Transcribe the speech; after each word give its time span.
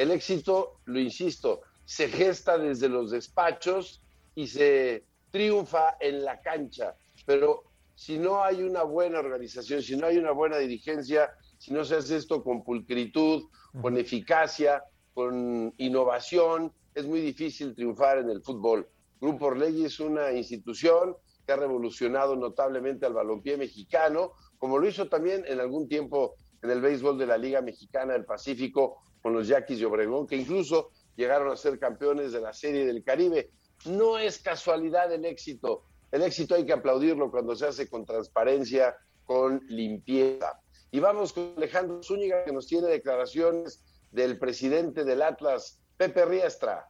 El 0.00 0.12
éxito, 0.12 0.80
lo 0.86 0.98
insisto, 0.98 1.60
se 1.84 2.08
gesta 2.08 2.56
desde 2.56 2.88
los 2.88 3.10
despachos 3.10 4.00
y 4.34 4.46
se 4.46 5.04
triunfa 5.30 5.98
en 6.00 6.24
la 6.24 6.40
cancha. 6.40 6.96
Pero 7.26 7.64
si 7.96 8.16
no 8.16 8.42
hay 8.42 8.62
una 8.62 8.82
buena 8.82 9.18
organización, 9.18 9.82
si 9.82 9.98
no 9.98 10.06
hay 10.06 10.16
una 10.16 10.30
buena 10.30 10.56
dirigencia, 10.56 11.30
si 11.58 11.74
no 11.74 11.84
se 11.84 11.96
hace 11.96 12.16
esto 12.16 12.42
con 12.42 12.64
pulcritud, 12.64 13.50
con 13.82 13.98
eficacia, 13.98 14.82
con 15.12 15.74
innovación, 15.76 16.72
es 16.94 17.04
muy 17.04 17.20
difícil 17.20 17.74
triunfar 17.74 18.16
en 18.16 18.30
el 18.30 18.40
fútbol. 18.40 18.88
Grupo 19.20 19.48
Orlegui 19.48 19.84
es 19.84 20.00
una 20.00 20.32
institución 20.32 21.14
que 21.44 21.52
ha 21.52 21.56
revolucionado 21.56 22.36
notablemente 22.36 23.04
al 23.04 23.12
balompié 23.12 23.58
mexicano, 23.58 24.32
como 24.56 24.78
lo 24.78 24.88
hizo 24.88 25.10
también 25.10 25.44
en 25.46 25.60
algún 25.60 25.88
tiempo 25.88 26.36
en 26.62 26.70
el 26.70 26.80
béisbol 26.80 27.18
de 27.18 27.26
la 27.26 27.36
Liga 27.36 27.60
Mexicana 27.60 28.14
del 28.14 28.24
Pacífico 28.24 29.02
con 29.22 29.32
los 29.32 29.48
Yaquis 29.48 29.78
de 29.78 29.86
Obregón, 29.86 30.26
que 30.26 30.36
incluso 30.36 30.90
llegaron 31.16 31.52
a 31.52 31.56
ser 31.56 31.78
campeones 31.78 32.32
de 32.32 32.40
la 32.40 32.52
Serie 32.52 32.86
del 32.86 33.02
Caribe. 33.04 33.50
No 33.86 34.18
es 34.18 34.38
casualidad 34.38 35.12
el 35.12 35.24
éxito. 35.24 35.84
El 36.10 36.22
éxito 36.22 36.54
hay 36.54 36.66
que 36.66 36.72
aplaudirlo 36.72 37.30
cuando 37.30 37.54
se 37.54 37.66
hace 37.66 37.88
con 37.88 38.04
transparencia, 38.04 38.96
con 39.24 39.60
limpieza. 39.68 40.60
Y 40.90 40.98
vamos 40.98 41.32
con 41.32 41.54
Alejandro 41.56 42.02
Zúñiga, 42.02 42.44
que 42.44 42.52
nos 42.52 42.66
tiene 42.66 42.88
declaraciones 42.88 43.84
del 44.10 44.38
presidente 44.38 45.04
del 45.04 45.22
Atlas, 45.22 45.80
Pepe 45.96 46.24
Riestra. 46.24 46.88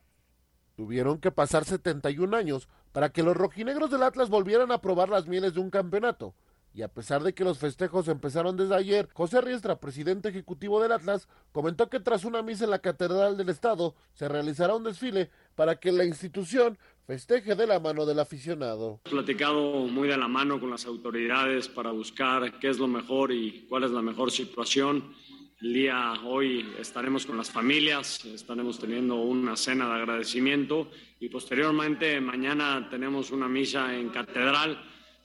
Tuvieron 0.76 1.18
que 1.18 1.30
pasar 1.30 1.66
71 1.66 2.34
años 2.34 2.68
para 2.92 3.10
que 3.10 3.22
los 3.22 3.36
rojinegros 3.36 3.90
del 3.90 4.02
Atlas 4.02 4.30
volvieran 4.30 4.72
a 4.72 4.80
probar 4.80 5.10
las 5.10 5.26
mieles 5.26 5.54
de 5.54 5.60
un 5.60 5.70
campeonato. 5.70 6.34
Y 6.72 6.82
a 6.82 6.88
pesar 6.88 7.22
de 7.22 7.34
que 7.34 7.42
los 7.42 7.58
festejos 7.58 8.06
empezaron 8.06 8.56
desde 8.56 8.76
ayer, 8.76 9.08
José 9.12 9.40
Riestra, 9.40 9.80
presidente 9.80 10.28
ejecutivo 10.28 10.80
del 10.80 10.92
Atlas, 10.92 11.28
comentó 11.50 11.90
que 11.90 11.98
tras 11.98 12.24
una 12.24 12.42
misa 12.42 12.64
en 12.64 12.70
la 12.70 12.78
Catedral 12.78 13.36
del 13.36 13.48
Estado 13.48 13.96
se 14.14 14.28
realizará 14.28 14.76
un 14.76 14.84
desfile 14.84 15.30
para 15.56 15.80
que 15.80 15.90
la 15.90 16.04
institución 16.04 16.78
festeje 17.06 17.56
de 17.56 17.66
la 17.66 17.80
mano 17.80 18.06
del 18.06 18.20
aficionado. 18.20 19.00
Hemos 19.04 19.24
platicado 19.24 19.86
muy 19.86 20.06
de 20.06 20.16
la 20.16 20.28
mano 20.28 20.60
con 20.60 20.70
las 20.70 20.86
autoridades 20.86 21.68
para 21.68 21.90
buscar 21.90 22.60
qué 22.60 22.68
es 22.68 22.78
lo 22.78 22.86
mejor 22.86 23.32
y 23.32 23.66
cuál 23.68 23.82
es 23.82 23.90
la 23.90 24.02
mejor 24.02 24.30
situación. 24.30 25.12
El 25.60 25.74
día 25.74 26.14
hoy 26.24 26.72
estaremos 26.78 27.26
con 27.26 27.36
las 27.36 27.50
familias, 27.50 28.24
estaremos 28.24 28.78
teniendo 28.78 29.16
una 29.16 29.56
cena 29.56 29.88
de 29.88 29.94
agradecimiento 29.94 30.88
y 31.18 31.28
posteriormente 31.28 32.20
mañana 32.20 32.88
tenemos 32.88 33.32
una 33.32 33.48
misa 33.48 33.94
en 33.94 34.10
catedral 34.10 34.80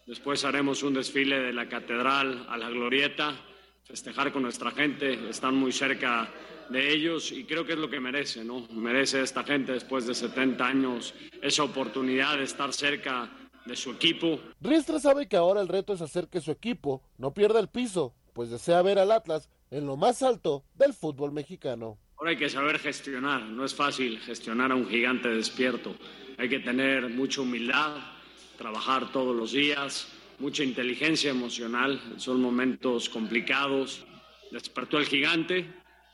Después 0.05 0.45
haremos 0.45 0.83
un 0.83 0.93
desfile 0.93 1.39
de 1.39 1.51
la 1.51 1.67
catedral 1.67 2.45
a 2.47 2.57
la 2.57 2.69
glorieta, 2.69 3.35
festejar 3.83 4.31
con 4.31 4.43
nuestra 4.43 4.69
gente, 4.69 5.29
están 5.29 5.55
muy 5.55 5.71
cerca 5.71 6.29
de 6.69 6.93
ellos 6.93 7.31
y 7.31 7.43
creo 7.43 7.65
que 7.65 7.73
es 7.73 7.79
lo 7.79 7.89
que 7.89 7.99
merece, 7.99 8.43
¿no? 8.43 8.67
Merece 8.71 9.21
esta 9.21 9.43
gente 9.43 9.71
después 9.71 10.05
de 10.05 10.13
70 10.13 10.63
años 10.63 11.15
esa 11.41 11.63
oportunidad 11.63 12.37
de 12.37 12.43
estar 12.43 12.71
cerca 12.71 13.29
de 13.65 13.75
su 13.75 13.91
equipo. 13.91 14.39
Riestra 14.61 14.99
sabe 14.99 15.27
que 15.27 15.37
ahora 15.37 15.61
el 15.61 15.67
reto 15.67 15.93
es 15.93 16.01
hacer 16.01 16.27
que 16.27 16.39
su 16.39 16.51
equipo 16.51 17.01
no 17.17 17.33
pierda 17.33 17.59
el 17.59 17.67
piso, 17.67 18.13
pues 18.33 18.51
desea 18.51 18.83
ver 18.83 18.99
al 18.99 19.11
Atlas 19.11 19.49
en 19.71 19.87
lo 19.87 19.97
más 19.97 20.21
alto 20.21 20.65
del 20.75 20.93
fútbol 20.93 21.31
mexicano. 21.31 21.97
Ahora 22.17 22.29
hay 22.29 22.37
que 22.37 22.49
saber 22.49 22.77
gestionar, 22.77 23.41
no 23.41 23.65
es 23.65 23.73
fácil 23.73 24.19
gestionar 24.19 24.71
a 24.71 24.75
un 24.75 24.87
gigante 24.87 25.29
despierto, 25.29 25.95
hay 26.37 26.47
que 26.47 26.59
tener 26.59 27.09
mucha 27.09 27.41
humildad, 27.41 28.14
trabajar 28.57 29.11
todos 29.11 29.35
los 29.35 29.51
días, 29.51 30.07
mucha 30.39 30.63
inteligencia 30.63 31.31
emocional, 31.31 32.01
son 32.17 32.41
momentos 32.41 33.09
complicados. 33.09 34.05
Despertó 34.51 34.97
el 34.97 35.05
gigante 35.05 35.65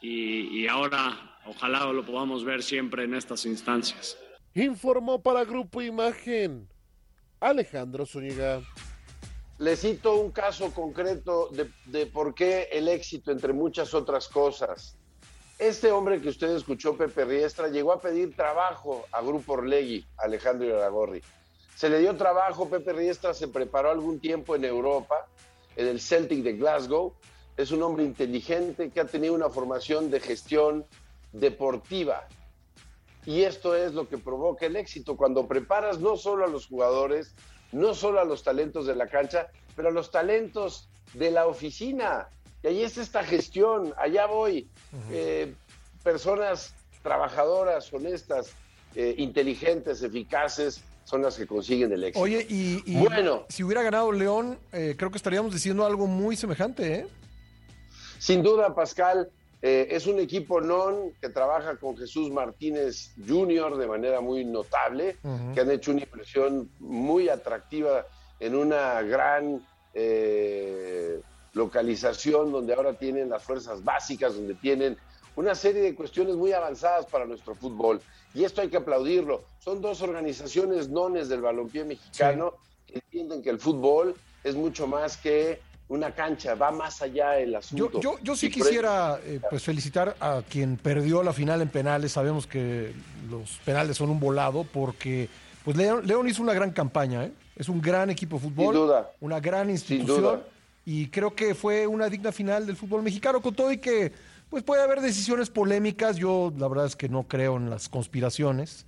y, 0.02 0.68
ahora 0.68 1.40
ojalá 1.46 1.92
lo 1.92 2.06
podamos 2.06 2.44
ver 2.44 2.64
siempre 2.64 3.04
en 3.04 3.14
estas 3.14 3.46
instancias. 3.46 4.18
Informó 4.54 5.22
para 5.22 5.46
Grupo 5.46 5.82
Imagen 5.82 6.68
Alejandro 7.40 8.06
Zúñiga. 8.06 8.62
Le 9.60 9.76
cito 9.76 10.16
un 10.16 10.32
caso 10.32 10.74
concreto 10.74 11.50
de, 11.50 11.70
de, 11.86 12.08
por 12.08 12.34
qué 12.34 12.68
el 12.72 12.88
éxito, 12.88 13.32
entre 13.32 13.54
muchas 13.54 13.94
otras 13.94 14.28
cosas. 14.28 14.98
Este 15.60 15.92
hombre 15.92 16.20
que 16.20 16.30
usted 16.30 16.50
escuchó, 16.56 16.98
Pepe 16.98 17.24
Riestra, 17.24 17.68
llegó 17.68 17.92
a 17.92 18.02
pedir 18.02 18.36
trabajo 18.36 19.06
a 19.12 19.22
Grupo 19.22 19.54
Orlegui, 19.54 20.04
Alejandro 20.18 20.68
Iragorri. 20.68 21.22
Se 21.76 21.90
le 21.90 22.00
dio 22.00 22.16
trabajo, 22.16 22.70
Pepe 22.70 22.94
Riestra 22.94 23.34
se 23.34 23.48
preparó 23.48 23.92
algún 23.92 24.20
tiempo 24.20 24.56
en 24.56 24.66
Europa, 24.66 25.28
en 25.76 25.88
el 25.88 26.00
Celtic 26.00 26.44
de 26.44 26.54
Glasgow. 26.54 27.14
Es 27.58 27.72
un 27.72 27.82
hombre 27.84 28.04
inteligente 28.04 28.90
que 28.92 29.00
ha 29.00 29.06
tenido 29.06 29.34
una 29.34 29.50
formación 29.50 30.12
de 30.12 30.20
gestión 30.20 30.86
deportiva. 31.32 32.28
Y 33.26 33.44
esto 33.44 33.76
es 33.76 33.94
lo 33.94 34.08
que 34.08 34.18
provoca 34.18 34.66
el 34.66 34.76
éxito, 34.76 35.16
cuando 35.16 35.48
preparas 35.48 36.00
no 36.00 36.18
solo 36.18 36.46
a 36.46 36.48
los 36.48 36.68
jugadores, 36.68 37.36
no 37.72 37.94
solo 37.94 38.20
a 38.20 38.26
los 38.26 38.44
talentos 38.44 38.86
de 38.86 38.96
la 38.96 39.08
cancha, 39.08 39.48
pero 39.76 39.90
a 39.90 39.92
los 39.92 40.12
talentos 40.12 40.90
de 41.14 41.32
la 41.32 41.48
oficina. 41.48 42.30
Y 42.64 42.68
ahí 42.68 42.84
está 42.84 43.02
esta 43.02 43.24
gestión, 43.24 43.94
allá 43.98 44.26
voy. 44.26 44.70
Eh, 45.12 45.54
personas 46.04 46.74
trabajadoras, 47.04 47.92
honestas, 47.94 48.54
eh, 48.96 49.16
inteligentes, 49.18 50.04
eficaces, 50.04 50.84
son 51.12 51.24
las 51.24 51.36
que 51.36 51.46
consiguen 51.46 51.92
el 51.92 52.06
éxito. 52.06 52.24
Oye, 52.24 52.46
y, 52.48 52.96
bueno, 52.96 53.44
si 53.50 53.64
hubiera 53.64 53.84
ganado 53.84 54.14
León, 54.14 54.58
eh, 54.72 54.96
creo 54.98 55.12
que 55.12 55.18
estaríamos 55.18 55.54
diciendo 55.54 55.86
algo 55.86 56.08
muy 56.08 56.38
semejante, 56.38 56.96
¿eh? 56.96 57.08
Sin 58.18 58.42
duda, 58.42 58.74
Pascal, 58.74 59.30
eh, 59.62 59.90
es 59.92 60.08
un 60.08 60.20
equipo 60.20 60.62
non 60.62 61.12
que 61.20 61.28
trabaja 61.28 61.76
con 61.76 61.98
Jesús 61.98 62.32
Martínez 62.32 63.12
Jr. 63.28 63.76
de 63.76 63.88
manera 63.88 64.22
muy 64.22 64.46
notable, 64.46 65.18
que 65.54 65.60
han 65.60 65.70
hecho 65.70 65.92
una 65.92 66.02
impresión 66.08 66.72
muy 66.80 67.28
atractiva 67.28 68.08
en 68.40 68.56
una 68.56 69.02
gran 69.02 69.60
eh, 69.94 71.20
localización 71.52 72.54
donde 72.54 72.74
ahora 72.74 72.94
tienen 72.94 73.30
las 73.30 73.44
fuerzas 73.44 73.84
básicas, 73.84 74.34
donde 74.36 74.56
tienen 74.56 74.96
una 75.36 75.56
serie 75.56 75.82
de 75.82 75.94
cuestiones 75.94 76.38
muy 76.38 76.54
avanzadas 76.54 77.06
para 77.08 77.26
nuestro 77.26 77.54
fútbol. 77.54 78.00
Y 78.34 78.44
esto 78.44 78.62
hay 78.62 78.70
que 78.70 78.78
aplaudirlo. 78.78 79.44
Son 79.60 79.82
dos 79.82 80.02
organizaciones 80.02 80.90
nones 80.90 81.30
del 81.30 81.42
balompié 81.42 81.84
mexicano 81.84 82.54
que 82.88 82.96
entienden 82.96 83.42
que 83.42 83.50
el 83.50 83.60
fútbol 83.60 84.16
es 84.44 84.56
mucho 84.56 84.88
más 84.88 85.18
que 85.18 85.60
una 85.90 86.16
cancha, 86.16 86.56
va 86.56 86.72
más 86.72 87.02
allá 87.02 87.38
el 87.38 87.54
asunto. 87.54 88.00
Yo, 88.00 88.18
yo, 88.24 88.36
sí 88.36 88.50
quisiera 88.50 89.20
eh, 89.26 89.42
pues 89.50 89.62
felicitar 89.62 90.16
a 90.22 90.42
quien 90.50 90.78
perdió 90.78 91.22
la 91.22 91.34
final 91.34 91.62
en 91.62 91.68
penales. 91.68 92.14
Sabemos 92.14 92.48
que 92.48 92.94
los 93.30 93.58
penales 93.66 93.98
son 93.98 94.10
un 94.10 94.20
volado 94.20 94.64
porque 94.64 95.28
pues 95.66 95.76
León, 95.76 96.08
León 96.08 96.30
hizo 96.30 96.42
una 96.42 96.54
gran 96.54 96.72
campaña, 96.72 97.26
¿eh? 97.26 97.32
es 97.58 97.68
un 97.68 97.82
gran 97.82 98.10
equipo 98.10 98.38
de 98.38 98.44
fútbol, 98.44 98.74
duda. 98.74 99.12
una 99.20 99.42
gran 99.42 99.70
institución 99.70 100.42
y 100.86 101.08
creo 101.08 101.36
que 101.36 101.54
fue 101.54 101.86
una 101.86 102.10
digna 102.10 102.32
final 102.32 102.66
del 102.66 102.78
fútbol 102.78 103.04
mexicano 103.04 103.42
con 103.42 103.54
todo 103.54 103.72
y 103.72 103.78
que 103.78 104.14
pues 104.52 104.64
puede 104.64 104.84
haber 104.84 105.00
decisiones 105.00 105.50
polémicas. 105.50 106.18
Yo 106.18 106.54
la 106.58 106.68
verdad 106.68 106.86
es 106.86 106.98
que 106.98 107.08
no 107.08 107.24
creo 107.24 107.56
en 107.56 107.70
las 107.70 107.88
conspiraciones, 107.88 108.86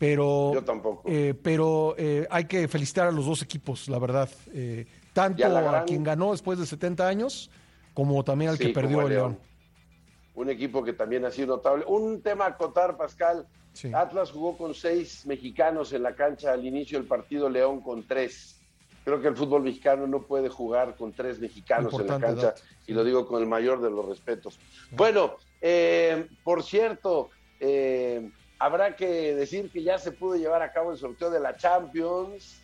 pero 0.00 0.52
yo 0.52 0.64
tampoco. 0.64 1.02
Eh, 1.06 1.32
pero 1.40 1.94
eh, 1.96 2.26
hay 2.28 2.46
que 2.46 2.66
felicitar 2.66 3.06
a 3.06 3.12
los 3.12 3.24
dos 3.24 3.40
equipos, 3.40 3.88
la 3.88 4.00
verdad, 4.00 4.28
eh, 4.52 4.84
tanto 5.12 5.46
a, 5.46 5.84
quien 5.84 6.02
ganó 6.02 6.32
después 6.32 6.58
de 6.58 6.66
70 6.66 7.06
años 7.06 7.50
como 7.94 8.22
también 8.24 8.50
al 8.50 8.58
que 8.58 8.70
perdió 8.70 9.08
León. 9.08 9.38
Un 10.34 10.50
equipo 10.50 10.82
que 10.82 10.92
también 10.92 11.24
ha 11.24 11.30
sido 11.30 11.46
notable. 11.46 11.84
Un 11.86 12.20
tema 12.20 12.44
a 12.44 12.48
acotar, 12.48 12.96
Pascal. 12.96 13.46
Atlas 13.94 14.32
jugó 14.32 14.56
con 14.58 14.74
seis 14.74 15.24
mexicanos 15.24 15.92
en 15.92 16.02
la 16.02 16.16
cancha 16.16 16.52
al 16.52 16.66
inicio 16.66 16.98
del 16.98 17.06
partido, 17.06 17.48
León 17.48 17.80
con 17.80 18.06
tres 18.06 18.55
creo 19.06 19.20
que 19.20 19.28
el 19.28 19.36
fútbol 19.36 19.62
mexicano 19.62 20.08
no 20.08 20.22
puede 20.22 20.48
jugar 20.48 20.96
con 20.96 21.12
tres 21.12 21.38
mexicanos 21.38 21.94
en 21.94 22.08
la 22.08 22.18
cancha, 22.18 22.54
y 22.88 22.92
lo 22.92 23.04
digo 23.04 23.24
con 23.24 23.40
el 23.40 23.46
mayor 23.46 23.80
de 23.80 23.88
los 23.88 24.04
respetos. 24.04 24.58
Bueno, 24.90 25.36
eh, 25.60 26.26
por 26.42 26.64
cierto, 26.64 27.30
eh, 27.60 28.32
habrá 28.58 28.96
que 28.96 29.32
decir 29.36 29.70
que 29.70 29.84
ya 29.84 29.96
se 29.98 30.10
pudo 30.10 30.34
llevar 30.34 30.60
a 30.62 30.72
cabo 30.72 30.90
el 30.90 30.98
sorteo 30.98 31.30
de 31.30 31.38
la 31.38 31.56
Champions. 31.56 32.60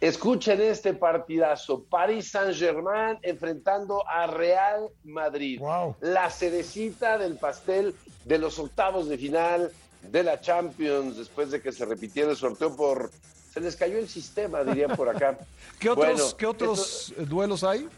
Escuchen 0.00 0.60
este 0.60 0.94
partidazo, 0.94 1.82
Paris 1.82 2.30
Saint-Germain 2.30 3.18
enfrentando 3.22 4.08
a 4.08 4.28
Real 4.28 4.90
Madrid. 5.02 5.60
La 6.00 6.30
cerecita 6.30 7.18
del 7.18 7.36
pastel 7.36 7.96
de 8.24 8.38
los 8.38 8.60
octavos 8.60 9.08
de 9.08 9.18
final 9.18 9.72
de 10.02 10.22
la 10.22 10.40
Champions 10.40 11.16
después 11.16 11.50
de 11.50 11.60
que 11.60 11.72
se 11.72 11.84
repitiera 11.84 12.30
el 12.30 12.36
sorteo 12.36 12.76
por 12.76 13.10
se 13.54 13.60
les 13.60 13.76
cayó 13.76 13.98
el 13.98 14.08
sistema, 14.08 14.64
dirían 14.64 14.96
por 14.96 15.08
acá. 15.08 15.38
¿Qué 15.78 15.88
otros, 15.88 16.34
¿qué 16.34 16.44
otros 16.44 17.14
duelos 17.16 17.62
hay? 17.62 17.88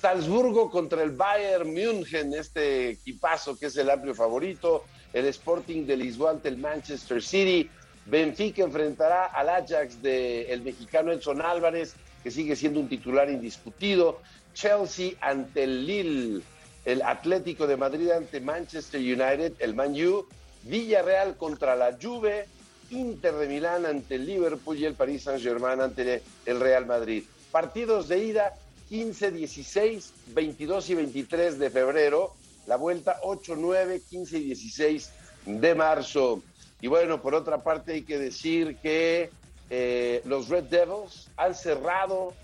Salzburgo 0.00 0.70
contra 0.70 1.02
el 1.02 1.10
Bayern 1.10 1.70
München, 1.72 2.32
este 2.32 2.90
equipazo 2.90 3.58
que 3.58 3.66
es 3.66 3.76
el 3.76 3.90
amplio 3.90 4.14
favorito. 4.14 4.84
El 5.12 5.26
Sporting 5.26 5.86
de 5.86 5.98
Lisboa 5.98 6.30
ante 6.30 6.48
el 6.48 6.56
Manchester 6.56 7.22
City. 7.22 7.70
Benfica 8.06 8.62
enfrentará 8.62 9.26
al 9.26 9.50
Ajax 9.50 10.02
del 10.02 10.46
el 10.48 10.62
mexicano 10.62 11.12
Edson 11.12 11.42
Álvarez, 11.42 11.94
que 12.22 12.30
sigue 12.30 12.56
siendo 12.56 12.80
un 12.80 12.88
titular 12.88 13.30
indiscutido. 13.30 14.20
Chelsea 14.54 15.12
ante 15.20 15.64
el 15.64 15.86
Lille. 15.86 16.42
el 16.86 17.02
Atlético 17.02 17.66
de 17.66 17.76
Madrid 17.76 18.10
ante 18.10 18.40
Manchester 18.40 19.00
United, 19.00 19.52
el 19.58 19.74
Man 19.74 19.92
U, 20.06 20.26
Villarreal 20.64 21.36
contra 21.36 21.76
la 21.76 21.96
Juve, 22.00 22.46
Inter 22.94 23.34
de 23.34 23.46
Milán 23.46 23.86
ante 23.86 24.14
el 24.16 24.26
Liverpool 24.26 24.78
y 24.78 24.84
el 24.84 24.94
Paris 24.94 25.24
Saint-Germain 25.24 25.80
ante 25.80 26.22
el 26.46 26.60
Real 26.60 26.86
Madrid. 26.86 27.24
Partidos 27.50 28.08
de 28.08 28.24
ida 28.24 28.54
15, 28.88 29.30
16, 29.30 30.12
22 30.28 30.90
y 30.90 30.94
23 30.94 31.58
de 31.58 31.70
febrero, 31.70 32.34
la 32.66 32.76
vuelta 32.76 33.18
8, 33.22 33.54
9, 33.56 34.02
15 34.08 34.38
y 34.38 34.44
16 34.44 35.10
de 35.46 35.74
marzo. 35.74 36.42
Y 36.80 36.86
bueno, 36.86 37.20
por 37.20 37.34
otra 37.34 37.62
parte 37.62 37.94
hay 37.94 38.02
que 38.02 38.18
decir 38.18 38.76
que 38.76 39.30
eh, 39.70 40.22
los 40.26 40.48
Red 40.48 40.64
Devils 40.64 41.28
han 41.36 41.54
cerrado, 41.54 42.34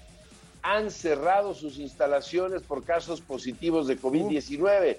han 0.63 0.91
cerrado 0.91 1.55
sus 1.55 1.79
instalaciones 1.79 2.63
por 2.63 2.85
casos 2.85 3.21
positivos 3.21 3.87
de 3.87 3.99
COVID-19. 3.99 4.99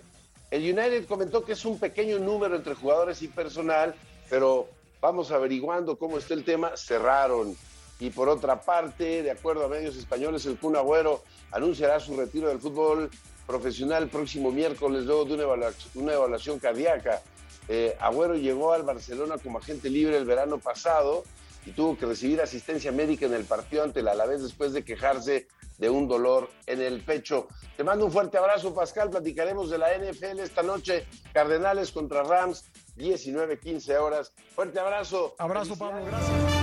El 0.52 0.62
United 0.62 1.06
comentó 1.06 1.44
que 1.44 1.54
es 1.54 1.66
un 1.66 1.80
pequeño 1.80 2.20
número 2.20 2.56
entre 2.56 2.76
jugadores 2.76 3.22
y 3.22 3.28
personal, 3.28 3.96
pero 4.30 4.68
vamos 5.02 5.32
averiguando 5.32 5.98
cómo 5.98 6.18
está 6.18 6.34
el 6.34 6.46
tema. 6.46 6.78
Cerraron. 6.78 7.56
Y 8.00 8.10
por 8.12 8.30
otra 8.30 8.62
parte, 8.62 9.22
de 9.22 9.32
acuerdo 9.32 9.66
a 9.66 9.68
medios 9.68 9.96
españoles, 9.96 10.46
el 10.46 10.58
Kun 10.58 10.76
Agüero 10.76 11.24
anunciará 11.52 12.00
su 12.00 12.16
retiro 12.16 12.48
del 12.48 12.60
fútbol 12.60 13.10
profesional 13.46 14.04
el 14.04 14.10
próximo 14.10 14.52
miércoles 14.52 15.06
luego 15.06 15.26
de 15.26 15.34
una 15.34 15.44
evaluación, 15.44 15.92
una 15.96 16.14
evaluación 16.14 16.60
cardíaca. 16.60 17.22
Eh, 17.68 17.96
Agüero 18.00 18.36
llegó 18.36 18.74
al 18.74 18.84
Barcelona 18.84 19.38
como 19.38 19.60
agente 19.60 19.90
libre 19.90 20.18
el 20.18 20.26
verano 20.26 20.58
pasado 20.58 21.24
y 21.66 21.72
tuvo 21.72 21.98
que 21.98 22.06
recibir 22.06 22.42
asistencia 22.42 22.92
médica 22.92 23.26
en 23.26 23.34
el 23.34 23.46
partido 23.46 23.84
ante 23.84 24.00
el 24.00 24.08
Alavés 24.08 24.42
después 24.42 24.74
de 24.74 24.84
quejarse 24.84 25.48
de 25.78 25.90
un 25.90 26.08
dolor 26.08 26.50
en 26.66 26.82
el 26.82 27.02
pecho. 27.02 27.48
Te 27.78 27.84
mando 27.84 28.06
un 28.06 28.12
fuerte 28.12 28.38
abrazo, 28.38 28.74
Pascal. 28.74 29.10
Platicaremos 29.10 29.70
de 29.70 29.78
la 29.78 29.90
NFL 29.98 30.40
esta 30.40 30.64
noche. 30.64 31.06
Cardenales 31.34 31.92
contra 31.92 32.24
Rams, 32.24 32.66
19-15 32.98 33.98
horas. 34.00 34.34
Fuerte 34.56 34.80
abrazo. 34.80 35.36
Abrazo, 35.38 35.78
Pablo. 35.78 36.06
Gracias. 36.06 36.62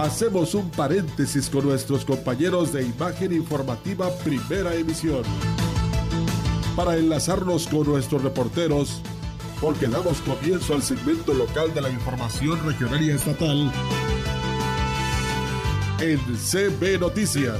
Hacemos 0.00 0.54
un 0.54 0.70
paréntesis 0.70 1.50
con 1.50 1.66
nuestros 1.66 2.06
compañeros 2.06 2.72
de 2.72 2.84
Imagen 2.84 3.34
Informativa 3.34 4.10
Primera 4.24 4.74
Emisión 4.74 5.22
para 6.74 6.96
enlazarnos 6.96 7.66
con 7.66 7.86
nuestros 7.86 8.22
reporteros, 8.22 9.02
porque 9.60 9.88
damos 9.88 10.22
comienzo 10.22 10.74
al 10.74 10.82
segmento 10.82 11.34
local 11.34 11.74
de 11.74 11.82
la 11.82 11.90
información 11.90 12.64
regional 12.64 13.02
y 13.02 13.10
estatal 13.10 13.70
en 16.00 16.18
CB 16.18 16.98
Noticias. 16.98 17.58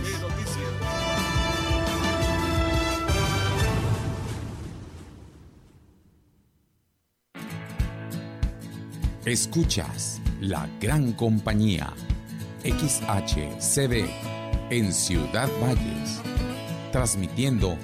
Escuchas 9.30 10.20
la 10.40 10.68
gran 10.80 11.12
compañía 11.12 11.92
XHCB 12.64 14.04
en 14.70 14.92
Ciudad 14.92 15.48
Valles, 15.62 16.20
transmitiendo 16.90 17.76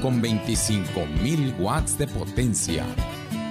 con 0.00 0.22
25.000 0.22 1.58
watts 1.58 1.98
de 1.98 2.06
potencia. 2.06 2.86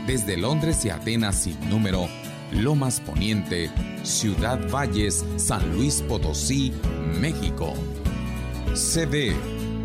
Desde 0.08 0.38
Londres 0.38 0.86
y 0.86 0.92
Atenas 0.92 1.44
sin 1.44 1.60
número, 1.70 2.08
Lomas 2.54 3.02
Poniente, 3.02 3.70
Ciudad 4.04 4.58
Valles, 4.70 5.26
San 5.36 5.74
Luis 5.74 6.02
Potosí, 6.04 6.72
México. 7.20 7.74
CD, 8.74 9.36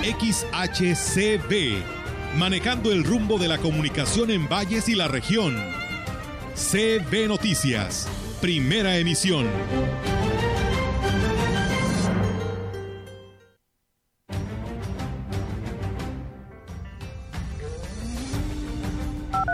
XHCB, 0.04 1.82
manejando 2.38 2.92
el 2.92 3.02
rumbo 3.02 3.38
de 3.38 3.48
la 3.48 3.58
comunicación 3.58 4.30
en 4.30 4.48
valles 4.48 4.88
y 4.88 4.94
la 4.94 5.08
región. 5.08 5.56
CB 6.54 7.26
Noticias, 7.26 8.06
primera 8.40 8.96
emisión. 8.98 9.48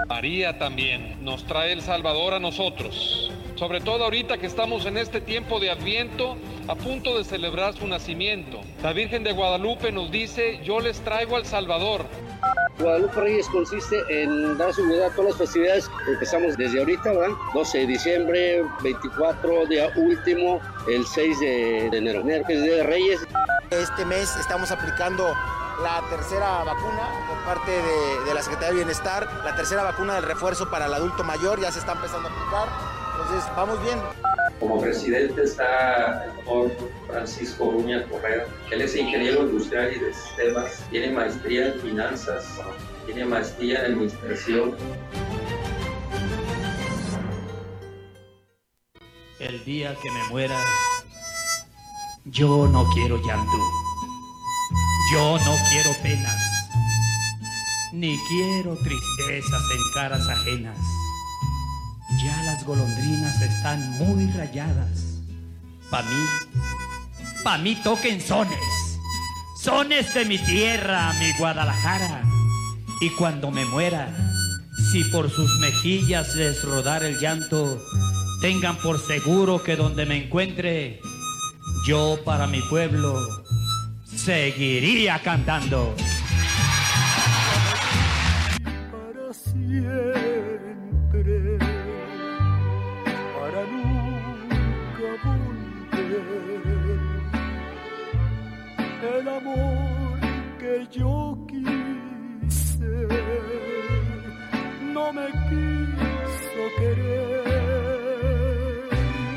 María 0.08 0.56
también 0.56 1.16
nos 1.24 1.44
trae 1.44 1.72
el 1.72 1.82
Salvador 1.82 2.34
a 2.34 2.38
nosotros. 2.38 3.32
Sobre 3.56 3.80
todo 3.80 4.04
ahorita 4.04 4.38
que 4.38 4.46
estamos 4.46 4.86
en 4.86 4.98
este 4.98 5.20
tiempo 5.20 5.58
de 5.58 5.70
Adviento, 5.70 6.36
a 6.68 6.76
punto 6.76 7.18
de 7.18 7.24
celebrar 7.24 7.74
su 7.74 7.86
nacimiento. 7.86 8.60
La 8.82 8.92
Virgen 8.92 9.24
de 9.24 9.32
Guadalupe 9.32 9.90
nos 9.90 10.10
dice, 10.10 10.60
yo 10.62 10.78
les 10.78 11.00
traigo 11.00 11.36
al 11.36 11.44
Salvador. 11.44 12.04
Guadalupe 12.78 13.20
Reyes 13.20 13.48
consiste 13.48 13.96
en 14.10 14.56
dar 14.58 14.72
seguridad 14.74 15.06
a 15.06 15.10
todas 15.10 15.30
las 15.30 15.38
festividades. 15.38 15.90
Empezamos 16.06 16.56
desde 16.56 16.78
ahorita, 16.78 17.12
¿verdad? 17.12 17.34
12 17.54 17.78
de 17.78 17.86
diciembre, 17.86 18.64
24, 18.82 19.66
día 19.66 19.90
último, 19.96 20.60
el 20.88 21.04
6 21.04 21.40
de, 21.40 21.88
de 21.90 21.98
enero. 21.98 22.20
Enero, 22.20 22.44
que 22.46 22.52
es 22.52 22.62
Día 22.62 22.74
de 22.74 22.82
Reyes. 22.84 23.26
Este 23.70 24.04
mes 24.04 24.36
estamos 24.36 24.70
aplicando 24.70 25.34
la 25.82 26.02
tercera 26.08 26.64
vacuna 26.64 27.10
por 27.28 27.54
parte 27.54 27.70
de, 27.70 28.24
de 28.24 28.34
la 28.34 28.42
Secretaría 28.42 28.70
de 28.70 28.76
Bienestar, 28.76 29.28
la 29.44 29.54
tercera 29.54 29.82
vacuna 29.82 30.14
del 30.14 30.24
refuerzo 30.24 30.70
para 30.70 30.86
el 30.86 30.94
adulto 30.94 31.24
mayor, 31.24 31.60
ya 31.60 31.70
se 31.70 31.80
está 31.80 31.92
empezando 31.92 32.28
a 32.28 32.32
aplicar. 32.32 32.68
Entonces, 33.12 33.50
vamos 33.56 33.82
bien. 33.82 33.98
Como 34.60 34.80
presidente 34.80 35.42
está 35.42 36.24
el 36.24 36.36
doctor 36.36 36.90
Francisco 37.06 37.64
Uña 37.64 38.06
Correa. 38.08 38.46
Él 38.70 38.80
es 38.82 38.94
ingeniero 38.96 39.42
industrial 39.42 39.92
y 39.94 39.98
de 39.98 40.14
sistemas, 40.14 40.84
tiene 40.90 41.12
maestría 41.12 41.68
en 41.68 41.80
finanzas, 41.80 42.46
tiene 43.06 43.24
maestría 43.24 43.80
en 43.80 43.92
administración. 43.92 44.76
El 49.38 49.64
día 49.64 49.94
que 50.02 50.10
me 50.10 50.24
muera, 50.30 50.58
yo 52.24 52.66
no 52.66 52.88
quiero 52.94 53.16
llanto, 53.18 53.52
yo 55.12 55.38
no 55.38 55.56
quiero 55.70 55.92
penas, 56.02 56.70
ni 57.92 58.18
quiero 58.28 58.76
tristezas 58.76 59.62
en 59.70 59.92
caras 59.94 60.26
ajenas. 60.28 60.78
Ya 62.22 62.42
las 62.42 62.64
golondrinas 62.64 63.40
están 63.40 63.88
muy 63.98 64.30
rayadas. 64.32 65.20
Pa' 65.90 66.02
mí, 66.02 66.24
pa' 67.44 67.58
mí 67.58 67.76
toquen 67.84 68.20
sones, 68.20 68.98
sones 69.62 70.12
de 70.14 70.24
mi 70.24 70.38
tierra, 70.38 71.12
mi 71.20 71.32
Guadalajara. 71.38 72.22
Y 73.00 73.10
cuando 73.10 73.50
me 73.50 73.64
muera, 73.64 74.08
si 74.90 75.04
por 75.04 75.30
sus 75.30 75.58
mejillas 75.60 76.34
les 76.34 76.64
rodar 76.64 77.04
el 77.04 77.18
llanto, 77.20 77.80
tengan 78.40 78.76
por 78.78 78.98
seguro 78.98 79.62
que 79.62 79.76
donde 79.76 80.06
me 80.06 80.24
encuentre, 80.24 81.00
yo 81.86 82.18
para 82.24 82.46
mi 82.46 82.60
pueblo 82.62 83.45
seguiría 84.26 85.20
cantando. 85.20 85.94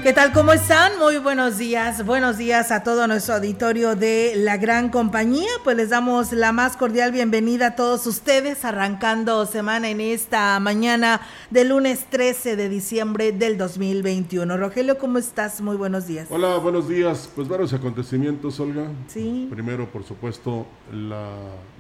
¿Qué 0.10 0.16
tal? 0.16 0.34
¿Cómo 0.34 0.54
están? 0.54 0.98
Muy 0.98 1.20
buenos 1.20 1.60
días. 1.60 2.04
Buenos 2.04 2.40
días 2.40 2.72
a 2.72 2.82
todo 2.82 3.06
nuestro 3.06 3.36
auditorio 3.36 3.96
de 3.96 4.34
la 4.38 4.58
gran 4.58 4.90
compañía. 4.90 5.52
Pues 5.64 5.78
les 5.78 5.92
damos 5.92 6.32
la 6.32 6.52
más 6.52 6.76
cordial 6.78 7.12
bienvenida 7.12 7.68
a 7.68 7.76
todos 7.76 8.08
ustedes, 8.08 8.66
arrancando 8.66 9.46
semana 9.46 9.88
en 9.88 10.02
esta 10.02 10.60
mañana 10.60 11.22
del 11.52 11.70
lunes 11.70 12.08
13 12.10 12.56
de 12.56 12.70
diciembre 12.70 13.32
del 13.34 13.60
2021. 13.60 14.58
Rogelio, 14.58 14.98
¿cómo 14.98 15.20
estás? 15.20 15.62
Muy 15.62 15.78
buenos 15.78 16.08
días. 16.08 16.26
Hola, 16.32 16.58
buenos 16.58 16.90
días. 16.90 17.30
Pues 17.36 17.48
varios 17.48 17.72
acontecimientos, 17.74 18.60
Olga. 18.60 18.88
Sí. 19.10 19.48
Primero, 19.52 19.92
por 19.92 20.04
supuesto, 20.04 20.66
la 20.92 21.30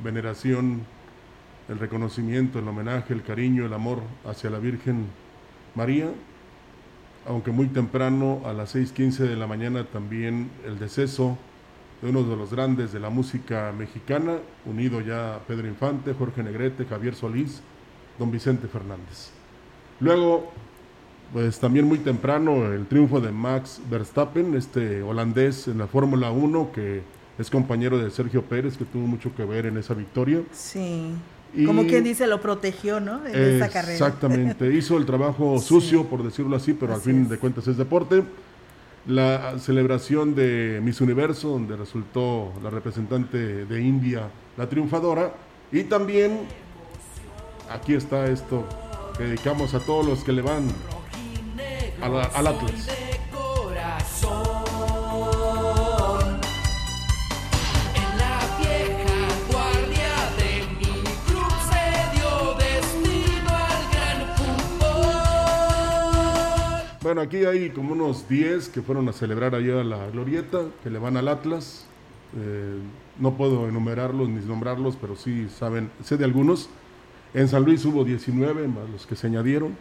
veneración, 0.03 0.85
el 1.67 1.79
reconocimiento, 1.79 2.59
el 2.59 2.67
homenaje, 2.67 3.11
el 3.11 3.23
cariño, 3.23 3.65
el 3.65 3.73
amor 3.73 4.03
hacia 4.23 4.51
la 4.51 4.59
Virgen 4.59 5.07
María 5.73 6.11
aunque 7.29 7.51
muy 7.51 7.67
temprano, 7.67 8.41
a 8.43 8.53
las 8.53 8.75
6.15 8.75 9.19
de 9.19 9.35
la 9.35 9.45
mañana, 9.45 9.85
también 9.85 10.49
el 10.65 10.79
deceso 10.79 11.37
de 12.01 12.09
uno 12.09 12.23
de 12.23 12.35
los 12.35 12.51
grandes 12.51 12.91
de 12.91 12.99
la 12.99 13.11
música 13.11 13.71
mexicana, 13.77 14.37
unido 14.65 14.99
ya 14.99 15.35
a 15.35 15.39
Pedro 15.39 15.67
Infante, 15.67 16.15
Jorge 16.15 16.41
Negrete, 16.41 16.85
Javier 16.85 17.13
Solís, 17.13 17.61
don 18.17 18.31
Vicente 18.31 18.67
Fernández. 18.67 19.29
Luego, 19.99 20.51
pues 21.31 21.59
también 21.59 21.85
muy 21.85 21.99
temprano, 21.99 22.73
el 22.73 22.87
triunfo 22.87 23.21
de 23.21 23.31
Max 23.31 23.79
Verstappen, 23.87 24.55
este 24.55 25.03
holandés 25.03 25.67
en 25.67 25.77
la 25.77 25.85
Fórmula 25.85 26.31
1, 26.31 26.71
que 26.73 27.03
es 27.37 27.49
compañero 27.51 27.99
de 27.99 28.09
Sergio 28.09 28.41
Pérez, 28.41 28.75
que 28.75 28.85
tuvo 28.85 29.05
mucho 29.05 29.35
que 29.35 29.45
ver 29.45 29.67
en 29.67 29.77
esa 29.77 29.93
victoria. 29.93 30.41
Sí. 30.51 31.13
Como 31.65 31.85
quien 31.87 32.03
dice, 32.03 32.27
lo 32.27 32.39
protegió, 32.41 32.99
¿no? 32.99 33.25
En 33.25 33.35
esta 33.35 33.69
carrera. 33.69 33.93
Exactamente, 33.93 34.71
hizo 34.73 34.97
el 34.97 35.05
trabajo 35.05 35.59
sucio, 35.59 36.05
por 36.05 36.23
decirlo 36.23 36.55
así, 36.55 36.73
pero 36.73 36.93
al 36.93 37.01
fin 37.01 37.27
de 37.27 37.37
cuentas 37.37 37.67
es 37.67 37.77
deporte. 37.77 38.23
La 39.07 39.57
celebración 39.59 40.35
de 40.35 40.79
Miss 40.83 41.01
Universo, 41.01 41.49
donde 41.49 41.75
resultó 41.75 42.53
la 42.61 42.69
representante 42.69 43.65
de 43.65 43.81
India 43.81 44.29
la 44.57 44.67
triunfadora. 44.69 45.33
Y 45.71 45.83
también, 45.83 46.41
aquí 47.71 47.93
está 47.95 48.27
esto 48.27 48.67
que 49.17 49.23
dedicamos 49.23 49.73
a 49.73 49.79
todos 49.79 50.05
los 50.05 50.23
que 50.23 50.31
le 50.33 50.41
van 50.41 50.67
a 52.01 52.09
la- 52.09 52.23
al 52.23 52.47
Atlas. 52.47 52.87
Bueno, 67.09 67.21
aquí 67.21 67.37
hay 67.37 67.71
como 67.71 67.93
unos 67.93 68.29
10 68.29 68.69
que 68.69 68.83
fueron 68.83 69.09
a 69.09 69.13
celebrar 69.13 69.55
allá 69.55 69.81
a 69.81 69.83
la 69.83 70.11
Glorieta, 70.11 70.59
que 70.83 70.91
le 70.91 70.99
van 70.99 71.17
al 71.17 71.27
Atlas. 71.27 71.87
Eh, 72.37 72.77
no 73.17 73.33
puedo 73.33 73.67
enumerarlos 73.67 74.29
ni 74.29 74.45
nombrarlos, 74.45 74.95
pero 74.95 75.15
sí 75.15 75.47
saben, 75.49 75.89
sé 76.03 76.17
de 76.17 76.25
algunos. 76.25 76.69
En 77.33 77.47
San 77.47 77.65
Luis 77.65 77.83
hubo 77.83 78.03
19, 78.03 78.67
más 78.67 78.87
los 78.91 79.07
que 79.07 79.15
se 79.15 79.25
añadieron. 79.25 79.75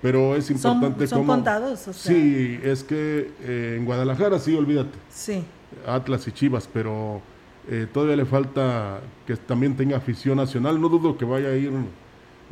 Pero 0.00 0.36
es 0.36 0.52
importante 0.52 1.08
son 1.08 1.26
contados, 1.26 1.88
o 1.88 1.92
sea. 1.92 2.12
Sí, 2.12 2.60
es 2.62 2.84
que 2.84 3.32
eh, 3.42 3.74
en 3.76 3.84
Guadalajara 3.84 4.38
sí, 4.38 4.54
olvídate. 4.54 4.96
Sí. 5.10 5.42
Atlas 5.84 6.28
y 6.28 6.30
Chivas, 6.30 6.68
pero 6.72 7.20
eh, 7.68 7.88
todavía 7.92 8.14
le 8.14 8.24
falta 8.24 9.00
que 9.26 9.36
también 9.36 9.76
tenga 9.76 9.96
afición 9.96 10.36
nacional. 10.36 10.80
No 10.80 10.88
dudo 10.88 11.18
que 11.18 11.24
vaya 11.24 11.48
a 11.48 11.56
ir 11.56 11.72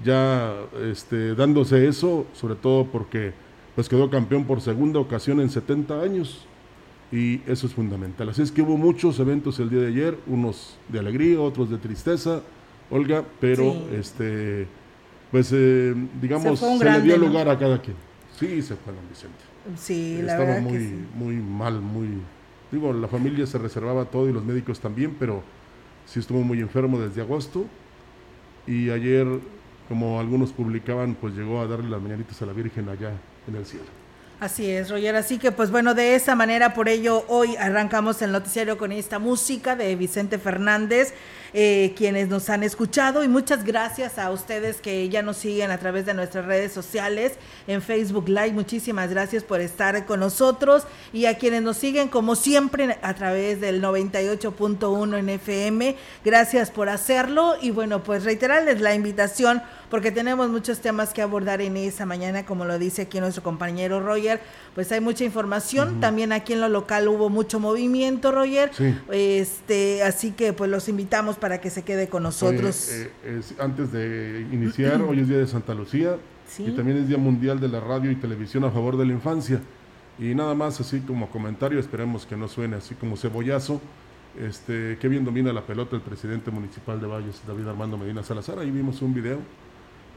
ya 0.02 0.52
este, 0.82 1.36
dándose 1.36 1.86
eso, 1.86 2.26
sobre 2.34 2.56
todo 2.56 2.86
porque 2.86 3.45
pues 3.76 3.88
quedó 3.88 4.10
campeón 4.10 4.44
por 4.44 4.60
segunda 4.60 4.98
ocasión 4.98 5.40
en 5.40 5.50
70 5.50 6.00
años 6.00 6.44
y 7.12 7.40
eso 7.46 7.68
es 7.68 7.74
fundamental. 7.74 8.28
Así 8.30 8.42
es 8.42 8.50
que 8.50 8.62
hubo 8.62 8.76
muchos 8.76 9.20
eventos 9.20 9.60
el 9.60 9.70
día 9.70 9.80
de 9.82 9.88
ayer, 9.88 10.18
unos 10.26 10.76
de 10.88 10.98
alegría, 10.98 11.40
otros 11.40 11.70
de 11.70 11.78
tristeza, 11.78 12.40
Olga, 12.90 13.22
pero 13.40 13.72
Sí. 13.72 13.86
este 13.96 14.66
pues 15.30 15.50
eh, 15.52 15.94
digamos 16.20 16.58
Se 16.58 16.84
le 16.84 17.00
dio 17.02 17.18
¿no? 17.18 17.26
lugar 17.26 17.48
a 17.48 17.58
cada 17.58 17.80
quien. 17.80 17.96
Sí, 18.38 18.62
se 18.62 18.74
fue 18.76 18.92
don 18.92 19.08
Vicente. 19.08 19.36
Sí, 19.76 20.16
la 20.22 20.32
Estaba 20.32 20.44
verdad 20.50 20.62
muy, 20.62 20.72
que 20.72 20.78
sí. 20.80 21.04
muy 21.14 21.36
mal, 21.36 21.80
muy... 21.80 22.06
Digo, 22.70 22.92
la 22.92 23.08
familia 23.08 23.46
se 23.46 23.58
reservaba 23.58 24.04
todo 24.06 24.28
y 24.28 24.32
los 24.32 24.44
médicos 24.44 24.78
también, 24.80 25.16
pero 25.18 25.42
sí 26.06 26.20
estuvo 26.20 26.42
muy 26.42 26.60
enfermo 26.60 26.98
desde 27.00 27.20
agosto. 27.22 27.64
Y 28.66 28.90
ayer, 28.90 29.26
como 29.88 30.20
algunos 30.20 30.52
publicaban, 30.52 31.16
pues 31.20 31.34
llegó 31.34 31.60
a 31.60 31.66
darle 31.66 31.88
las 31.90 32.00
mañanitas 32.00 32.40
a 32.42 32.46
la 32.46 32.52
Virgen 32.52 32.88
allá 32.88 33.12
en 33.48 33.56
el 33.56 33.66
cielo. 33.66 34.05
Así 34.38 34.70
es, 34.70 34.90
Roger. 34.90 35.16
Así 35.16 35.38
que, 35.38 35.50
pues 35.50 35.70
bueno, 35.70 35.94
de 35.94 36.14
esa 36.14 36.34
manera, 36.34 36.74
por 36.74 36.90
ello, 36.90 37.24
hoy 37.28 37.56
arrancamos 37.56 38.20
el 38.20 38.32
noticiario 38.32 38.76
con 38.76 38.92
esta 38.92 39.18
música 39.18 39.76
de 39.76 39.96
Vicente 39.96 40.38
Fernández, 40.38 41.14
eh, 41.54 41.94
quienes 41.96 42.28
nos 42.28 42.50
han 42.50 42.62
escuchado. 42.62 43.24
Y 43.24 43.28
muchas 43.28 43.64
gracias 43.64 44.18
a 44.18 44.30
ustedes 44.30 44.82
que 44.82 45.08
ya 45.08 45.22
nos 45.22 45.38
siguen 45.38 45.70
a 45.70 45.78
través 45.78 46.04
de 46.04 46.12
nuestras 46.12 46.44
redes 46.44 46.70
sociales, 46.70 47.32
en 47.66 47.80
Facebook 47.80 48.28
Live. 48.28 48.52
Muchísimas 48.52 49.08
gracias 49.08 49.42
por 49.42 49.62
estar 49.62 50.04
con 50.04 50.20
nosotros. 50.20 50.82
Y 51.14 51.24
a 51.24 51.38
quienes 51.38 51.62
nos 51.62 51.78
siguen, 51.78 52.08
como 52.08 52.36
siempre, 52.36 52.98
a 53.00 53.14
través 53.14 53.62
del 53.62 53.82
98.1 53.82 55.18
en 55.18 55.28
FM. 55.30 55.96
Gracias 56.26 56.70
por 56.70 56.90
hacerlo. 56.90 57.54
Y 57.62 57.70
bueno, 57.70 58.02
pues 58.02 58.24
reiterarles 58.24 58.82
la 58.82 58.94
invitación 58.94 59.62
porque 59.90 60.10
tenemos 60.10 60.48
muchos 60.48 60.80
temas 60.80 61.12
que 61.14 61.22
abordar 61.22 61.60
en 61.60 61.76
esa 61.76 62.06
mañana, 62.06 62.44
como 62.44 62.64
lo 62.64 62.78
dice 62.78 63.02
aquí 63.02 63.20
nuestro 63.20 63.44
compañero 63.44 64.00
Roger, 64.00 64.25
pues 64.74 64.92
hay 64.92 65.00
mucha 65.00 65.24
información, 65.24 66.00
también 66.00 66.32
aquí 66.32 66.52
en 66.52 66.60
lo 66.60 66.68
local 66.68 67.08
hubo 67.08 67.28
mucho 67.30 67.58
movimiento, 67.60 68.30
Roger, 68.32 68.70
Sí. 68.74 68.94
este, 69.10 70.02
así 70.02 70.32
que 70.32 70.52
pues 70.52 70.70
los 70.70 70.88
invitamos 70.88 71.36
para 71.36 71.60
que 71.60 71.70
se 71.70 71.82
quede 71.82 72.08
con 72.08 72.22
nosotros. 72.22 72.90
Eh, 72.92 73.10
es- 73.38 73.54
antes 73.58 73.92
de 73.92 74.46
iniciar, 74.52 75.00
hoy 75.02 75.20
es 75.20 75.28
Día 75.28 75.38
de 75.38 75.46
Santa 75.46 75.74
Lucía 75.74 76.16
Sí. 76.48 76.64
y 76.66 76.70
también 76.72 76.98
es 76.98 77.08
Día 77.08 77.18
Mundial 77.18 77.58
de 77.60 77.68
la 77.68 77.80
Radio 77.80 78.10
y 78.10 78.16
Televisión 78.16 78.64
a 78.64 78.70
favor 78.70 78.96
de 78.96 79.06
la 79.06 79.12
infancia. 79.12 79.60
Y 80.18 80.34
nada 80.34 80.54
más 80.54 80.80
así 80.80 81.00
como 81.00 81.28
comentario, 81.30 81.78
esperemos 81.78 82.24
que 82.26 82.36
no 82.36 82.48
suene 82.48 82.76
así 82.76 82.94
como 82.94 83.16
cebollazo. 83.16 83.80
Este, 84.38 84.98
qué 85.00 85.08
bien 85.08 85.24
domina 85.24 85.52
la 85.52 85.62
pelota 85.62 85.96
el 85.96 86.02
presidente 86.02 86.50
municipal 86.50 87.00
de 87.00 87.06
Valles, 87.06 87.40
David 87.46 87.66
Armando 87.68 87.96
Medina 87.96 88.22
Salazar. 88.22 88.58
Ahí 88.58 88.70
vimos 88.70 89.00
un 89.02 89.14
video, 89.14 89.38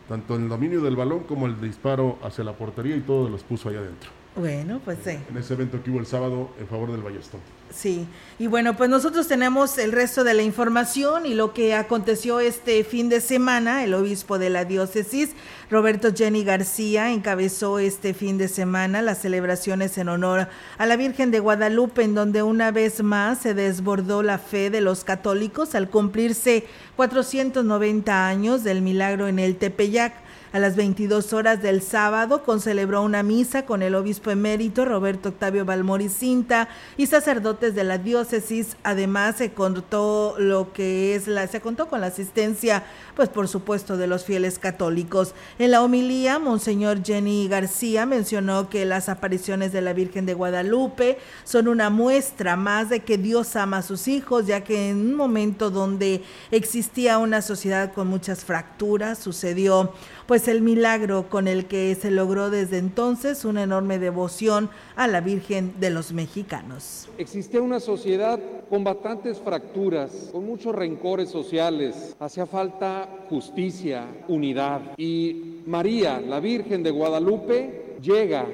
tanto 0.10 0.36
el 0.36 0.50
dominio 0.50 0.82
del 0.82 0.96
balón 0.96 1.20
como 1.20 1.46
el 1.46 1.62
disparo 1.62 2.18
hacia 2.24 2.44
la 2.44 2.54
portería 2.54 2.96
y 2.96 3.02
todo 3.02 3.30
los 3.30 3.44
puso 3.44 3.70
allá 3.70 3.80
adentro. 3.80 4.10
Bueno, 4.36 4.82
pues 4.84 4.98
sí. 5.04 5.18
En 5.30 5.38
ese 5.38 5.54
evento 5.54 5.82
que 5.84 5.92
hubo 5.92 6.00
el 6.00 6.08
sábado 6.08 6.50
en 6.60 6.68
favor 6.68 6.92
del 6.92 7.04
Ballestón. 7.04 7.40
Sí, 7.74 8.08
y 8.40 8.48
bueno, 8.48 8.76
pues 8.76 8.90
nosotros 8.90 9.28
tenemos 9.28 9.78
el 9.78 9.92
resto 9.92 10.24
de 10.24 10.34
la 10.34 10.42
información 10.42 11.26
y 11.26 11.36
lo 11.36 11.54
que 11.54 11.76
aconteció 11.76 12.40
este 12.40 12.84
fin 12.84 13.08
de 13.08 13.22
semana. 13.22 13.84
El 13.84 13.94
obispo 13.94 14.40
de 14.40 14.50
la 14.50 14.66
diócesis, 14.66 15.32
Roberto 15.70 16.10
Jenny 16.14 16.44
García, 16.44 17.12
encabezó 17.12 17.78
este 17.78 18.16
fin 18.16 18.40
de 18.40 18.48
semana 18.48 19.04
las 19.04 19.20
celebraciones 19.20 19.98
en 20.00 20.10
honor 20.10 20.48
a 20.80 20.86
la 20.88 20.96
Virgen 20.96 21.30
de 21.30 21.40
Guadalupe, 21.40 22.02
en 22.04 22.16
donde 22.16 22.42
una 22.42 22.72
vez 22.72 23.04
más 23.04 23.40
se 23.40 23.54
desbordó 23.54 24.24
la 24.24 24.40
fe 24.40 24.72
de 24.72 24.82
los 24.82 25.04
católicos 25.04 25.76
al 25.76 25.90
cumplirse 25.90 26.66
490 26.96 28.28
años 28.28 28.64
del 28.64 28.82
milagro 28.82 29.28
en 29.28 29.38
el 29.38 29.58
Tepeyac. 29.58 30.29
A 30.52 30.58
las 30.58 30.76
22 30.76 31.34
horas 31.34 31.62
del 31.62 31.84
sábado 31.84 32.42
concelebró 32.42 33.04
una 33.04 33.22
misa 33.22 33.68
con 33.68 33.84
el 33.84 33.94
obispo 33.94 34.32
emérito 34.32 34.84
Roberto 34.84 35.30
Octavio 35.30 35.64
Balmori 35.64 36.10
Cinta 36.10 36.70
y 36.98 37.06
sacerdotes 37.06 37.76
de 37.76 37.84
la 37.84 38.00
diócesis. 38.00 38.76
Además 38.82 39.36
se 39.36 39.52
contó 39.52 40.34
lo 40.40 40.74
que 40.74 41.14
es 41.14 41.28
la 41.28 41.46
se 41.46 41.62
contó 41.62 41.88
con 41.88 42.02
la 42.02 42.08
asistencia, 42.08 42.84
pues 43.16 43.30
por 43.30 43.48
supuesto 43.48 43.96
de 43.96 44.08
los 44.08 44.26
fieles 44.26 44.58
católicos. 44.58 45.36
En 45.60 45.70
la 45.70 45.84
homilía, 45.84 46.40
monseñor 46.40 47.04
Jenny 47.06 47.48
García 47.48 48.08
mencionó 48.08 48.70
que 48.70 48.86
las 48.86 49.08
apariciones 49.08 49.72
de 49.72 49.82
la 49.82 49.94
Virgen 49.94 50.26
de 50.26 50.34
Guadalupe 50.34 51.20
son 51.44 51.68
una 51.68 51.92
muestra 51.92 52.56
más 52.56 52.90
de 52.90 53.02
que 53.02 53.20
Dios 53.20 53.56
ama 53.56 53.78
a 53.78 53.84
sus 53.84 54.08
hijos, 54.08 54.48
ya 54.48 54.64
que 54.64 54.90
en 54.90 54.98
un 54.98 55.14
momento 55.14 55.70
donde 55.70 56.24
existía 56.50 57.20
una 57.20 57.44
sociedad 57.44 57.94
con 57.94 58.08
muchas 58.08 58.44
fracturas 58.44 59.20
sucedió 59.20 59.94
pues 60.30 60.48
el 60.48 60.62
milagro 60.62 61.28
con 61.28 61.48
el 61.48 61.66
que 61.66 61.96
se 61.96 62.12
logró 62.12 62.52
desde 62.52 62.78
entonces 62.78 63.46
una 63.46 63.64
enorme 63.64 63.98
devoción 63.98 64.70
a 64.96 65.08
la 65.08 65.22
Virgen 65.22 65.74
de 65.80 65.90
los 65.90 66.14
mexicanos. 66.14 67.10
Existía 67.18 67.64
una 67.64 67.80
sociedad 67.80 68.40
con 68.70 68.84
bastantes 68.84 69.40
fracturas, 69.40 70.30
con 70.32 70.46
muchos 70.46 70.76
rencores 70.76 71.30
sociales. 71.30 72.16
Hacía 72.20 72.46
falta 72.46 73.10
justicia, 73.28 74.06
unidad. 74.28 74.82
Y 74.98 75.64
María, 75.66 76.22
la 76.22 76.40
Virgen 76.40 76.84
de 76.84 76.92
Guadalupe, 76.92 77.96
llega 78.00 78.46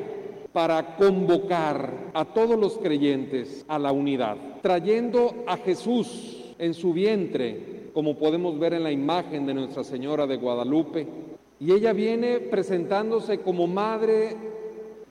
para 0.54 0.96
convocar 0.96 2.12
a 2.14 2.24
todos 2.24 2.58
los 2.58 2.78
creyentes 2.78 3.66
a 3.68 3.78
la 3.78 3.92
unidad, 3.92 4.38
trayendo 4.62 5.44
a 5.46 5.58
Jesús 5.58 6.54
en 6.58 6.74
su 6.74 6.94
vientre, 6.94 7.90
como 7.94 8.18
podemos 8.18 8.58
ver 8.58 8.76
en 8.76 8.84
la 8.84 8.94
imagen 8.94 9.46
de 9.46 9.54
Nuestra 9.54 9.84
Señora 9.84 10.26
de 10.26 10.38
Guadalupe. 10.38 11.35
Y 11.60 11.72
ella 11.72 11.94
viene 11.94 12.40
presentándose 12.40 13.40
como 13.40 13.66
madre 13.68 14.36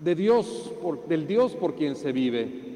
de 0.00 0.14
Dios, 0.14 0.72
por- 0.82 1.06
del 1.08 1.26
Dios 1.26 1.52
por 1.54 1.74
quien 1.74 1.96
se 1.96 2.12
vive. 2.12 2.74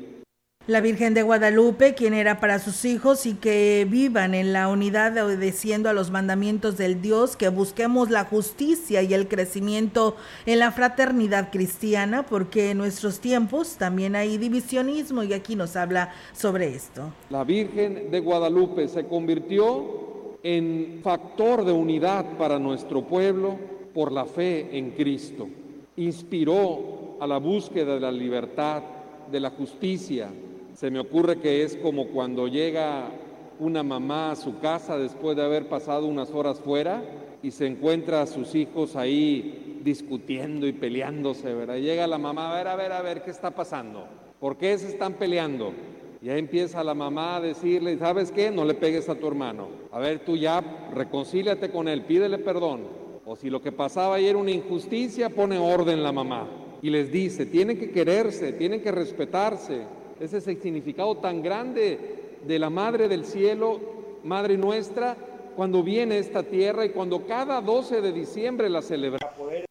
La 0.66 0.82
Virgen 0.82 1.14
de 1.14 1.22
Guadalupe, 1.22 1.94
quien 1.94 2.12
era 2.12 2.40
para 2.40 2.58
sus 2.58 2.84
hijos 2.84 3.24
y 3.24 3.32
que 3.34 3.86
vivan 3.88 4.34
en 4.34 4.52
la 4.52 4.68
unidad 4.68 5.16
obedeciendo 5.24 5.88
a 5.88 5.94
los 5.94 6.10
mandamientos 6.10 6.76
del 6.76 7.00
Dios, 7.00 7.36
que 7.38 7.48
busquemos 7.48 8.10
la 8.10 8.24
justicia 8.24 9.00
y 9.02 9.14
el 9.14 9.28
crecimiento 9.28 10.14
en 10.44 10.58
la 10.58 10.70
fraternidad 10.70 11.50
cristiana, 11.50 12.24
porque 12.26 12.72
en 12.72 12.78
nuestros 12.78 13.18
tiempos 13.20 13.76
también 13.78 14.14
hay 14.14 14.36
divisionismo 14.36 15.22
y 15.22 15.32
aquí 15.32 15.56
nos 15.56 15.74
habla 15.74 16.12
sobre 16.34 16.68
esto. 16.74 17.12
La 17.30 17.44
Virgen 17.44 18.10
de 18.10 18.20
Guadalupe 18.20 18.88
se 18.88 19.06
convirtió 19.06 20.07
en 20.42 21.00
factor 21.02 21.64
de 21.64 21.72
unidad 21.72 22.36
para 22.36 22.58
nuestro 22.58 23.02
pueblo 23.02 23.56
por 23.94 24.12
la 24.12 24.24
fe 24.24 24.76
en 24.76 24.92
Cristo. 24.92 25.48
Inspiró 25.96 27.16
a 27.20 27.26
la 27.26 27.38
búsqueda 27.38 27.94
de 27.94 28.00
la 28.00 28.12
libertad, 28.12 28.82
de 29.30 29.40
la 29.40 29.50
justicia. 29.50 30.28
Se 30.74 30.90
me 30.90 31.00
ocurre 31.00 31.40
que 31.40 31.64
es 31.64 31.76
como 31.76 32.08
cuando 32.08 32.46
llega 32.46 33.10
una 33.58 33.82
mamá 33.82 34.32
a 34.32 34.36
su 34.36 34.58
casa 34.60 34.96
después 34.96 35.36
de 35.36 35.42
haber 35.42 35.68
pasado 35.68 36.06
unas 36.06 36.30
horas 36.30 36.60
fuera 36.60 37.02
y 37.42 37.50
se 37.50 37.66
encuentra 37.66 38.22
a 38.22 38.26
sus 38.26 38.54
hijos 38.54 38.94
ahí 38.96 39.80
discutiendo 39.82 40.66
y 40.66 40.72
peleándose, 40.72 41.52
¿verdad? 41.54 41.76
Llega 41.76 42.06
la 42.06 42.18
mamá, 42.18 42.52
a 42.52 42.56
ver, 42.56 42.68
a 42.68 42.76
ver, 42.76 42.92
a 42.92 43.02
ver, 43.02 43.22
¿qué 43.22 43.30
está 43.30 43.50
pasando? 43.50 44.06
¿Por 44.38 44.56
qué 44.56 44.76
se 44.78 44.88
están 44.88 45.14
peleando? 45.14 45.72
Ya 46.20 46.36
empieza 46.36 46.82
la 46.82 46.94
mamá 46.94 47.36
a 47.36 47.40
decirle, 47.40 47.96
¿sabes 47.96 48.32
qué? 48.32 48.50
No 48.50 48.64
le 48.64 48.74
pegues 48.74 49.08
a 49.08 49.14
tu 49.14 49.28
hermano. 49.28 49.68
A 49.92 50.00
ver, 50.00 50.24
tú 50.24 50.36
ya 50.36 50.60
reconcíliate 50.92 51.70
con 51.70 51.86
él, 51.86 52.02
pídele 52.02 52.38
perdón. 52.38 52.80
O 53.24 53.36
si 53.36 53.50
lo 53.50 53.62
que 53.62 53.70
pasaba 53.70 54.16
ahí 54.16 54.26
era 54.26 54.38
una 54.38 54.50
injusticia, 54.50 55.30
pone 55.30 55.58
orden 55.58 56.02
la 56.02 56.10
mamá. 56.10 56.48
Y 56.82 56.90
les 56.90 57.12
dice, 57.12 57.46
tienen 57.46 57.78
que 57.78 57.90
quererse, 57.90 58.52
tienen 58.52 58.82
que 58.82 58.90
respetarse. 58.90 59.82
Ese 60.18 60.38
es 60.38 60.48
el 60.48 60.60
significado 60.60 61.16
tan 61.18 61.42
grande 61.42 62.36
de 62.44 62.58
la 62.58 62.70
Madre 62.70 63.08
del 63.08 63.24
Cielo, 63.24 63.78
Madre 64.24 64.56
nuestra, 64.56 65.16
cuando 65.54 65.82
viene 65.82 66.18
esta 66.18 66.42
tierra 66.42 66.84
y 66.84 66.90
cuando 66.90 67.26
cada 67.26 67.60
12 67.60 68.00
de 68.00 68.12
diciembre 68.12 68.68
la 68.68 68.82
celebramos. 68.82 69.67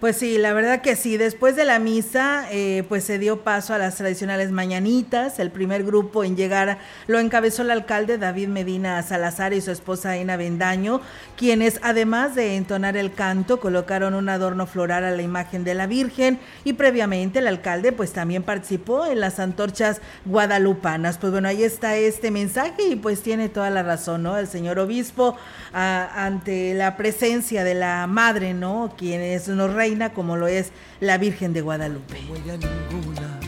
Pues 0.00 0.16
sí, 0.16 0.38
la 0.38 0.54
verdad 0.54 0.80
que 0.80 0.96
sí. 0.96 1.18
Después 1.18 1.56
de 1.56 1.66
la 1.66 1.78
misa, 1.78 2.46
eh, 2.50 2.84
pues 2.88 3.04
se 3.04 3.18
dio 3.18 3.40
paso 3.42 3.74
a 3.74 3.78
las 3.78 3.96
tradicionales 3.96 4.50
mañanitas. 4.50 5.38
El 5.38 5.50
primer 5.50 5.84
grupo 5.84 6.24
en 6.24 6.36
llegar 6.36 6.78
lo 7.06 7.18
encabezó 7.18 7.60
el 7.60 7.70
alcalde 7.70 8.16
David 8.16 8.48
Medina 8.48 9.02
Salazar 9.02 9.52
y 9.52 9.60
su 9.60 9.70
esposa 9.70 10.16
Ena 10.16 10.38
Bendaño, 10.38 11.02
quienes 11.36 11.80
además 11.82 12.34
de 12.34 12.56
entonar 12.56 12.96
el 12.96 13.12
canto, 13.12 13.60
colocaron 13.60 14.14
un 14.14 14.30
adorno 14.30 14.66
floral 14.66 15.04
a 15.04 15.10
la 15.10 15.20
imagen 15.20 15.64
de 15.64 15.74
la 15.74 15.86
Virgen 15.86 16.38
y 16.64 16.72
previamente 16.72 17.40
el 17.40 17.46
alcalde 17.46 17.92
pues 17.92 18.14
también 18.14 18.42
participó 18.42 19.04
en 19.04 19.20
las 19.20 19.38
antorchas 19.38 20.00
guadalupanas. 20.24 21.18
Pues 21.18 21.30
bueno, 21.30 21.48
ahí 21.48 21.62
está 21.62 21.96
este 21.96 22.30
mensaje 22.30 22.84
y 22.88 22.96
pues 22.96 23.20
tiene 23.20 23.50
toda 23.50 23.68
la 23.68 23.82
razón, 23.82 24.22
¿no? 24.22 24.38
El 24.38 24.46
señor 24.46 24.78
obispo 24.78 25.36
a- 25.74 26.24
ante 26.24 26.72
la 26.72 26.96
presencia 26.96 27.64
de 27.64 27.74
la 27.74 28.06
madre, 28.06 28.54
¿no? 28.54 28.94
Quien 28.96 29.20
es, 29.20 29.46
nos 29.48 29.74
reina 29.90 30.12
como 30.12 30.36
lo 30.36 30.46
es 30.46 30.70
la 31.00 31.18
Virgen 31.18 31.52
de 31.52 31.62
Guadalupe. 31.62 32.16
huella 32.30 32.56
ninguna. 32.56 33.40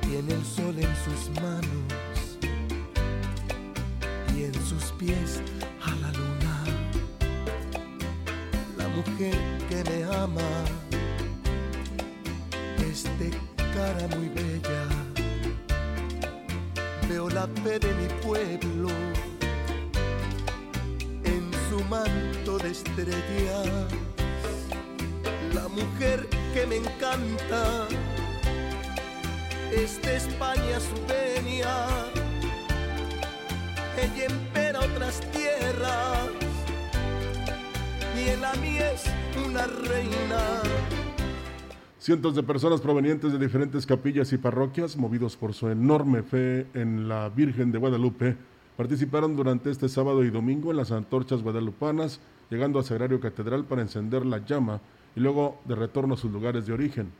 Tiene 0.00 0.34
el 0.34 0.44
sol 0.44 0.74
en 0.76 0.92
sus 1.04 1.30
manos 1.40 2.38
y 4.36 4.44
en 4.44 4.54
sus 4.54 4.84
pies 4.98 5.40
a 5.84 5.90
la 6.02 6.10
luna. 6.18 6.64
La 8.76 8.88
mujer 8.88 9.36
que 9.68 9.84
me 9.88 10.02
ama 10.04 10.50
es 12.90 13.04
de 13.20 13.30
cara 13.56 14.16
muy 14.16 14.28
bella. 14.30 14.82
Veo 17.08 17.30
la 17.30 17.46
fe 17.62 17.78
de 17.78 17.94
mi 17.94 18.08
pueblo 18.24 19.15
su 21.76 21.84
manto 21.84 22.58
de 22.58 22.70
estrellas 22.70 23.68
la 25.54 25.68
mujer 25.68 26.26
que 26.54 26.66
me 26.66 26.76
encanta 26.76 27.86
es 29.72 30.00
de 30.00 30.16
España 30.16 30.80
su 30.80 30.94
venia. 31.06 31.86
Ella 33.98 34.26
empera 34.26 34.80
otras 34.80 35.20
tierras 35.32 36.28
y 38.16 38.28
en 38.30 38.40
la 38.40 38.54
mía 38.54 38.92
es 38.92 39.04
una 39.46 39.66
reina. 39.66 40.62
Cientos 41.98 42.34
de 42.36 42.42
personas 42.42 42.80
provenientes 42.80 43.32
de 43.32 43.38
diferentes 43.38 43.84
capillas 43.84 44.32
y 44.32 44.38
parroquias, 44.38 44.96
movidos 44.96 45.36
por 45.36 45.52
su 45.52 45.68
enorme 45.68 46.22
fe 46.22 46.68
en 46.74 47.08
la 47.08 47.28
Virgen 47.28 47.72
de 47.72 47.78
Guadalupe, 47.78 48.36
participaron 48.76 49.36
durante 49.36 49.70
este 49.70 49.88
sábado 49.88 50.24
y 50.24 50.30
domingo 50.30 50.70
en 50.70 50.76
las 50.76 50.92
antorchas 50.92 51.42
guadalupanas, 51.42 52.20
llegando 52.50 52.78
a 52.78 52.82
Sagrario 52.82 53.20
Catedral 53.20 53.64
para 53.64 53.82
encender 53.82 54.26
la 54.26 54.44
llama 54.44 54.80
y 55.14 55.20
luego 55.20 55.58
de 55.64 55.74
retorno 55.74 56.14
a 56.14 56.18
sus 56.18 56.30
lugares 56.30 56.66
de 56.66 56.72
origen. 56.72 57.10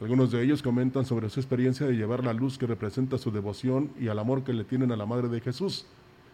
Algunos 0.00 0.30
de 0.30 0.42
ellos 0.42 0.62
comentan 0.62 1.04
sobre 1.04 1.30
su 1.30 1.40
experiencia 1.40 1.86
de 1.86 1.96
llevar 1.96 2.24
la 2.24 2.32
luz 2.32 2.58
que 2.58 2.66
representa 2.66 3.18
su 3.18 3.30
devoción 3.30 3.90
y 3.98 4.08
al 4.08 4.18
amor 4.18 4.42
que 4.42 4.52
le 4.52 4.64
tienen 4.64 4.92
a 4.92 4.96
la 4.96 5.06
Madre 5.06 5.28
de 5.28 5.40
Jesús, 5.40 5.86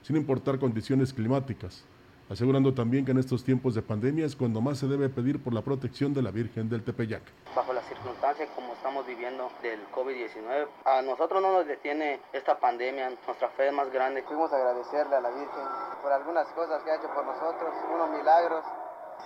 sin 0.03 0.16
importar 0.16 0.59
condiciones 0.59 1.12
climáticas, 1.12 1.85
asegurando 2.33 2.73
también 2.73 3.05
que 3.05 3.11
en 3.11 3.18
estos 3.18 3.45
tiempos 3.45 3.75
de 3.75 3.83
pandemia 3.83 4.25
es 4.25 4.35
cuando 4.35 4.62
más 4.62 4.79
se 4.79 4.87
debe 4.87 5.11
pedir 5.11 5.42
por 5.42 5.53
la 5.53 5.61
protección 5.61 6.14
de 6.14 6.23
la 6.23 6.31
Virgen 6.31 6.68
del 6.68 6.83
Tepeyac. 6.83 7.23
bajo 7.55 7.75
las 7.75 7.85
circunstancias 7.87 8.49
como 8.55 8.73
estamos 8.73 9.07
viviendo 9.07 9.51
del 9.62 9.81
COVID-19. 9.92 10.66
A 10.87 11.03
nosotros 11.03 11.42
no 11.42 11.53
nos 11.53 11.66
detiene 11.66 12.21
esta 12.33 12.59
pandemia, 12.59 13.11
nuestra 13.27 13.51
fe 13.51 13.68
es 13.68 13.73
más 13.75 13.92
grande. 13.92 14.23
Fuimos 14.23 14.51
a 14.53 14.57
agradecerle 14.57 15.16
a 15.16 15.21
la 15.21 15.31
Virgen 15.31 15.66
por 16.03 16.11
algunas 16.11 16.47
cosas 16.49 16.83
que 16.83 16.90
ha 16.90 16.97
hecho 16.97 17.12
por 17.14 17.27
nosotros, 17.27 17.75
unos 17.95 18.11
milagros, 18.11 18.64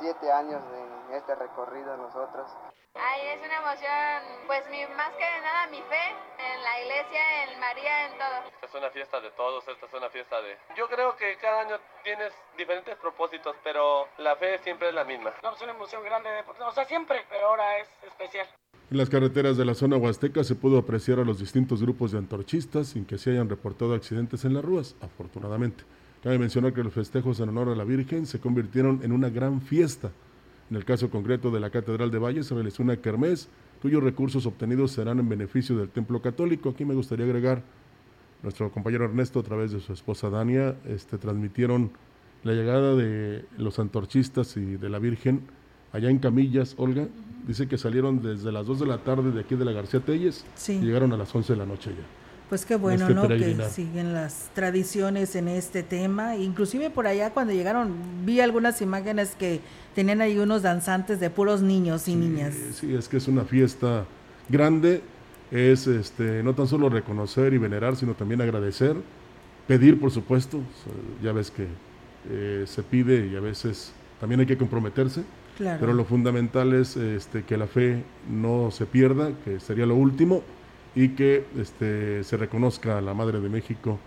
siete 0.00 0.30
años 0.32 0.60
en 0.74 1.14
este 1.14 1.34
recorrido 1.36 1.96
nosotros. 1.96 2.50
Ay, 2.98 3.20
es 3.36 3.40
una 3.44 3.56
emoción, 3.60 4.46
pues 4.46 4.64
mi, 4.70 4.80
más 4.96 5.12
que 5.20 5.28
nada 5.44 5.66
mi 5.70 5.82
fe 5.84 6.04
en 6.40 6.62
la 6.62 6.80
iglesia, 6.80 7.44
en 7.44 7.60
María, 7.60 8.06
en 8.06 8.12
todo. 8.18 8.36
Esta 8.48 8.66
es 8.66 8.74
una 8.74 8.90
fiesta 8.90 9.20
de 9.20 9.30
todos, 9.32 9.68
esta 9.68 9.86
es 9.86 9.92
una 9.92 10.08
fiesta 10.08 10.40
de... 10.40 10.56
Yo 10.76 10.88
creo 10.88 11.16
que 11.16 11.36
cada 11.36 11.60
año 11.60 11.76
tienes 12.02 12.32
diferentes 12.56 12.96
propósitos, 12.96 13.54
pero 13.62 14.08
la 14.18 14.36
fe 14.36 14.58
siempre 14.64 14.88
es 14.88 14.94
la 14.94 15.04
misma. 15.04 15.32
No, 15.42 15.54
es 15.54 15.60
una 15.60 15.72
emoción 15.72 16.02
grande, 16.04 16.30
o 16.46 16.72
sea, 16.72 16.84
siempre, 16.86 17.24
pero 17.28 17.48
ahora 17.48 17.78
es 17.78 17.88
especial. 18.06 18.48
En 18.90 18.96
las 18.96 19.10
carreteras 19.10 19.56
de 19.56 19.64
la 19.64 19.74
zona 19.74 19.96
huasteca 19.96 20.44
se 20.44 20.54
pudo 20.54 20.78
apreciar 20.78 21.18
a 21.18 21.24
los 21.24 21.38
distintos 21.38 21.82
grupos 21.82 22.12
de 22.12 22.18
antorchistas 22.18 22.88
sin 22.88 23.04
que 23.04 23.18
se 23.18 23.30
hayan 23.30 23.50
reportado 23.50 23.94
accidentes 23.94 24.44
en 24.44 24.54
las 24.54 24.64
ruas, 24.64 24.94
afortunadamente. 25.02 25.84
Cabe 26.22 26.38
mencionar 26.38 26.72
que 26.72 26.82
los 26.82 26.94
festejos 26.94 27.40
en 27.40 27.50
honor 27.50 27.68
a 27.68 27.76
la 27.76 27.84
Virgen 27.84 28.26
se 28.26 28.40
convirtieron 28.40 29.00
en 29.02 29.12
una 29.12 29.28
gran 29.28 29.60
fiesta. 29.60 30.12
En 30.70 30.76
el 30.76 30.84
caso 30.84 31.10
concreto 31.10 31.50
de 31.50 31.60
la 31.60 31.70
Catedral 31.70 32.10
de 32.10 32.18
Valle 32.18 32.42
se 32.42 32.54
realizó 32.54 32.82
una 32.82 32.96
kermés 32.96 33.48
cuyos 33.82 34.02
recursos 34.02 34.46
obtenidos 34.46 34.90
serán 34.92 35.18
en 35.20 35.28
beneficio 35.28 35.76
del 35.76 35.88
templo 35.90 36.20
católico. 36.20 36.70
Aquí 36.70 36.84
me 36.84 36.94
gustaría 36.94 37.24
agregar, 37.24 37.62
nuestro 38.42 38.70
compañero 38.70 39.04
Ernesto 39.04 39.38
a 39.40 39.42
través 39.42 39.70
de 39.72 39.80
su 39.80 39.92
esposa 39.92 40.28
Dania, 40.30 40.76
este, 40.86 41.18
transmitieron 41.18 41.90
la 42.42 42.52
llegada 42.52 42.94
de 42.94 43.44
los 43.58 43.78
antorchistas 43.78 44.56
y 44.56 44.76
de 44.76 44.88
la 44.88 44.98
Virgen 44.98 45.42
allá 45.92 46.10
en 46.10 46.18
Camillas, 46.18 46.74
Olga, 46.78 47.06
dice 47.46 47.68
que 47.68 47.78
salieron 47.78 48.20
desde 48.22 48.50
las 48.52 48.66
2 48.66 48.80
de 48.80 48.86
la 48.86 48.98
tarde 48.98 49.30
de 49.30 49.40
aquí 49.40 49.54
de 49.54 49.64
la 49.64 49.72
García 49.72 50.00
Telles 50.00 50.44
Sí. 50.54 50.74
y 50.74 50.80
llegaron 50.82 51.12
a 51.12 51.16
las 51.16 51.34
11 51.34 51.52
de 51.52 51.58
la 51.58 51.66
noche 51.66 51.90
ya. 51.90 52.04
Pues 52.48 52.64
qué 52.64 52.76
bueno, 52.76 53.08
Este 53.08 53.14
¿no? 53.14 53.26
Que 53.26 53.56
siguen 53.70 54.14
las 54.14 54.50
tradiciones 54.54 55.34
en 55.34 55.48
este 55.48 55.82
tema. 55.82 56.36
Inclusive 56.36 56.90
por 56.90 57.06
allá 57.08 57.30
cuando 57.30 57.52
llegaron 57.52 57.92
vi 58.24 58.40
algunas 58.40 58.80
imágenes 58.82 59.34
que 59.36 59.60
tenían 59.96 60.20
ahí 60.20 60.38
unos 60.38 60.62
danzantes 60.62 61.18
de 61.18 61.28
puros 61.28 61.60
niños 61.62 62.06
y 62.06 62.14
niñas. 62.14 62.54
Sí, 62.74 62.94
es 62.94 63.08
que 63.08 63.16
es 63.16 63.26
una 63.26 63.44
fiesta 63.44 64.04
grande, 64.48 65.02
es 65.50 65.88
este, 65.88 66.42
no 66.44 66.54
tan 66.54 66.68
solo 66.68 66.88
reconocer 66.88 67.52
y 67.52 67.58
venerar, 67.58 67.96
sino 67.96 68.14
también 68.14 68.40
agradecer, 68.40 68.94
pedir, 69.66 69.98
por 69.98 70.12
supuesto, 70.12 70.60
ya 71.22 71.32
ves 71.32 71.50
que 71.50 71.66
eh, 72.30 72.64
se 72.66 72.82
pide 72.84 73.26
y 73.26 73.34
a 73.34 73.40
veces 73.40 73.92
también 74.20 74.40
hay 74.40 74.46
que 74.46 74.56
comprometerse, 74.56 75.22
Claro. 75.56 75.78
pero 75.80 75.94
lo 75.94 76.04
fundamental 76.04 76.74
es 76.74 76.96
este, 76.98 77.42
que 77.42 77.56
la 77.56 77.66
fe 77.66 78.04
no 78.30 78.70
se 78.70 78.84
pierda, 78.86 79.32
que 79.44 79.58
sería 79.58 79.86
lo 79.86 79.96
último, 79.96 80.42
y 80.96 81.10
que 81.10 81.44
este, 81.60 82.24
se 82.24 82.36
reconozca 82.36 82.98
a 82.98 83.00
la 83.00 83.14
Madre 83.14 83.38
de 83.38 83.50
México, 83.50 83.98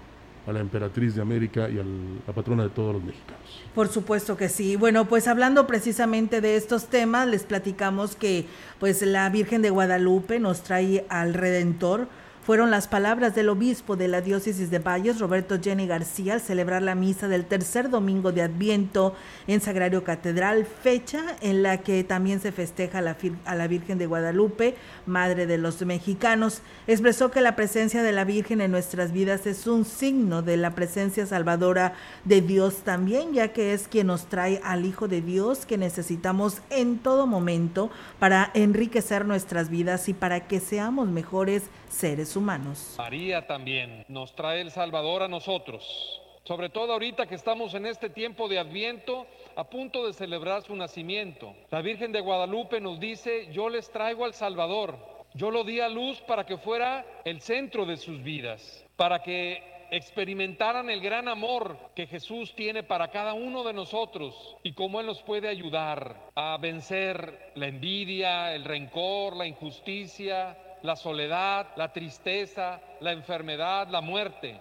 a 0.48 0.52
la 0.52 0.60
Emperatriz 0.60 1.14
de 1.16 1.22
América 1.22 1.70
y 1.70 1.78
a 1.78 1.84
la 1.84 2.34
patrona 2.34 2.64
de 2.64 2.70
todos 2.70 2.94
los 2.94 3.04
mexicanos. 3.04 3.62
Por 3.76 3.88
supuesto 3.88 4.36
que 4.36 4.50
sí. 4.50 4.76
Bueno, 4.76 5.06
pues 5.06 5.28
hablando 5.28 5.68
precisamente 5.68 6.42
de 6.42 6.56
estos 6.56 6.88
temas, 6.88 7.28
les 7.28 7.44
platicamos 7.44 8.16
que 8.16 8.46
pues 8.80 9.04
la 9.04 9.30
Virgen 9.30 9.62
de 9.62 9.70
Guadalupe 9.70 10.40
nos 10.40 10.64
trae 10.64 11.06
al 11.10 11.36
Redentor. 11.36 12.08
Fueron 12.50 12.72
las 12.72 12.88
palabras 12.88 13.36
del 13.36 13.48
obispo 13.50 13.96
de 13.96 14.08
la 14.08 14.22
diócesis 14.22 14.72
de 14.72 14.80
Valles, 14.80 15.20
Roberto 15.20 15.60
Jenny 15.62 15.86
García, 15.86 16.34
al 16.34 16.42
celebrar 16.42 16.82
la 16.82 16.96
misa 16.96 17.28
del 17.28 17.46
tercer 17.46 17.92
domingo 17.92 18.32
de 18.32 18.42
Adviento 18.42 19.14
en 19.46 19.62
Sagrario 19.62 20.04
Catedral, 20.04 20.66
fecha 20.66 21.36
en 21.42 21.62
la 21.62 21.78
que 21.78 22.04
también 22.04 22.40
se 22.40 22.52
festeja 22.52 23.02
la, 23.02 23.18
a 23.46 23.54
la 23.54 23.68
Virgen 23.68 24.00
de 24.00 24.08
Guadalupe, 24.08 24.74
Madre 25.06 25.46
de 25.46 25.60
los 25.60 25.86
Mexicanos. 25.86 26.64
Expresó 26.88 27.30
que 27.30 27.42
la 27.42 27.56
presencia 27.56 28.02
de 28.02 28.14
la 28.14 28.24
Virgen 28.24 28.62
en 28.62 28.72
nuestras 28.72 29.12
vidas 29.12 29.46
es 29.46 29.68
un 29.68 29.86
signo 29.86 30.42
de 30.42 30.58
la 30.58 30.74
presencia 30.74 31.28
salvadora 31.28 31.94
de 32.26 32.42
Dios 32.42 32.78
también, 32.78 33.32
ya 33.32 33.50
que 33.50 33.76
es 33.76 33.88
quien 33.88 34.08
nos 34.08 34.26
trae 34.26 34.60
al 34.64 34.88
Hijo 34.88 35.08
de 35.08 35.22
Dios 35.22 35.68
que 35.68 35.78
necesitamos 35.78 36.64
en 36.72 36.98
todo 36.98 37.28
momento 37.28 37.92
para 38.18 38.50
enriquecer 38.56 39.24
nuestras 39.26 39.70
vidas 39.70 40.10
y 40.10 40.16
para 40.16 40.48
que 40.48 40.60
seamos 40.60 41.10
mejores 41.10 41.62
seres 41.90 42.36
humanos. 42.36 42.96
María 42.98 43.46
también 43.48 44.06
nos 44.08 44.36
trae 44.36 44.62
el 44.62 44.72
Salvador 44.72 45.24
a 45.24 45.28
nosotros, 45.28 46.22
sobre 46.44 46.70
todo 46.70 46.94
ahorita 46.94 47.28
que 47.28 47.36
estamos 47.36 47.74
en 47.74 47.86
este 47.86 48.10
tiempo 48.10 48.48
de 48.48 48.60
Adviento, 48.60 49.28
a 49.56 49.66
punto 49.66 50.06
de 50.08 50.14
celebrar 50.14 50.64
su 50.64 50.76
nacimiento. 50.76 51.54
La 51.70 51.82
Virgen 51.82 52.12
de 52.12 52.22
Guadalupe 52.22 52.80
nos 52.80 53.00
dice, 53.00 53.52
yo 53.52 53.70
les 53.70 53.90
traigo 53.92 54.26
al 54.26 54.34
Salvador, 54.34 54.98
yo 55.34 55.52
lo 55.52 55.64
di 55.64 55.80
a 55.80 55.90
luz 55.90 56.22
para 56.22 56.46
que 56.46 56.58
fuera 56.58 57.06
el 57.26 57.42
centro 57.42 57.86
de 57.86 57.98
sus 57.98 58.24
vidas, 58.24 58.86
para 58.96 59.22
que 59.22 59.62
experimentaran 59.92 60.90
el 60.90 61.02
gran 61.02 61.28
amor 61.28 61.78
que 61.96 62.08
Jesús 62.08 62.54
tiene 62.56 62.84
para 62.84 63.10
cada 63.10 63.34
uno 63.34 63.64
de 63.64 63.74
nosotros 63.74 64.56
y 64.64 64.74
cómo 64.74 65.00
Él 65.00 65.08
nos 65.08 65.22
puede 65.24 65.48
ayudar 65.48 66.30
a 66.36 66.58
vencer 66.58 67.52
la 67.56 67.68
envidia, 67.68 68.54
el 68.54 68.66
rencor, 68.66 69.36
la 69.36 69.48
injusticia, 69.48 70.58
la 70.84 70.96
soledad, 70.96 71.68
la 71.76 71.92
tristeza, 71.92 72.80
la 73.00 73.12
enfermedad, 73.12 73.88
la 73.90 74.02
muerte. 74.02 74.60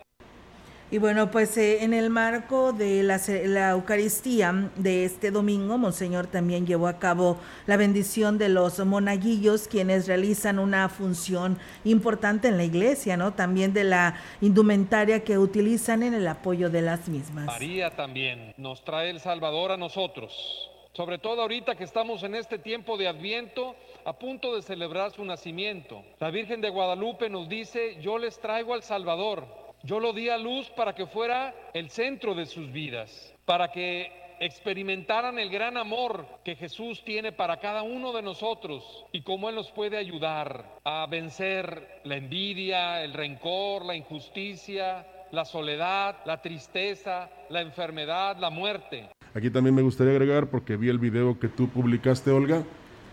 Y 0.90 0.96
bueno, 0.96 1.30
pues 1.30 1.58
eh, 1.58 1.84
en 1.84 1.92
el 1.92 2.08
marco 2.08 2.72
de 2.72 3.02
la, 3.02 3.20
la, 3.44 3.72
Eucaristía 3.72 4.70
de 4.76 5.04
este 5.04 5.30
domingo, 5.30 5.76
Monseñor 5.76 6.28
también 6.28 6.66
llevó 6.66 6.88
a 6.88 6.98
cabo 6.98 7.36
la 7.66 7.76
bendición 7.76 8.38
de 8.38 8.48
los 8.48 8.78
monaguillos, 8.78 9.68
quienes 9.68 10.06
realizan 10.08 10.58
una 10.58 10.88
función 10.88 11.58
importante 11.84 12.48
en 12.48 12.56
la 12.56 12.64
iglesia, 12.64 13.18
¿no? 13.18 13.34
También 13.34 13.74
de 13.74 13.84
la 13.84 14.14
indumentaria 14.40 15.24
que 15.24 15.36
utilizan 15.36 16.02
en 16.02 16.14
el 16.14 16.26
apoyo 16.26 16.70
de 16.70 16.80
las 16.80 17.06
mismas. 17.06 17.44
María 17.44 17.90
también 17.90 18.54
nos 18.56 18.82
trae 18.82 19.10
el 19.10 19.20
Salvador 19.20 19.72
a 19.72 19.76
nosotros, 19.76 20.67
sobre 20.98 21.18
todo 21.18 21.42
ahorita 21.42 21.76
que 21.76 21.84
estamos 21.84 22.24
en 22.24 22.34
este 22.34 22.58
tiempo 22.58 22.96
de 22.96 23.06
Adviento, 23.06 23.76
a 24.04 24.14
punto 24.14 24.56
de 24.56 24.62
celebrar 24.62 25.12
su 25.12 25.24
nacimiento. 25.24 26.02
La 26.18 26.28
Virgen 26.28 26.60
de 26.60 26.70
Guadalupe 26.70 27.30
nos 27.30 27.48
dice, 27.48 28.00
yo 28.00 28.18
les 28.18 28.40
traigo 28.40 28.74
al 28.74 28.82
Salvador. 28.82 29.46
Yo 29.84 30.00
lo 30.00 30.12
di 30.12 30.28
a 30.28 30.36
luz 30.36 30.68
para 30.70 30.96
que 30.96 31.06
fuera 31.06 31.54
el 31.72 31.90
centro 31.90 32.34
de 32.34 32.46
sus 32.46 32.72
vidas, 32.72 33.32
para 33.44 33.70
que 33.70 34.10
experimentaran 34.40 35.38
el 35.38 35.50
gran 35.50 35.76
amor 35.76 36.26
que 36.42 36.56
Jesús 36.56 37.04
tiene 37.04 37.30
para 37.30 37.58
cada 37.58 37.84
uno 37.84 38.12
de 38.12 38.22
nosotros 38.22 39.06
y 39.12 39.22
cómo 39.22 39.48
Él 39.48 39.54
nos 39.54 39.70
puede 39.70 39.98
ayudar 39.98 40.80
a 40.82 41.06
vencer 41.06 42.00
la 42.02 42.16
envidia, 42.16 43.04
el 43.04 43.12
rencor, 43.14 43.84
la 43.84 43.94
injusticia, 43.94 45.06
la 45.30 45.44
soledad, 45.44 46.16
la 46.24 46.42
tristeza, 46.42 47.30
la 47.50 47.60
enfermedad, 47.60 48.36
la 48.38 48.50
muerte. 48.50 49.10
Aquí 49.38 49.50
también 49.50 49.72
me 49.72 49.82
gustaría 49.82 50.10
agregar, 50.14 50.48
porque 50.50 50.76
vi 50.76 50.88
el 50.88 50.98
video 50.98 51.38
que 51.38 51.46
tú 51.46 51.68
publicaste, 51.68 52.32
Olga, 52.32 52.64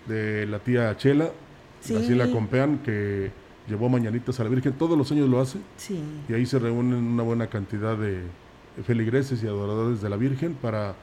de 0.08 0.48
la 0.48 0.58
tía 0.58 0.98
Chela, 0.98 1.30
Sí. 1.82 1.96
así 1.96 2.16
la 2.16 2.32
compean, 2.32 2.80
que 2.80 3.30
llevó 3.68 3.90
mañanitas 3.90 4.40
a 4.40 4.44
la 4.44 4.50
Virgen, 4.50 4.74
todos 4.74 4.98
los 4.98 5.12
años 5.12 5.30
lo 5.30 5.40
hace, 5.40 5.60
Sí. 5.78 6.00
y 6.28 6.34
ahí 6.34 6.48
se 6.48 6.58
reúnen 6.58 6.96
una 6.96 7.22
buena 7.22 7.46
cantidad 7.46 7.96
de 7.96 8.22
feligreses 8.88 9.44
y 9.44 9.48
adoradores 9.48 10.02
de 10.02 10.10
la 10.10 10.18
Virgen 10.18 10.56
para 10.56 10.96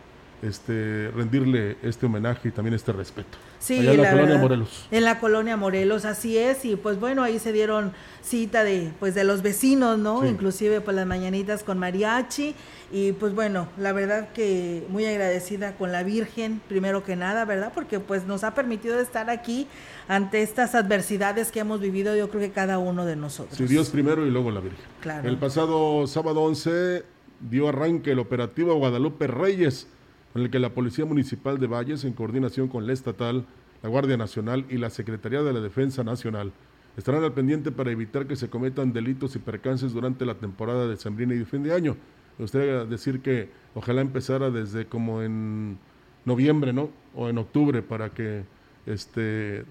este, 0.43 1.11
rendirle 1.15 1.77
este 1.83 2.07
homenaje 2.07 2.49
y 2.49 2.51
también 2.51 2.75
este 2.75 2.93
respeto. 2.93 3.39
Sí, 3.59 3.79
Allá 3.79 3.93
en 3.93 3.97
la, 3.97 4.03
la 4.03 4.11
colonia 4.11 4.27
verdad, 4.27 4.43
Morelos. 4.43 4.87
En 4.91 5.05
la 5.05 5.21
colonia 5.21 5.57
Morelos, 5.57 6.05
así 6.05 6.37
es, 6.37 6.65
y 6.65 6.77
pues 6.77 6.99
bueno, 6.99 7.23
ahí 7.23 7.39
se 7.39 7.53
dieron 7.53 7.93
cita 8.23 8.65
de 8.65 8.93
pues 8.99 9.15
de 9.15 9.25
los 9.25 9.43
vecinos, 9.43 9.99
¿no? 9.99 10.23
Sí. 10.23 10.29
Inclusive 10.29 10.81
pues 10.81 10.97
las 10.97 11.07
mañanitas 11.07 11.63
con 11.63 11.79
mariachi 11.79 12.55
y 12.91 13.13
pues 13.13 13.35
bueno, 13.35 13.69
la 13.79 13.93
verdad 13.93 14.31
que 14.33 14.85
muy 14.89 15.05
agradecida 15.07 15.75
con 15.77 15.93
la 15.93 16.03
Virgen, 16.03 16.61
primero 16.69 17.05
que 17.05 17.17
nada, 17.17 17.45
¿verdad? 17.45 17.73
Porque 17.75 18.01
pues 18.01 18.27
nos 18.27 18.45
ha 18.45 18.55
permitido 18.55 18.99
estar 19.01 19.31
aquí 19.31 19.67
ante 20.09 20.43
estas 20.43 20.75
adversidades 20.75 21.53
que 21.53 21.61
hemos 21.61 21.81
vivido, 21.81 22.17
yo 22.17 22.29
creo 22.29 22.43
que 22.43 22.51
cada 22.51 22.79
uno 22.79 23.07
de 23.07 23.17
nosotros. 23.17 23.57
Sí, 23.57 23.65
Dios 23.65 23.91
primero 23.91 24.27
y 24.27 24.31
luego 24.31 24.51
la 24.51 24.61
Virgen. 24.61 24.81
Claro. 25.01 25.29
El 25.29 25.39
pasado 25.39 26.07
sábado 26.07 26.43
11 26.43 27.05
dio 27.49 27.69
arranque 27.69 28.13
el 28.13 28.19
operativo 28.19 28.75
Guadalupe 28.75 29.27
Reyes, 29.27 29.87
con 30.33 30.43
el 30.43 30.51
que 30.51 30.59
la 30.59 30.75
Policía 30.75 31.05
Municipal 31.05 31.59
de 31.59 31.67
Valles, 31.67 32.05
en 32.05 32.13
coordinación 32.13 32.69
con 32.69 32.87
la 32.87 32.93
estatal, 32.93 33.45
la 33.83 33.89
Guardia 33.89 34.17
Nacional 34.17 34.65
y 34.69 34.79
la 34.79 34.91
Secretaría 34.91 35.43
de 35.43 35.53
la 35.53 35.61
Defensa 35.61 36.05
Nacional, 36.05 36.53
estarán 36.97 37.25
al 37.25 37.33
pendiente 37.33 37.71
para 37.71 37.91
evitar 37.91 38.27
que 38.27 38.37
se 38.37 38.49
cometan 38.49 38.93
delitos 38.93 39.37
y 39.37 39.39
percances 39.39 39.93
durante 39.93 40.25
la 40.25 40.35
temporada 40.35 40.87
de 40.87 40.97
Sembrina 40.97 41.35
y 41.35 41.39
de 41.39 41.45
fin 41.45 41.63
de 41.63 41.75
año. 41.75 41.97
Me 42.39 42.45
gustaría 42.45 42.85
decir 42.85 43.21
que 43.21 43.51
ojalá 43.75 44.01
empezara 44.01 44.51
desde 44.51 44.87
como 44.87 45.23
en 45.23 45.79
noviembre, 46.25 46.73
¿no? 46.73 46.91
O 47.15 47.29
en 47.29 47.39
octubre 47.39 47.83
para 47.83 48.11
que 48.11 48.45
este 48.87 49.65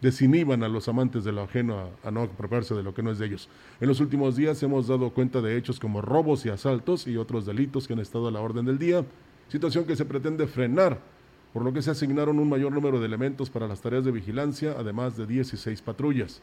desinhiban 0.00 0.62
a 0.62 0.68
los 0.68 0.88
amantes 0.88 1.24
de 1.24 1.32
lo 1.32 1.42
ajeno 1.42 1.78
a, 1.78 2.08
a 2.08 2.10
no 2.10 2.22
apropiarse 2.22 2.74
de 2.74 2.82
lo 2.82 2.94
que 2.94 3.02
no 3.02 3.10
es 3.10 3.18
de 3.18 3.26
ellos. 3.26 3.48
En 3.80 3.88
los 3.88 4.00
últimos 4.00 4.36
días 4.36 4.62
hemos 4.62 4.88
dado 4.88 5.10
cuenta 5.10 5.40
de 5.40 5.56
hechos 5.56 5.80
como 5.80 6.02
robos 6.02 6.44
y 6.44 6.50
asaltos 6.50 7.06
y 7.06 7.16
otros 7.16 7.46
delitos 7.46 7.86
que 7.86 7.94
han 7.94 8.00
estado 8.00 8.28
a 8.28 8.30
la 8.30 8.40
orden 8.40 8.66
del 8.66 8.78
día, 8.78 9.04
situación 9.48 9.84
que 9.84 9.96
se 9.96 10.04
pretende 10.04 10.46
frenar, 10.46 10.98
por 11.52 11.64
lo 11.64 11.72
que 11.72 11.82
se 11.82 11.90
asignaron 11.90 12.38
un 12.38 12.48
mayor 12.48 12.72
número 12.72 13.00
de 13.00 13.06
elementos 13.06 13.48
para 13.50 13.68
las 13.68 13.80
tareas 13.80 14.04
de 14.04 14.12
vigilancia, 14.12 14.74
además 14.78 15.16
de 15.16 15.26
16 15.26 15.80
patrullas. 15.82 16.42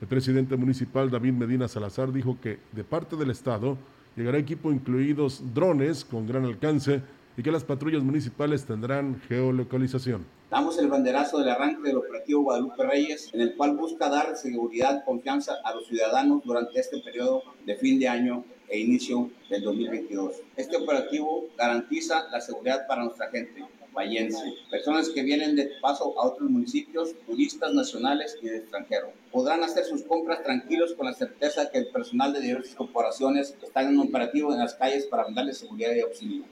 El 0.00 0.08
presidente 0.08 0.56
municipal 0.56 1.10
David 1.10 1.32
Medina 1.32 1.68
Salazar 1.68 2.12
dijo 2.12 2.38
que 2.40 2.58
de 2.72 2.84
parte 2.84 3.16
del 3.16 3.30
Estado 3.30 3.76
llegará 4.16 4.38
equipo 4.38 4.72
incluidos 4.72 5.42
drones 5.54 6.04
con 6.04 6.26
gran 6.26 6.44
alcance 6.44 7.02
y 7.36 7.42
que 7.42 7.52
las 7.52 7.64
patrullas 7.64 8.02
municipales 8.02 8.64
tendrán 8.64 9.20
geolocalización. 9.28 10.26
Damos 10.50 10.78
el 10.78 10.88
banderazo 10.88 11.38
del 11.38 11.50
arranque 11.50 11.88
del 11.88 11.98
operativo 11.98 12.42
Guadalupe 12.42 12.84
Reyes, 12.84 13.30
en 13.32 13.42
el 13.42 13.54
cual 13.54 13.76
busca 13.76 14.08
dar 14.08 14.36
seguridad, 14.36 15.04
confianza 15.04 15.54
a 15.64 15.74
los 15.74 15.86
ciudadanos 15.86 16.42
durante 16.42 16.80
este 16.80 16.98
periodo 17.00 17.42
de 17.64 17.76
fin 17.76 18.00
de 18.00 18.08
año 18.08 18.44
e 18.68 18.78
inicio 18.78 19.30
del 19.48 19.62
2022. 19.62 20.42
Este 20.56 20.76
operativo 20.76 21.48
garantiza 21.56 22.28
la 22.30 22.40
seguridad 22.40 22.86
para 22.86 23.04
nuestra 23.04 23.30
gente 23.30 23.64
vallense, 23.98 24.54
personas 24.70 25.08
que 25.08 25.22
vienen 25.22 25.56
de 25.56 25.72
paso 25.80 26.14
a 26.18 26.26
otros 26.26 26.48
municipios, 26.48 27.14
turistas 27.26 27.72
nacionales 27.74 28.38
y 28.40 28.46
de 28.46 28.58
extranjero. 28.58 29.12
Podrán 29.32 29.62
hacer 29.64 29.84
sus 29.84 30.02
compras 30.04 30.42
tranquilos 30.42 30.94
con 30.94 31.06
la 31.06 31.14
certeza 31.14 31.70
que 31.70 31.78
el 31.78 31.88
personal 31.88 32.32
de 32.32 32.40
diversas 32.40 32.76
corporaciones 32.76 33.56
está 33.62 33.82
en 33.82 33.98
un 33.98 34.08
operativo 34.08 34.52
en 34.52 34.60
las 34.60 34.74
calles 34.74 35.06
para 35.06 35.24
brindarles 35.24 35.58
seguridad 35.58 35.94
y 35.94 36.00
auxilio. 36.00 36.44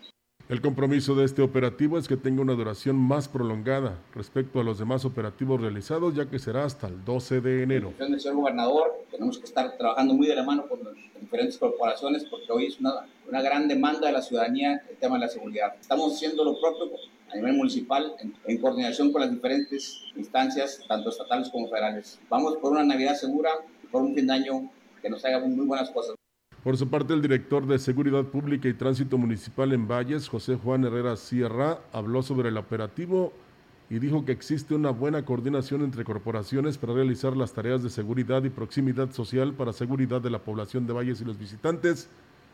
El 0.48 0.60
compromiso 0.60 1.16
de 1.16 1.24
este 1.24 1.42
operativo 1.42 1.98
es 1.98 2.06
que 2.06 2.16
tenga 2.16 2.40
una 2.40 2.52
duración 2.52 2.94
más 2.94 3.26
prolongada 3.26 3.98
respecto 4.14 4.60
a 4.60 4.62
los 4.62 4.78
demás 4.78 5.04
operativos 5.04 5.60
realizados, 5.60 6.14
ya 6.14 6.26
que 6.26 6.38
será 6.38 6.64
hasta 6.64 6.86
el 6.86 7.04
12 7.04 7.40
de 7.40 7.64
enero. 7.64 7.92
Del 7.98 8.20
señor 8.20 8.36
gobernador, 8.36 9.04
tenemos 9.10 9.38
que 9.38 9.44
estar 9.46 9.76
trabajando 9.76 10.14
muy 10.14 10.28
de 10.28 10.36
la 10.36 10.44
mano 10.44 10.68
con 10.68 10.84
las 10.84 10.94
diferentes 11.20 11.58
corporaciones 11.58 12.26
porque 12.26 12.46
hoy 12.52 12.66
es 12.66 12.78
una, 12.78 12.92
una 13.28 13.42
gran 13.42 13.66
demanda 13.66 14.06
de 14.06 14.12
la 14.12 14.22
ciudadanía 14.22 14.84
el 14.88 14.96
tema 14.98 15.16
de 15.16 15.22
la 15.22 15.28
seguridad. 15.28 15.74
Estamos 15.80 16.14
haciendo 16.14 16.44
lo 16.44 16.60
propio 16.60 16.92
a 17.32 17.34
nivel 17.34 17.54
municipal 17.54 18.14
en, 18.20 18.32
en 18.44 18.58
coordinación 18.60 19.10
con 19.10 19.22
las 19.22 19.32
diferentes 19.32 20.04
instancias, 20.14 20.80
tanto 20.86 21.10
estatales 21.10 21.48
como 21.48 21.68
federales. 21.68 22.20
Vamos 22.28 22.56
por 22.58 22.70
una 22.70 22.84
Navidad 22.84 23.16
segura 23.16 23.50
por 23.90 24.02
un 24.02 24.14
fin 24.14 24.28
de 24.28 24.34
año 24.34 24.70
que 25.02 25.10
nos 25.10 25.24
haga 25.24 25.40
muy 25.40 25.66
buenas 25.66 25.90
cosas. 25.90 26.14
Por 26.66 26.76
su 26.76 26.88
parte, 26.88 27.14
el 27.14 27.22
director 27.22 27.64
de 27.64 27.78
Seguridad 27.78 28.24
Pública 28.24 28.68
y 28.68 28.74
Tránsito 28.74 29.16
Municipal 29.18 29.72
en 29.72 29.86
Valles, 29.86 30.26
José 30.26 30.56
Juan 30.56 30.82
Herrera 30.82 31.14
Sierra, 31.14 31.78
habló 31.92 32.24
sobre 32.24 32.48
el 32.48 32.56
operativo 32.56 33.32
y 33.88 34.00
dijo 34.00 34.24
que 34.24 34.32
existe 34.32 34.74
una 34.74 34.90
buena 34.90 35.24
coordinación 35.24 35.82
entre 35.82 36.02
corporaciones 36.02 36.76
para 36.76 36.94
realizar 36.94 37.36
las 37.36 37.52
tareas 37.52 37.84
de 37.84 37.88
seguridad 37.88 38.42
y 38.42 38.50
proximidad 38.50 39.12
social 39.12 39.52
para 39.52 39.72
seguridad 39.72 40.20
de 40.20 40.30
la 40.30 40.40
población 40.40 40.88
de 40.88 40.92
Valles 40.92 41.20
y 41.20 41.24
los 41.24 41.38
visitantes. 41.38 42.08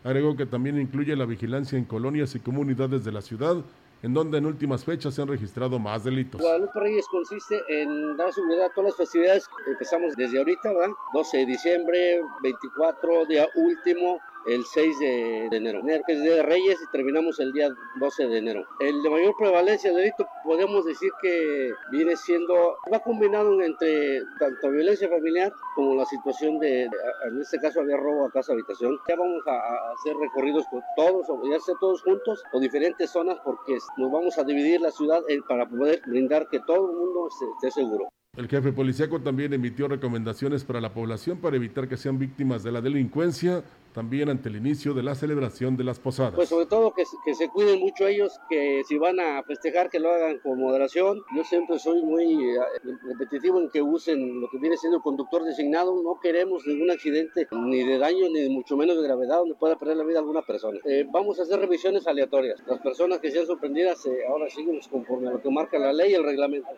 Agregó 0.04 0.36
que 0.36 0.44
también 0.44 0.78
incluye 0.78 1.16
la 1.16 1.24
vigilancia 1.24 1.78
en 1.78 1.86
colonias 1.86 2.34
y 2.34 2.40
comunidades 2.40 3.04
de 3.04 3.12
la 3.12 3.22
ciudad, 3.22 3.64
en 4.02 4.12
donde 4.12 4.38
en 4.38 4.46
últimas 4.46 4.84
fechas 4.84 5.14
se 5.14 5.22
han 5.22 5.28
registrado 5.28 5.78
más 5.78 6.04
delitos. 6.04 6.40
Guadalupe 6.40 6.80
Reyes 6.80 7.06
consiste 7.10 7.60
en 7.68 8.16
dar 8.16 8.32
seguridad 8.32 8.66
a 8.66 8.72
todas 8.74 8.90
las 8.90 8.96
festividades. 8.96 9.48
Empezamos 9.66 10.14
desde 10.16 10.38
ahorita, 10.38 10.72
¿verdad? 10.72 10.94
12 11.14 11.38
de 11.38 11.46
diciembre, 11.46 12.20
24, 12.42 13.26
día 13.26 13.48
último, 13.54 14.18
el 14.46 14.64
6 14.64 14.98
de, 14.98 15.46
enero, 15.52 15.82
que 16.06 16.16
de 16.16 16.42
Reyes, 16.42 16.80
y 16.82 16.90
terminamos 16.90 17.38
el 17.40 17.52
día 17.52 17.68
12 17.96 18.26
de 18.26 18.38
enero. 18.38 18.66
El 18.80 19.02
de 19.02 19.10
mayor 19.10 19.34
prevalencia 19.38 19.90
de 19.90 19.98
delito, 19.98 20.26
podemos 20.44 20.84
decir 20.84 21.10
que 21.22 21.72
viene 21.90 22.16
siendo, 22.16 22.76
va 22.92 22.98
combinado 23.00 23.60
entre 23.62 24.22
tanto 24.38 24.70
violencia 24.70 25.08
familiar 25.08 25.52
como 25.74 25.94
la 25.94 26.04
situación 26.04 26.58
de, 26.58 26.84
en 26.84 27.40
este 27.40 27.58
caso 27.58 27.80
había 27.80 27.96
robo 27.96 28.26
a 28.26 28.30
casa 28.30 28.52
habitación. 28.52 28.98
Ya 29.08 29.16
vamos 29.16 29.42
a, 29.46 29.92
hacer 29.92 30.16
recorridos 30.16 30.66
con 30.70 30.82
todos, 30.96 31.26
ya 31.50 31.60
sea 31.60 31.74
todos 31.80 32.02
juntos 32.02 32.42
o 32.52 32.60
diferentes 32.60 33.10
zonas, 33.10 33.38
porque 33.44 33.78
nos 33.96 34.10
vamos 34.10 34.38
a 34.38 34.44
dividir 34.44 34.80
la 34.80 34.90
ciudad 34.90 35.22
eh, 35.28 35.40
para 35.46 35.68
poder 35.68 36.02
brindar 36.06 36.48
que 36.48 36.60
todo 36.60 36.90
el 36.90 36.96
mundo 36.96 37.28
esté 37.28 37.70
seguro. 37.70 38.08
El 38.34 38.48
jefe 38.48 38.72
policíaco 38.72 39.20
también 39.20 39.52
emitió 39.52 39.88
recomendaciones 39.88 40.64
para 40.64 40.80
la 40.80 40.94
población 40.94 41.38
para 41.38 41.56
evitar 41.56 41.86
que 41.86 41.98
sean 41.98 42.18
víctimas 42.18 42.62
de 42.62 42.72
la 42.72 42.80
delincuencia, 42.80 43.62
también 43.92 44.30
ante 44.30 44.48
el 44.48 44.56
inicio 44.56 44.94
de 44.94 45.02
la 45.02 45.14
celebración 45.14 45.76
de 45.76 45.84
las 45.84 46.00
posadas. 46.00 46.32
Pues 46.34 46.48
sobre 46.48 46.64
todo 46.64 46.94
que, 46.94 47.04
se 47.04 47.48
cuiden 47.50 47.80
mucho 47.80 48.06
ellos, 48.06 48.32
que 48.48 48.84
si 48.88 48.96
van 48.96 49.20
a 49.20 49.42
festejar 49.42 49.90
que 49.90 50.00
lo 50.00 50.10
hagan 50.10 50.38
con 50.38 50.58
moderación. 50.58 51.20
Yo 51.36 51.44
siempre 51.44 51.78
soy 51.78 52.00
muy 52.00 52.56
eh, 52.56 52.58
repetitivo 53.02 53.60
en 53.60 53.68
que 53.68 53.82
usen 53.82 54.40
lo 54.40 54.48
que 54.48 54.56
viene 54.56 54.78
siendo 54.78 54.96
el 54.96 55.02
conductor 55.02 55.44
designado. 55.44 56.02
No 56.02 56.18
queremos 56.18 56.66
ningún 56.66 56.90
accidente, 56.90 57.46
ni 57.52 57.84
de 57.84 57.98
daño, 57.98 58.30
ni 58.30 58.48
mucho 58.48 58.78
menos 58.78 58.96
de 58.96 59.02
gravedad, 59.02 59.40
donde 59.40 59.56
pueda 59.56 59.78
perder 59.78 59.98
la 59.98 60.04
vida 60.04 60.20
alguna 60.20 60.40
persona. 60.40 60.80
Eh, 60.86 61.04
vamos 61.12 61.38
a 61.38 61.42
hacer 61.42 61.60
revisiones 61.60 62.06
aleatorias. 62.06 62.62
Las 62.66 62.80
personas 62.80 63.18
que 63.18 63.30
sean 63.30 63.44
sorprendidas 63.44 64.06
eh, 64.06 64.24
ahora 64.26 64.48
siguen 64.48 64.80
conforme 64.90 65.28
a 65.28 65.32
lo 65.32 65.42
que 65.42 65.50
marca 65.50 65.78
la 65.78 65.92
ley 65.92 66.12
y 66.12 66.14
el 66.14 66.24
reglamento. 66.24 66.70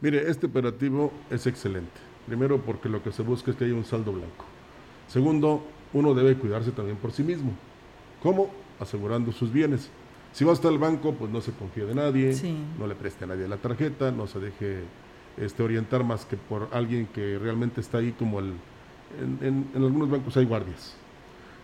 Mire, 0.00 0.30
este 0.30 0.46
operativo 0.46 1.12
es 1.30 1.46
excelente. 1.46 1.90
Primero 2.26 2.58
porque 2.58 2.88
lo 2.88 3.02
que 3.02 3.12
se 3.12 3.22
busca 3.22 3.50
es 3.50 3.56
que 3.56 3.64
haya 3.64 3.74
un 3.74 3.84
saldo 3.84 4.12
blanco. 4.12 4.44
Segundo, 5.08 5.62
uno 5.92 6.14
debe 6.14 6.36
cuidarse 6.36 6.70
también 6.70 6.96
por 6.96 7.12
sí 7.12 7.22
mismo. 7.22 7.52
¿Cómo? 8.22 8.50
Asegurando 8.78 9.32
sus 9.32 9.52
bienes. 9.52 9.90
Si 10.32 10.44
va 10.44 10.52
hasta 10.52 10.68
el 10.68 10.78
banco, 10.78 11.12
pues 11.14 11.30
no 11.30 11.40
se 11.40 11.52
confíe 11.52 11.84
de 11.84 11.94
nadie, 11.94 12.32
Sí. 12.34 12.54
no 12.78 12.86
le 12.86 12.94
preste 12.94 13.24
a 13.24 13.26
nadie 13.26 13.48
la 13.48 13.56
tarjeta, 13.56 14.12
no 14.12 14.26
se 14.26 14.38
deje 14.38 14.80
este, 15.36 15.62
orientar 15.62 16.04
más 16.04 16.24
que 16.24 16.36
por 16.36 16.68
alguien 16.72 17.06
que 17.06 17.38
realmente 17.38 17.80
está 17.80 17.98
ahí 17.98 18.12
como 18.12 18.38
el... 18.38 18.52
En, 19.20 19.38
en- 19.46 19.66
en 19.74 19.82
algunos 19.82 20.08
bancos 20.08 20.36
hay 20.36 20.44
guardias. 20.44 20.94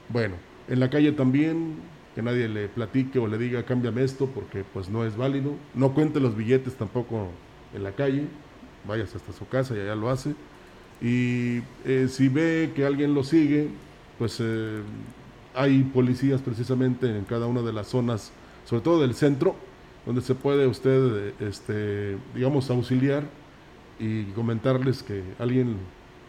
Bueno, 0.08 0.34
en 0.68 0.80
la 0.80 0.90
calle 0.90 1.12
también, 1.12 1.74
que 2.14 2.22
nadie 2.22 2.48
le 2.48 2.68
platique 2.68 3.18
o 3.20 3.28
le 3.28 3.38
diga 3.38 3.62
cámbiame 3.64 4.02
esto 4.02 4.26
porque 4.26 4.64
pues 4.64 4.88
no 4.88 5.04
es 5.04 5.16
válido. 5.16 5.52
No 5.74 5.92
cuente 5.94 6.18
los 6.18 6.36
billetes 6.36 6.74
tampoco 6.74 7.28
en 7.76 7.84
la 7.84 7.92
calle, 7.92 8.24
vayas 8.88 9.14
hasta 9.14 9.32
su 9.32 9.46
casa 9.46 9.76
y 9.76 9.80
allá 9.80 9.94
lo 9.94 10.10
hace. 10.10 10.34
Y 11.00 11.60
eh, 11.84 12.08
si 12.08 12.28
ve 12.28 12.72
que 12.74 12.84
alguien 12.84 13.14
lo 13.14 13.22
sigue, 13.22 13.68
pues 14.18 14.38
eh, 14.40 14.80
hay 15.54 15.82
policías 15.82 16.40
precisamente 16.40 17.08
en 17.08 17.24
cada 17.24 17.46
una 17.46 17.62
de 17.62 17.72
las 17.72 17.88
zonas, 17.88 18.32
sobre 18.64 18.82
todo 18.82 19.00
del 19.00 19.14
centro, 19.14 19.54
donde 20.04 20.22
se 20.22 20.34
puede 20.34 20.66
usted, 20.66 21.34
este, 21.40 22.16
digamos, 22.34 22.70
auxiliar 22.70 23.24
y 23.98 24.24
comentarles 24.32 25.02
que 25.02 25.22
alguien 25.38 25.76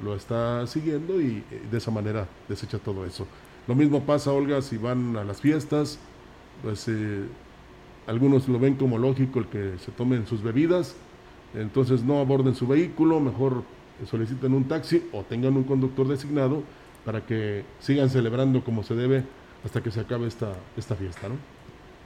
lo 0.04 0.16
está 0.16 0.66
siguiendo 0.68 1.22
y 1.22 1.44
eh, 1.52 1.62
de 1.70 1.78
esa 1.78 1.92
manera 1.92 2.28
desecha 2.48 2.80
todo 2.80 3.06
eso. 3.06 3.28
Lo 3.68 3.76
mismo 3.76 4.04
pasa, 4.04 4.32
Olga, 4.32 4.62
si 4.62 4.78
van 4.78 5.18
a 5.18 5.24
las 5.24 5.42
fiestas, 5.42 6.00
pues 6.64 6.88
eh, 6.88 7.24
algunos 8.06 8.48
lo 8.48 8.60
ven 8.60 8.76
como 8.76 8.98
lógico 8.98 9.40
el 9.40 9.48
que 9.48 9.74
se 9.80 9.92
tomen 9.92 10.26
sus 10.26 10.42
bebidas, 10.42 10.96
entonces 11.54 12.04
no 12.04 12.20
aborden 12.20 12.56
su 12.56 12.68
vehículo, 12.68 13.20
mejor 13.20 13.64
soliciten 14.06 14.54
un 14.54 14.66
taxi 14.66 15.08
o 15.12 15.24
tengan 15.24 15.56
un 15.58 15.64
conductor 15.64 16.08
designado 16.08 16.64
para 17.06 17.26
que 17.26 17.64
sigan 17.80 18.10
celebrando 18.10 18.64
como 18.64 18.84
se 18.84 18.96
debe 18.96 19.24
hasta 19.64 19.82
que 19.82 19.92
se 19.92 20.02
acabe 20.02 20.28
esta, 20.28 20.54
esta 20.76 20.96
fiesta, 20.96 21.30
¿no? 21.30 21.57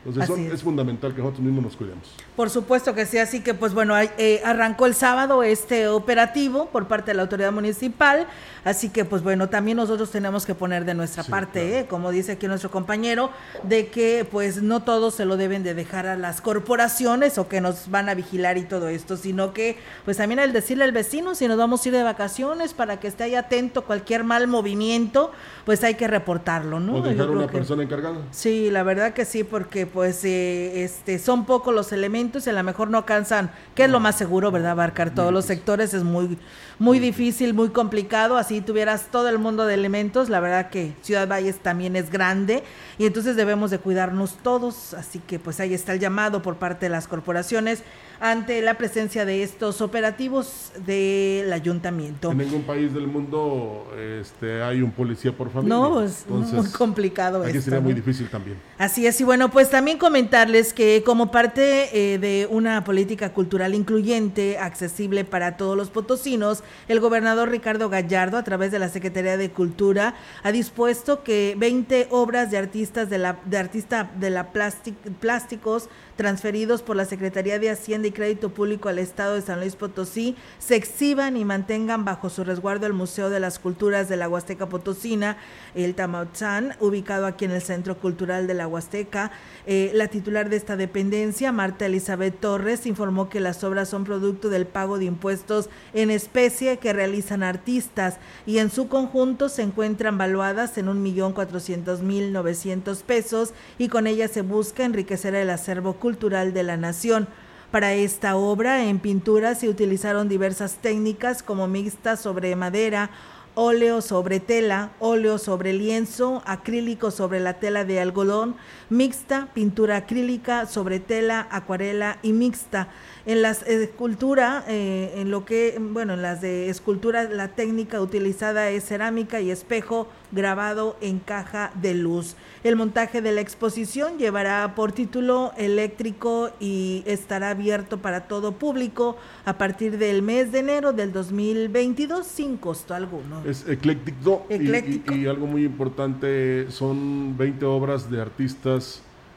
Entonces 0.06 0.28
son- 0.28 0.46
es. 0.48 0.54
es 0.54 0.64
fundamental 0.64 1.14
que 1.14 1.20
nosotros 1.22 1.42
mismos 1.44 1.64
nos 1.64 1.76
cuidemos. 1.76 2.16
Por 2.36 2.50
supuesto 2.50 2.96
que 2.96 3.06
sí, 3.06 3.18
así 3.20 3.42
que 3.42 3.54
pues 3.54 3.74
bueno, 3.74 3.94
eh, 4.00 4.42
arrancó 4.44 4.86
el 4.88 4.96
sábado 4.96 5.44
este 5.44 5.88
operativo 5.88 6.68
por 6.68 6.88
parte 6.88 7.12
de 7.12 7.16
la 7.16 7.22
autoridad 7.24 7.52
municipal, 7.52 8.26
así 8.66 8.90
que 8.90 9.06
pues 9.06 9.22
bueno, 9.22 9.50
también 9.50 9.78
nosotros 9.78 10.10
tenemos 10.10 10.46
que 10.46 10.56
poner 10.56 10.86
de 10.86 10.94
nuestra 10.96 11.24
parte, 11.24 11.80
eh, 11.80 11.86
como 11.86 12.10
dice 12.12 12.32
aquí 12.34 12.48
nuestro 12.48 12.72
compañero, 12.72 13.30
de 13.64 13.88
que 13.90 14.26
pues 14.30 14.64
no 14.64 14.82
todos 14.84 15.14
se 15.16 15.26
lo 15.26 15.38
deben 15.38 15.62
de 15.62 15.74
dejar 15.76 16.08
a 16.08 16.16
las 16.16 16.42
corporaciones 16.42 17.38
o 17.38 17.48
que 17.48 17.62
nos 17.62 17.90
van 17.92 18.10
a 18.10 18.16
vigilar 18.16 18.58
y 18.58 18.64
todo 18.64 18.88
esto, 18.88 19.18
sino 19.18 19.54
que 19.54 19.78
pues 20.06 20.18
también 20.18 20.40
el 20.40 20.52
decirle 20.54 20.84
al 20.84 20.92
vecino 20.94 21.36
si 21.36 21.48
nos 21.48 21.58
vamos 21.58 21.86
a 21.86 21.90
ir 21.90 21.94
de 21.94 22.04
vacaciones 22.04 22.74
para 22.74 23.00
que 23.00 23.08
esté 23.08 23.26
ahí 23.26 23.36
atento 23.36 23.84
cualquier 23.84 24.24
mal 24.24 24.48
movimiento, 24.48 25.32
pues 25.66 25.84
hay 25.84 25.94
que 25.96 26.08
reportarlo, 26.08 26.80
¿no? 26.80 26.96
o 26.96 27.02
dejar 27.02 27.30
una 27.30 27.46
que- 27.48 27.54
persona 27.54 27.84
encargada. 27.84 28.18
Sí, 28.32 28.72
la 28.72 28.82
verdad 28.84 29.14
que 29.14 29.26
sí, 29.26 29.44
porque 29.44 29.86
pues 29.94 30.24
eh, 30.26 30.84
este 30.84 31.20
son 31.20 31.46
pocos 31.46 31.74
los 31.74 31.92
elementos 31.92 32.48
y 32.48 32.50
a 32.50 32.54
lo 32.54 32.64
mejor 32.64 32.90
no 32.90 33.00
alcanzan, 33.00 33.52
que 33.76 33.84
es 33.84 33.90
lo 33.90 34.00
más 34.00 34.18
seguro, 34.18 34.52
¿verdad? 34.52 34.72
Abarcar 34.72 35.14
todos 35.14 35.32
los 35.32 35.46
sectores 35.46 35.94
es 35.94 36.04
muy 36.04 36.38
muy 36.80 36.98
difícil, 36.98 37.54
muy 37.54 37.70
complicado, 37.70 38.38
así 38.38 38.60
tuvieras 38.60 39.08
todo 39.12 39.30
el 39.30 39.38
mundo 39.38 39.68
de 39.68 39.76
elementos, 39.76 40.30
la 40.30 40.40
verdad 40.40 40.72
que 40.72 40.94
Ciudad 41.04 41.28
Valles 41.28 41.60
también 41.60 41.96
es 41.96 42.10
grande 42.10 42.64
y 42.98 43.06
entonces 43.06 43.36
debemos 43.36 43.70
de 43.70 43.78
cuidarnos 43.78 44.38
todos, 44.42 44.96
así 44.96 45.20
que 45.20 45.38
pues 45.38 45.60
ahí 45.60 45.76
está 45.76 45.94
el 45.94 46.00
llamado 46.00 46.42
por 46.42 46.56
parte 46.56 46.88
de 46.88 46.90
las 46.90 47.08
corporaciones 47.08 47.84
ante 48.22 48.62
la 48.62 48.76
presencia 48.76 49.26
de 49.26 49.42
estos 49.42 49.82
operativos 49.82 50.72
del 50.86 51.52
ayuntamiento. 51.52 52.32
En 52.32 52.38
ningún 52.38 52.62
país 52.62 52.94
del 52.94 53.08
mundo 53.08 53.92
este, 54.20 54.62
hay 54.62 54.84
un 54.84 54.92
policía 54.92 55.32
por 55.36 55.50
familia. 55.50 55.76
No, 55.76 56.04
es 56.04 56.26
muy 56.28 56.70
complicado 56.70 57.42
Aquí 57.42 57.58
esto, 57.58 57.64
sería 57.72 57.80
muy 57.80 57.94
difícil 57.94 58.30
también. 58.30 58.58
Así 58.78 59.08
es, 59.08 59.20
y 59.20 59.24
bueno, 59.24 59.50
pues 59.50 59.72
también 59.72 59.98
comentarles 59.98 60.72
que 60.72 61.02
como 61.04 61.32
parte 61.32 62.14
eh, 62.14 62.20
de 62.20 62.48
una 62.52 62.84
política 62.84 63.34
cultural 63.34 63.74
incluyente, 63.74 64.60
accesible 64.60 65.26
para 65.26 65.58
todos 65.58 65.76
los 65.76 65.90
potosinos, 65.90 66.64
el 66.88 67.00
gobernador 67.00 67.50
Ricardo 67.50 67.90
Gallardo, 67.90 68.38
a 68.38 68.44
través 68.44 68.72
de 68.72 68.78
la 68.78 68.90
Secretaría 68.90 69.36
de 69.38 69.50
Cultura, 69.50 70.14
ha 70.44 70.52
dispuesto 70.52 71.24
que 71.24 71.56
20 71.58 72.08
obras 72.12 72.52
de 72.52 72.58
artistas 72.60 73.10
de 73.10 73.18
la 73.18 73.40
de 73.46 73.58
artista 73.58 74.12
de 74.20 74.30
la 74.30 74.54
plástic- 74.54 74.94
plásticos 75.20 75.90
transferidos 76.16 76.84
por 76.84 76.96
la 76.96 77.06
Secretaría 77.06 77.58
de 77.58 77.72
Hacienda 77.72 78.08
y 78.08 78.11
Crédito 78.12 78.50
Público 78.50 78.90
al 78.90 79.00
Estado 79.00 79.36
de 79.36 79.42
San 79.42 79.60
Luis 79.60 79.76
Potosí 79.76 80.36
se 80.60 80.76
exhiban 80.76 81.38
y 81.38 81.46
mantengan 81.46 82.06
bajo 82.06 82.30
su 82.30 82.44
resguardo 82.44 82.88
el 82.88 82.94
Museo 82.94 83.30
de 83.30 83.40
las 83.40 83.60
Culturas 83.60 84.10
de 84.10 84.18
la 84.18 84.30
Huasteca 84.30 84.70
Potosina, 84.70 85.38
el 85.76 85.96
Tamautzán, 85.96 86.76
ubicado 86.80 87.26
aquí 87.26 87.46
en 87.46 87.52
el 87.52 87.62
Centro 87.62 87.98
Cultural 87.98 88.48
de 88.48 88.54
la 88.54 88.68
Huasteca. 88.68 89.32
Eh, 89.66 89.92
la 89.94 90.08
titular 90.08 90.50
de 90.50 90.58
esta 90.58 90.76
dependencia, 90.76 91.52
Marta 91.52 91.86
Elizabeth 91.86 92.40
Torres, 92.40 92.86
informó 92.86 93.30
que 93.30 93.40
las 93.40 93.64
obras 93.64 93.90
son 93.90 94.04
producto 94.04 94.50
del 94.50 94.66
pago 94.66 94.98
de 94.98 95.06
impuestos 95.06 95.70
en 95.94 96.12
especie 96.12 96.78
que 96.78 96.94
realizan 96.94 97.44
artistas 97.44 98.18
y 98.46 98.58
en 98.58 98.70
su 98.70 98.88
conjunto 98.88 99.50
se 99.50 99.62
encuentran 99.62 100.18
valuadas 100.18 100.78
en 100.78 100.88
un 100.88 101.02
millón 101.02 101.34
cuatrocientos 101.34 102.02
mil 102.02 102.32
novecientos 102.34 103.04
pesos 103.04 103.54
y 103.78 103.88
con 103.88 104.08
ellas 104.08 104.32
se 104.32 104.42
busca 104.42 104.84
enriquecer 104.84 105.36
el 105.36 105.50
acervo 105.50 105.94
cultural 105.94 106.54
de 106.54 106.64
la 106.64 106.78
nación. 106.78 107.28
Para 107.72 107.94
esta 107.94 108.36
obra 108.36 108.84
en 108.84 109.00
pintura 109.00 109.56
se 109.56 109.70
utilizaron 109.70 110.28
diversas 110.28 110.76
técnicas 110.76 111.42
como 111.42 111.70
mixta 111.70 112.18
sobre 112.18 112.54
madera, 112.58 113.12
óleo 113.56 114.02
sobre 114.02 114.42
tela, 114.42 114.92
óleo 115.00 115.38
sobre 115.38 115.72
lienzo, 115.72 116.44
acrílico 116.46 117.12
sobre 117.12 117.40
la 117.40 117.62
tela 117.62 117.86
de 117.86 118.02
algodón, 118.02 118.58
mixta, 118.92 119.48
pintura 119.54 119.96
acrílica 119.98 120.66
sobre 120.68 121.00
tela, 121.00 121.48
acuarela 121.50 122.20
y 122.22 122.34
mixta. 122.34 122.90
En 123.26 123.42
las 123.42 123.64
escultura, 123.68 124.66
eh, 124.68 125.14
en 125.18 125.32
lo 125.32 125.46
que, 125.46 125.78
bueno, 125.80 126.14
en 126.16 126.22
las 126.22 126.42
de 126.42 126.70
escultura, 126.70 127.24
la 127.24 127.48
técnica 127.50 128.02
utilizada 128.02 128.70
es 128.70 128.86
cerámica 128.86 129.40
y 129.42 129.50
espejo 129.52 130.08
grabado 130.32 130.98
en 131.02 131.20
caja 131.20 131.72
de 131.82 131.94
luz. 131.94 132.36
El 132.64 132.76
montaje 132.76 133.22
de 133.22 133.32
la 133.32 133.42
exposición 133.42 134.18
llevará 134.18 134.74
por 134.76 134.92
título 134.92 135.52
eléctrico 135.58 136.52
y 136.60 137.04
estará 137.06 137.52
abierto 137.52 138.00
para 138.00 138.28
todo 138.28 138.54
público 138.54 139.18
a 139.46 139.58
partir 139.58 139.98
del 139.98 140.22
mes 140.22 140.52
de 140.52 140.60
enero 140.60 140.92
del 140.94 141.12
2022 141.14 142.26
sin 142.26 142.58
costo 142.58 142.94
alguno. 142.94 143.42
Es 143.46 143.68
ecléctico, 143.68 144.46
y- 144.50 144.56
Ecléctico. 144.56 145.14
Y, 145.14 145.22
y 145.24 145.28
algo 145.28 145.46
muy 145.48 145.64
importante, 145.64 146.70
son 146.72 147.38
20 147.38 147.66
obras 147.66 148.10
de 148.10 148.20
artistas 148.22 148.81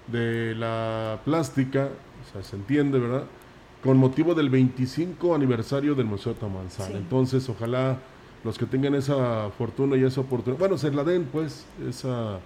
de 0.07 0.55
la 0.55 1.21
plástica, 1.25 1.89
o 1.89 2.33
sea, 2.33 2.43
se 2.43 2.57
entiende, 2.57 2.99
¿verdad? 2.99 3.25
Con 3.83 3.97
motivo 3.97 4.35
del 4.35 4.51
25 4.51 5.35
aniversario 5.35 5.95
del 5.95 6.07
Museo 6.07 6.35
Tamanzán. 6.35 6.89
Sí. 6.89 6.97
Entonces, 6.97 7.49
ojalá 7.49 7.99
los 8.45 8.59
que 8.59 8.67
tengan 8.67 8.95
esa 8.95 9.51
fortuna 9.57 9.97
y 9.97 10.05
esa 10.05 10.21
oportunidad, 10.21 10.59
bueno, 10.59 10.77
se 10.79 10.91
la 10.91 11.05
den 11.05 11.25
pues, 11.33 11.67
esa 11.89 12.41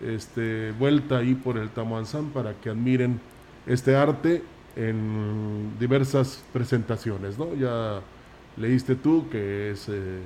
este, 0.00 0.72
vuelta 0.72 1.18
ahí 1.18 1.34
por 1.34 1.56
el 1.58 1.70
Tamanzán 1.70 2.30
para 2.30 2.54
que 2.54 2.70
admiren 2.70 3.20
este 3.66 3.96
arte 3.96 4.42
en 4.76 5.72
diversas 5.78 6.42
presentaciones, 6.52 7.38
¿no? 7.38 7.54
Ya 7.54 8.00
leíste 8.56 8.94
tú 8.94 9.28
que 9.30 9.72
es 9.72 9.88
eh, 9.88 10.20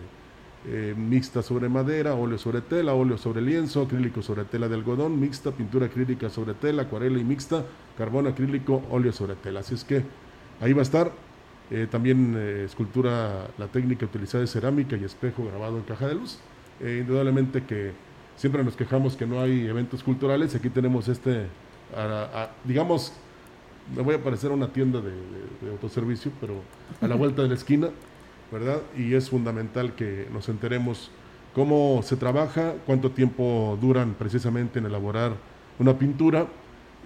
eh, 0.65 0.95
mixta 0.97 1.43
sobre 1.43 1.69
madera, 1.69 2.15
óleo 2.15 2.39
sobre 2.39 2.61
tela, 2.61 2.95
óleo 2.95 3.19
sobre 3.19 3.43
lienzo, 3.43 3.83
acrílico 3.83 4.23
sobre 4.23 4.45
tela 4.45 4.69
de 4.69 4.77
algodón, 4.77 5.19
mixta, 5.19 5.51
pintura 5.51 5.87
acrílica 5.87 6.31
sobre 6.31 6.55
tela, 6.55 6.83
acuarela 6.83 7.19
y 7.19 7.25
mixta, 7.25 7.65
carbón 7.99 8.29
acrílico, 8.29 8.81
óleo 8.89 9.13
sobre 9.13 9.35
tela. 9.35 9.61
Así 9.61 9.75
es 9.75 9.83
que 9.83 10.05
ahí 10.61 10.73
va 10.73 10.81
a 10.81 10.83
estar. 10.83 11.11
Eh, 11.71 11.89
también 11.91 12.35
eh, 12.37 12.65
escultura, 12.65 13.49
la 13.59 13.67
técnica 13.67 14.07
utilizada 14.07 14.45
es 14.45 14.53
cerámica 14.53 14.97
y 14.97 15.03
espejo 15.03 15.45
grabado 15.45 15.79
en 15.79 15.83
caja 15.83 16.07
de 16.07 16.15
luz. 16.15 16.39
Indudablemente 16.81 17.65
que 17.65 17.93
siempre 18.37 18.65
nos 18.65 18.75
quejamos 18.75 19.17
que 19.17 19.27
no 19.27 19.41
hay 19.41 19.67
eventos 19.67 20.03
culturales. 20.03 20.55
Aquí 20.55 20.69
tenemos 20.69 21.07
este, 21.07 21.47
digamos, 22.65 23.13
me 23.95 24.03
voy 24.03 24.17
a 24.17 24.23
parecer 24.23 24.51
a 24.51 24.55
una 24.55 24.73
tienda 24.73 25.01
de 25.01 25.71
autoservicio, 25.71 26.33
pero 26.41 26.55
a 27.01 27.07
la 27.07 27.15
vuelta 27.15 27.43
de 27.43 27.49
la 27.49 27.55
esquina, 27.55 27.91
¿verdad? 28.53 28.83
Y 28.97 29.15
es 29.15 29.31
fundamental 29.31 29.95
que 29.95 30.29
nos 30.33 30.49
enteremos 30.49 31.11
cómo 31.55 32.01
se 32.03 32.17
trabaja, 32.17 32.75
cuánto 32.87 33.11
tiempo 33.11 33.79
duran 33.81 34.15
precisamente 34.19 34.79
en 34.79 34.87
elaborar 34.87 35.33
una 35.79 35.99
pintura 35.99 36.47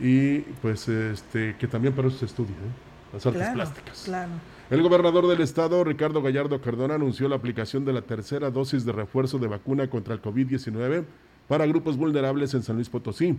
y 0.01 0.41
pues 0.61 0.89
este 0.89 1.57
que 1.59 1.67
también 1.69 1.95
para 1.95 2.09
eso 2.09 2.19
se 2.19 2.27
estudia, 2.27 2.51
¿eh? 2.55 3.15
las 3.15 3.25
artes 3.25 3.41
Claro, 3.41 3.55
plásticas. 3.55 4.03
claro. 4.05 4.31
El 4.69 4.83
gobernador 4.83 5.29
del 5.29 5.41
estado, 5.41 5.85
Ricardo 5.85 6.21
Gallardo 6.21 6.61
Cardona, 6.61 6.97
anunció 6.97 7.29
la 7.29 7.37
aplicación 7.37 7.85
de 7.85 7.93
la 7.93 8.03
tercera 8.03 8.51
dosis 8.51 8.85
de 8.85 8.91
refuerzo 8.93 9.39
de 9.39 9.47
vacuna 9.47 9.89
contra 9.89 10.13
el 10.13 10.21
COVID-19 10.21 11.05
para 11.47 11.67
grupos 11.67 11.97
vulnerables 11.97 12.53
en 12.55 12.65
San 12.65 12.75
Luis 12.75 12.89
Potosí, 12.91 13.39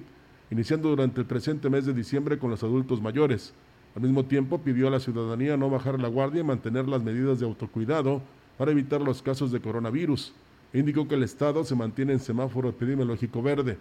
iniciando 0.50 0.88
durante 0.88 1.20
el 1.20 1.28
presente 1.28 1.70
mes 1.70 1.86
de 1.86 1.94
diciembre 1.94 2.38
con 2.40 2.50
los 2.50 2.64
adultos 2.64 3.02
mayores. 3.02 3.54
Al 3.98 4.04
mismo 4.04 4.26
tiempo, 4.26 4.60
pidió 4.60 4.88
a 4.88 4.92
la 4.92 5.00
ciudadanía 5.00 5.58
no 5.58 5.72
bajar 5.72 6.00
la 6.00 6.08
guardia 6.08 6.42
y 6.42 6.44
mantener 6.44 6.88
las 6.88 7.02
medidas 7.02 7.40
de 7.40 7.48
autocuidado 7.48 8.22
para 8.56 8.70
evitar 8.70 9.02
los 9.02 9.24
casos 9.24 9.52
de 9.52 9.60
coronavirus. 9.60 10.36
Indicó 10.72 11.08
que 11.08 11.16
el 11.16 11.24
estado 11.24 11.64
se 11.64 11.74
mantiene 11.74 12.14
en 12.14 12.20
semáforo 12.20 12.70
epidemiológico 12.70 13.42
verde. 13.42 13.80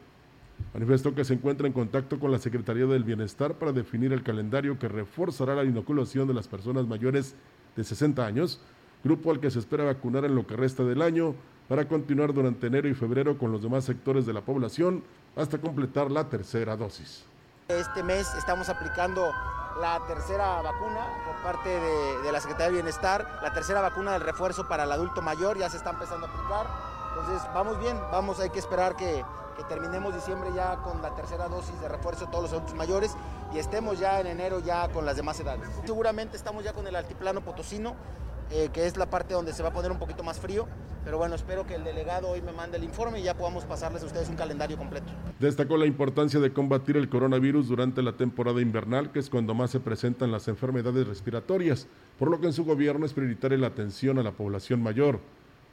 Manifestó 0.72 1.14
que 1.14 1.26
se 1.26 1.34
encuentra 1.34 1.66
en 1.66 1.74
contacto 1.74 2.18
con 2.18 2.32
la 2.32 2.38
Secretaría 2.38 2.86
del 2.86 3.04
Bienestar 3.04 3.56
para 3.58 3.72
definir 3.72 4.14
el 4.14 4.22
calendario 4.22 4.78
que 4.78 4.88
reforzará 4.88 5.54
la 5.54 5.64
inoculación 5.64 6.26
de 6.26 6.32
las 6.32 6.48
personas 6.48 6.86
mayores 6.86 7.34
de 7.76 7.84
60 7.84 8.24
años, 8.24 8.58
grupo 9.04 9.30
al 9.30 9.38
que 9.38 9.50
se 9.50 9.58
espera 9.58 9.84
vacunar 9.84 10.24
en 10.24 10.34
lo 10.34 10.46
que 10.46 10.56
resta 10.56 10.82
del 10.82 11.02
año, 11.02 11.34
para 11.68 11.88
continuar 11.88 12.32
durante 12.32 12.68
enero 12.68 12.88
y 12.88 12.94
febrero 12.94 13.36
con 13.36 13.52
los 13.52 13.60
demás 13.60 13.84
sectores 13.84 14.24
de 14.24 14.32
la 14.32 14.40
población 14.40 15.02
hasta 15.36 15.58
completar 15.58 16.10
la 16.10 16.30
tercera 16.30 16.74
dosis. 16.74 17.26
Este 17.68 18.04
mes 18.04 18.32
estamos 18.34 18.68
aplicando 18.68 19.34
la 19.80 19.98
tercera 20.06 20.62
vacuna 20.62 21.04
por 21.26 21.34
parte 21.42 21.68
de, 21.68 22.30
la 22.30 22.40
Secretaría 22.40 22.66
de 22.66 22.74
Bienestar, 22.74 23.40
la 23.42 23.52
tercera 23.52 23.80
vacuna 23.80 24.12
del 24.12 24.20
refuerzo 24.20 24.68
para 24.68 24.84
el 24.84 24.92
adulto 24.92 25.20
mayor, 25.20 25.58
ya 25.58 25.68
se 25.68 25.76
está 25.76 25.90
empezando 25.90 26.26
a 26.26 26.30
aplicar. 26.30 26.66
Entonces 27.08 27.42
vamos 27.52 27.80
bien, 27.80 28.00
vamos, 28.12 28.38
hay 28.38 28.50
que 28.50 28.60
esperar 28.60 28.94
que, 28.94 29.24
terminemos 29.68 30.14
diciembre 30.14 30.50
ya 30.54 30.76
con 30.76 31.02
la 31.02 31.14
tercera 31.16 31.48
dosis 31.48 31.80
de 31.80 31.88
refuerzo 31.88 32.26
todos 32.26 32.44
los 32.44 32.52
adultos 32.52 32.74
mayores 32.74 33.16
y 33.52 33.58
estemos 33.58 33.98
ya 33.98 34.20
en 34.20 34.28
enero 34.28 34.60
ya 34.60 34.88
con 34.90 35.04
las 35.04 35.16
demás 35.16 35.40
edades. 35.40 35.68
Seguramente 35.84 36.36
estamos 36.36 36.62
ya 36.62 36.72
con 36.72 36.86
el 36.86 36.94
altiplano 36.94 37.40
potosino, 37.40 37.96
eh, 38.50 38.68
que 38.72 38.86
es 38.86 38.96
la 38.96 39.10
parte 39.10 39.34
donde 39.34 39.52
se 39.52 39.62
va 39.62 39.70
a 39.70 39.72
poner 39.72 39.90
un 39.90 39.98
poquito 39.98 40.22
más 40.22 40.38
frío, 40.38 40.66
pero 41.04 41.18
bueno, 41.18 41.34
espero 41.34 41.66
que 41.66 41.76
el 41.76 41.84
delegado 41.84 42.28
hoy 42.28 42.42
me 42.42 42.52
mande 42.52 42.78
el 42.78 42.84
informe 42.84 43.20
y 43.20 43.22
ya 43.22 43.34
podamos 43.34 43.64
pasarles 43.64 44.02
a 44.02 44.06
ustedes 44.06 44.28
un 44.28 44.36
calendario 44.36 44.76
completo. 44.76 45.06
Destacó 45.38 45.76
la 45.76 45.86
importancia 45.86 46.40
de 46.40 46.52
combatir 46.52 46.96
el 46.96 47.08
coronavirus 47.08 47.68
durante 47.68 48.02
la 48.02 48.16
temporada 48.16 48.60
invernal, 48.60 49.12
que 49.12 49.20
es 49.20 49.30
cuando 49.30 49.54
más 49.54 49.70
se 49.70 49.78
presentan 49.80 50.32
las 50.32 50.48
enfermedades 50.48 51.06
respiratorias, 51.06 51.86
por 52.18 52.28
lo 52.28 52.40
que 52.40 52.46
en 52.46 52.52
su 52.52 52.64
gobierno 52.64 53.06
es 53.06 53.12
prioritaria 53.12 53.56
la 53.56 53.68
atención 53.68 54.18
a 54.18 54.24
la 54.24 54.32
población 54.32 54.82
mayor. 54.82 55.20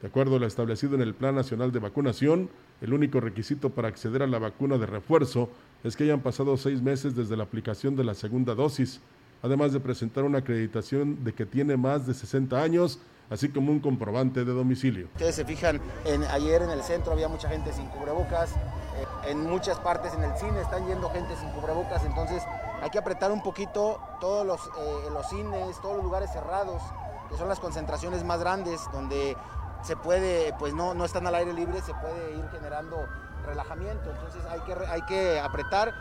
De 0.02 0.08
acuerdo 0.08 0.36
a 0.36 0.38
lo 0.38 0.46
establecido 0.46 0.94
en 0.94 1.00
el 1.00 1.14
Plan 1.14 1.34
Nacional 1.34 1.72
de 1.72 1.78
Vacunación, 1.78 2.50
el 2.80 2.92
único 2.92 3.20
requisito 3.20 3.70
para 3.70 3.88
acceder 3.88 4.22
a 4.22 4.26
la 4.26 4.38
vacuna 4.38 4.78
de 4.78 4.86
refuerzo 4.86 5.48
es 5.82 5.96
que 5.96 6.04
hayan 6.04 6.20
pasado 6.20 6.56
seis 6.56 6.82
meses 6.82 7.16
desde 7.16 7.36
la 7.36 7.44
aplicación 7.44 7.96
de 7.96 8.04
la 8.04 8.14
segunda 8.14 8.54
dosis, 8.54 9.00
además 9.44 9.74
de 9.74 9.80
presentar 9.80 10.24
una 10.24 10.38
acreditación 10.38 11.22
de 11.22 11.34
que 11.34 11.44
tiene 11.44 11.76
más 11.76 12.06
de 12.06 12.14
60 12.14 12.56
años, 12.62 12.98
así 13.28 13.50
como 13.50 13.72
un 13.72 13.78
comprobante 13.78 14.42
de 14.42 14.50
domicilio. 14.50 15.08
Ustedes 15.12 15.34
se 15.34 15.44
fijan, 15.44 15.82
en, 16.06 16.24
ayer 16.24 16.62
en 16.62 16.70
el 16.70 16.82
centro 16.82 17.12
había 17.12 17.28
mucha 17.28 17.50
gente 17.50 17.70
sin 17.74 17.86
cubrebocas, 17.88 18.52
eh, 18.52 19.30
en 19.30 19.42
muchas 19.44 19.78
partes 19.80 20.14
en 20.14 20.24
el 20.24 20.34
cine 20.38 20.62
están 20.62 20.86
yendo 20.86 21.10
gente 21.10 21.36
sin 21.36 21.50
cubrebocas, 21.50 22.02
entonces 22.06 22.42
hay 22.80 22.88
que 22.88 22.96
apretar 22.96 23.30
un 23.32 23.42
poquito 23.42 24.00
todos 24.18 24.46
los, 24.46 24.60
eh, 24.60 25.10
los 25.12 25.28
cines, 25.28 25.78
todos 25.82 25.96
los 25.96 26.04
lugares 26.04 26.30
cerrados, 26.32 26.80
que 27.28 27.36
son 27.36 27.46
las 27.46 27.60
concentraciones 27.60 28.24
más 28.24 28.40
grandes, 28.40 28.80
donde 28.94 29.36
se 29.82 29.94
puede, 29.94 30.54
pues 30.58 30.72
no, 30.72 30.94
no 30.94 31.04
están 31.04 31.26
al 31.26 31.34
aire 31.34 31.52
libre, 31.52 31.82
se 31.82 31.92
puede 31.92 32.34
ir 32.34 32.48
generando 32.50 33.06
relajamiento, 33.44 34.10
entonces 34.10 34.42
hay 34.46 34.60
que, 34.60 34.86
hay 34.86 35.02
que 35.02 35.38
apretar, 35.38 35.92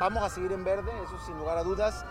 vamos 0.00 0.24
a 0.24 0.30
seguir 0.30 0.50
en 0.50 0.64
verde, 0.64 0.90
eso 1.04 1.16
sin 1.24 1.38
lugar 1.38 1.58
a 1.58 1.62
dudas, 1.62 2.04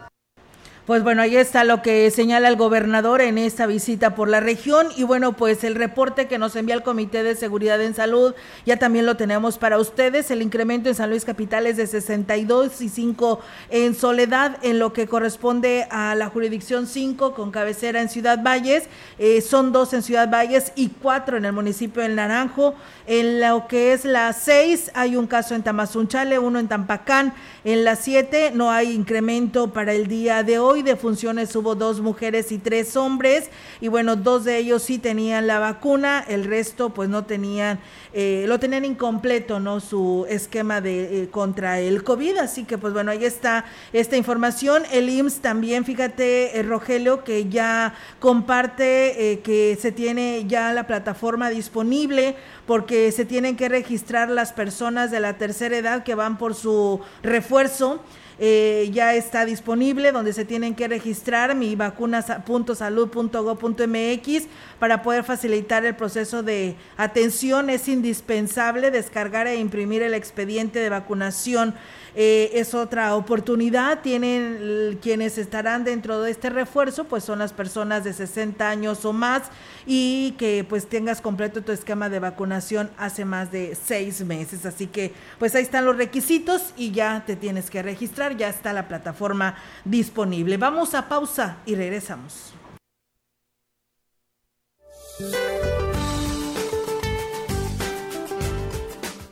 Pues 0.87 1.03
bueno, 1.03 1.21
ahí 1.21 1.35
está 1.35 1.65
lo 1.65 1.81
que 1.81 2.09
señala 2.11 2.47
el 2.47 2.55
gobernador 2.55 3.19
en 3.19 3.37
esta 3.37 3.67
visita 3.67 4.15
por 4.15 4.29
la 4.29 4.39
región 4.39 4.87
y 4.95 5.03
bueno, 5.03 5.33
pues 5.33 5.65
el 5.65 5.75
reporte 5.75 6.29
que 6.29 6.37
nos 6.37 6.55
envía 6.55 6.75
el 6.75 6.81
Comité 6.81 7.23
de 7.23 7.35
Seguridad 7.35 7.81
en 7.81 7.93
Salud 7.93 8.33
ya 8.65 8.77
también 8.77 9.05
lo 9.05 9.17
tenemos 9.17 9.57
para 9.57 9.79
ustedes. 9.79 10.31
El 10.31 10.41
incremento 10.41 10.87
en 10.87 10.95
San 10.95 11.09
Luis 11.09 11.25
Capital 11.25 11.67
es 11.67 11.75
de 11.75 11.87
62 11.87 12.79
y 12.79 12.87
5 12.87 13.41
en 13.69 13.95
Soledad 13.95 14.59
en 14.61 14.79
lo 14.79 14.93
que 14.93 15.07
corresponde 15.07 15.87
a 15.91 16.15
la 16.15 16.29
jurisdicción 16.29 16.87
5 16.87 17.33
con 17.33 17.51
cabecera 17.51 18.01
en 18.01 18.07
Ciudad 18.07 18.41
Valles. 18.41 18.85
Eh, 19.19 19.41
son 19.41 19.73
dos 19.73 19.91
en 19.91 20.03
Ciudad 20.03 20.31
Valles 20.31 20.71
y 20.77 20.87
cuatro 20.87 21.35
en 21.35 21.43
el 21.43 21.51
municipio 21.51 22.01
del 22.01 22.15
Naranjo. 22.15 22.75
En 23.07 23.41
lo 23.41 23.67
que 23.67 23.91
es 23.91 24.05
la 24.05 24.31
6 24.31 24.91
hay 24.93 25.17
un 25.17 25.27
caso 25.27 25.53
en 25.53 25.63
Tamazunchale, 25.63 26.39
uno 26.39 26.59
en 26.59 26.69
Tampacán. 26.69 27.33
En 27.65 27.83
la 27.83 27.97
7 27.97 28.51
no 28.53 28.71
hay 28.71 28.93
incremento 28.93 29.73
para 29.73 29.91
el 29.91 30.07
día 30.07 30.43
de 30.43 30.59
hoy. 30.59 30.76
De 30.83 30.95
funciones 30.95 31.55
hubo 31.55 31.75
dos 31.75 32.01
mujeres 32.01 32.51
y 32.51 32.57
tres 32.57 32.95
hombres. 32.95 33.49
Y 33.81 33.87
bueno, 33.87 34.15
dos 34.15 34.45
de 34.45 34.57
ellos 34.57 34.83
sí 34.83 34.97
tenían 34.97 35.47
la 35.47 35.59
vacuna, 35.59 36.23
el 36.27 36.45
resto 36.45 36.89
pues 36.89 37.09
no 37.09 37.25
tenían, 37.25 37.79
eh, 38.13 38.45
lo 38.47 38.59
tenían 38.59 38.85
incompleto, 38.85 39.59
¿no? 39.59 39.79
Su 39.79 40.25
esquema 40.29 40.81
de 40.81 41.23
eh, 41.23 41.29
contra 41.29 41.79
el 41.79 42.03
COVID. 42.03 42.37
Así 42.37 42.63
que 42.63 42.77
pues 42.77 42.93
bueno, 42.93 43.11
ahí 43.11 43.25
está 43.25 43.65
esta 43.93 44.17
información. 44.17 44.83
El 44.91 45.09
IMSS 45.09 45.39
también, 45.39 45.85
fíjate, 45.85 46.57
eh, 46.57 46.63
Rogelio, 46.63 47.23
que 47.23 47.49
ya 47.49 47.93
comparte 48.19 49.31
eh, 49.31 49.39
que 49.39 49.77
se 49.79 49.91
tiene 49.91 50.45
ya 50.47 50.73
la 50.73 50.87
plataforma 50.87 51.49
disponible 51.49 52.35
porque 52.65 53.11
se 53.11 53.25
tienen 53.25 53.55
que 53.55 53.69
registrar 53.69 54.29
las 54.29 54.53
personas 54.53 55.11
de 55.11 55.19
la 55.19 55.37
tercera 55.37 55.77
edad 55.77 56.03
que 56.03 56.15
van 56.15 56.37
por 56.37 56.55
su 56.55 56.99
refuerzo. 57.23 58.01
Eh, 58.39 58.91
ya 58.93 59.15
está 59.15 59.45
disponible 59.45 60.11
donde 60.11 60.31
se 60.31 60.45
tienen 60.45 60.75
que 60.75 60.87
registrar 60.87 61.55
mi 61.55 61.75
vacunas.salud.gov.mx 61.75 64.47
para 64.79 65.01
poder 65.01 65.23
facilitar 65.23 65.85
el 65.85 65.95
proceso 65.95 66.43
de 66.43 66.75
atención. 66.97 67.69
Es 67.69 67.87
indispensable 67.87 68.91
descargar 68.91 69.47
e 69.47 69.57
imprimir 69.57 70.01
el 70.01 70.13
expediente 70.13 70.79
de 70.79 70.89
vacunación. 70.89 71.75
Eh, 72.15 72.51
es 72.59 72.73
otra 72.73 73.15
oportunidad. 73.15 74.01
Tienen 74.01 74.97
quienes 75.01 75.37
estarán 75.37 75.83
dentro 75.83 76.21
de 76.21 76.31
este 76.31 76.49
refuerzo, 76.49 77.03
pues 77.03 77.23
son 77.23 77.39
las 77.39 77.53
personas 77.53 78.03
de 78.03 78.13
60 78.13 78.67
años 78.67 79.05
o 79.05 79.13
más 79.13 79.43
y 79.85 80.31
que 80.39 80.65
pues 80.67 80.87
tengas 80.87 81.21
completo 81.21 81.61
tu 81.61 81.71
esquema 81.71 82.09
de 82.09 82.19
vacunación 82.19 82.89
hace 82.97 83.23
más 83.23 83.51
de 83.51 83.75
seis 83.75 84.25
meses. 84.25 84.65
Así 84.65 84.87
que 84.87 85.13
pues 85.37 85.53
ahí 85.53 85.63
están 85.63 85.85
los 85.85 85.95
requisitos 85.95 86.73
y 86.75 86.91
ya 86.91 87.23
te 87.25 87.35
tienes 87.35 87.69
que 87.69 87.83
registrar, 87.83 88.35
ya 88.35 88.49
está 88.49 88.73
la 88.73 88.87
plataforma 88.87 89.55
disponible. 89.85 90.57
Vamos 90.57 90.95
a 90.95 91.07
pausa 91.07 91.57
y 91.65 91.75
regresamos. 91.75 92.56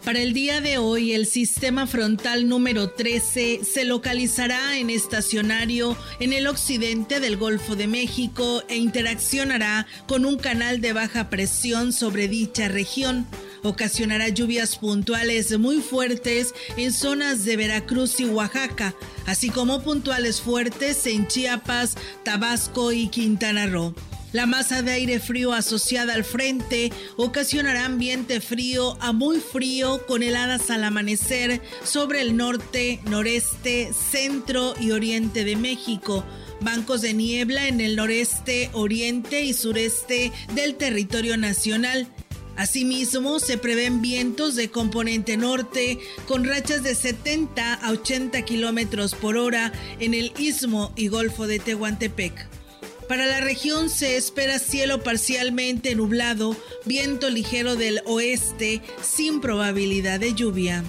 Para 0.04 0.19
el 0.19 0.34
día 0.34 0.62
de 0.62 0.78
hoy, 0.80 1.13
el 1.13 1.28
sistema 1.28 1.86
frontal 1.86 2.48
número 2.48 2.89
13 2.91 3.62
se 3.63 3.86
localizará 3.86 4.78
en 4.78 4.89
estacionario 4.89 5.95
en 6.20 6.34
el 6.34 6.47
occidente 6.47 7.20
del 7.20 7.38
Golfo 7.38 7.76
de 7.76 7.88
México 7.88 8.64
e 8.68 8.78
interaccionará 8.78 9.86
con 10.07 10.26
un 10.26 10.38
canal 10.38 10.82
de 10.82 10.93
baja 10.93 11.30
presión 11.30 11.93
sobre 11.93 12.28
dicha 12.28 12.68
región. 12.68 13.28
Ocasionará 13.64 14.30
lluvias 14.30 14.78
puntuales 14.78 15.57
muy 15.57 15.82
fuertes 15.82 16.53
en 16.78 16.93
zonas 16.93 17.45
de 17.45 17.57
Veracruz 17.57 18.20
y 18.20 18.26
Oaxaca, 18.26 18.95
así 19.26 19.49
como 19.49 19.84
puntuales 19.84 20.41
fuertes 20.41 21.05
en 21.07 21.28
Chiapas, 21.28 21.95
Tabasco 22.24 22.91
y 22.91 23.07
Quintana 23.07 23.68
Roo. 23.68 23.93
La 24.36 24.46
masa 24.46 24.82
de 24.82 24.92
aire 24.92 25.22
frío 25.22 25.54
asociada 25.54 26.14
al 26.14 26.26
frente 26.26 26.92
ocasionará 27.16 27.86
ambiente 27.86 28.42
frío 28.42 28.98
a 29.00 29.14
muy 29.14 29.40
frío 29.40 30.06
con 30.08 30.24
heladas 30.24 30.70
al 30.70 30.84
amanecer 30.84 31.62
sobre 31.86 32.20
el 32.20 32.36
norte, 32.36 33.00
noreste, 33.06 33.94
centro 33.94 34.74
y 34.78 34.92
oriente 34.92 35.46
de 35.46 35.56
México. 35.56 36.26
Bancos 36.60 37.02
de 37.02 37.14
niebla 37.14 37.70
en 37.70 37.80
el 37.80 37.96
noreste, 37.96 38.70
oriente 38.74 39.46
y 39.46 39.54
sureste 39.54 40.34
del 40.54 40.76
territorio 40.76 41.38
nacional. 41.38 42.06
Asimismo, 42.58 43.40
se 43.40 43.58
prevén 43.58 44.02
vientos 44.02 44.58
de 44.58 44.70
componente 44.70 45.38
norte 45.38 45.98
con 46.28 46.44
rachas 46.44 46.84
de 46.84 46.94
70 46.94 47.76
a 47.76 47.90
80 47.90 48.42
kilómetros 48.42 49.16
por 49.16 49.38
hora 49.38 49.72
en 50.02 50.14
el 50.14 50.34
istmo 50.38 50.92
y 50.98 51.08
golfo 51.08 51.48
de 51.48 51.60
Tehuantepec. 51.60 52.55
Para 53.08 53.28
la 53.28 53.39
región 53.39 53.89
se 53.89 54.18
espera 54.18 54.58
cielo 54.58 55.03
parcialmente 55.03 55.93
nublado, 55.93 56.56
viento 56.86 57.30
ligero 57.30 57.76
del 57.76 58.01
oeste 58.06 58.82
sin 59.01 59.41
probabilidad 59.41 60.20
de 60.20 60.34
lluvia. 60.34 60.84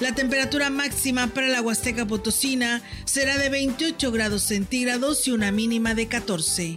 La 0.00 0.14
temperatura 0.14 0.68
máxima 0.68 1.28
para 1.28 1.48
la 1.48 1.62
Huasteca 1.62 2.06
Potosina 2.06 2.82
será 3.06 3.38
de 3.38 3.48
28 3.48 4.12
grados 4.12 4.42
centígrados 4.42 5.26
y 5.26 5.30
una 5.30 5.50
mínima 5.50 5.94
de 5.94 6.06
14. 6.06 6.76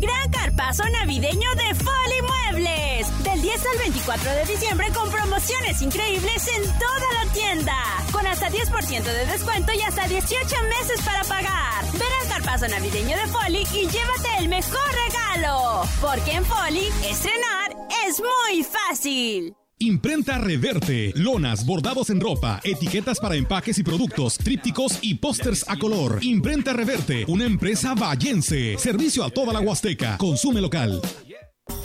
Gran 0.00 0.30
carpazo 0.30 0.82
navideño 0.88 1.50
de 1.56 1.74
Foli 1.74 2.22
Muebles. 2.22 3.22
Del 3.22 3.42
10 3.42 3.66
al 3.66 3.78
24 3.80 4.30
de 4.30 4.44
diciembre 4.46 4.86
con 4.94 5.10
promociones 5.10 5.82
increíbles 5.82 6.48
en 6.56 6.62
toda 6.62 7.22
la 7.22 7.32
tienda. 7.34 7.76
Con 8.10 8.26
hasta 8.26 8.48
10% 8.48 9.02
de 9.02 9.26
descuento 9.26 9.72
y 9.74 9.82
hasta 9.82 10.08
18 10.08 10.38
meses 10.78 11.02
para 11.04 11.22
pagar. 11.24 11.84
Ven 11.92 12.12
al 12.22 12.28
carpazo 12.28 12.66
navideño 12.68 13.14
de 13.14 13.26
Foli 13.26 13.66
y 13.74 13.88
llévate 13.88 14.38
el 14.38 14.48
mejor 14.48 14.88
regalo. 15.06 15.82
Porque 16.00 16.32
en 16.32 16.46
Foli, 16.46 16.88
estrenar 17.04 17.76
es 18.06 18.20
muy 18.20 18.64
fácil. 18.64 19.54
Imprenta 19.82 20.36
Reverte, 20.36 21.10
lonas, 21.16 21.64
bordados 21.64 22.10
en 22.10 22.20
ropa, 22.20 22.60
etiquetas 22.64 23.18
para 23.18 23.34
empaques 23.36 23.78
y 23.78 23.82
productos, 23.82 24.36
trípticos 24.36 24.98
y 25.00 25.14
pósters 25.14 25.64
a 25.66 25.78
color. 25.78 26.18
Imprenta 26.20 26.74
Reverte, 26.74 27.24
una 27.28 27.46
empresa 27.46 27.94
vallense. 27.94 28.76
Servicio 28.76 29.24
a 29.24 29.30
toda 29.30 29.54
la 29.54 29.60
Huasteca. 29.60 30.18
Consume 30.18 30.60
local. 30.60 31.00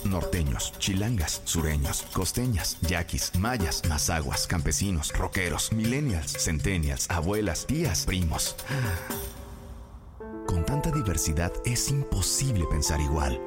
Norteños, 0.03 0.73
chilangas, 0.77 1.41
sureños, 1.45 2.01
costeñas, 2.11 2.77
yaquis, 2.81 3.31
mayas, 3.39 3.81
mazaguas, 3.87 4.45
campesinos, 4.45 5.13
rockeros, 5.13 5.71
millennials, 5.71 6.33
centennials, 6.33 7.09
abuelas, 7.09 7.65
tías, 7.65 8.03
primos. 8.05 8.57
Con 10.47 10.65
tanta 10.65 10.91
diversidad 10.91 11.53
es 11.63 11.89
imposible 11.89 12.65
pensar 12.69 12.99
igual, 12.99 13.39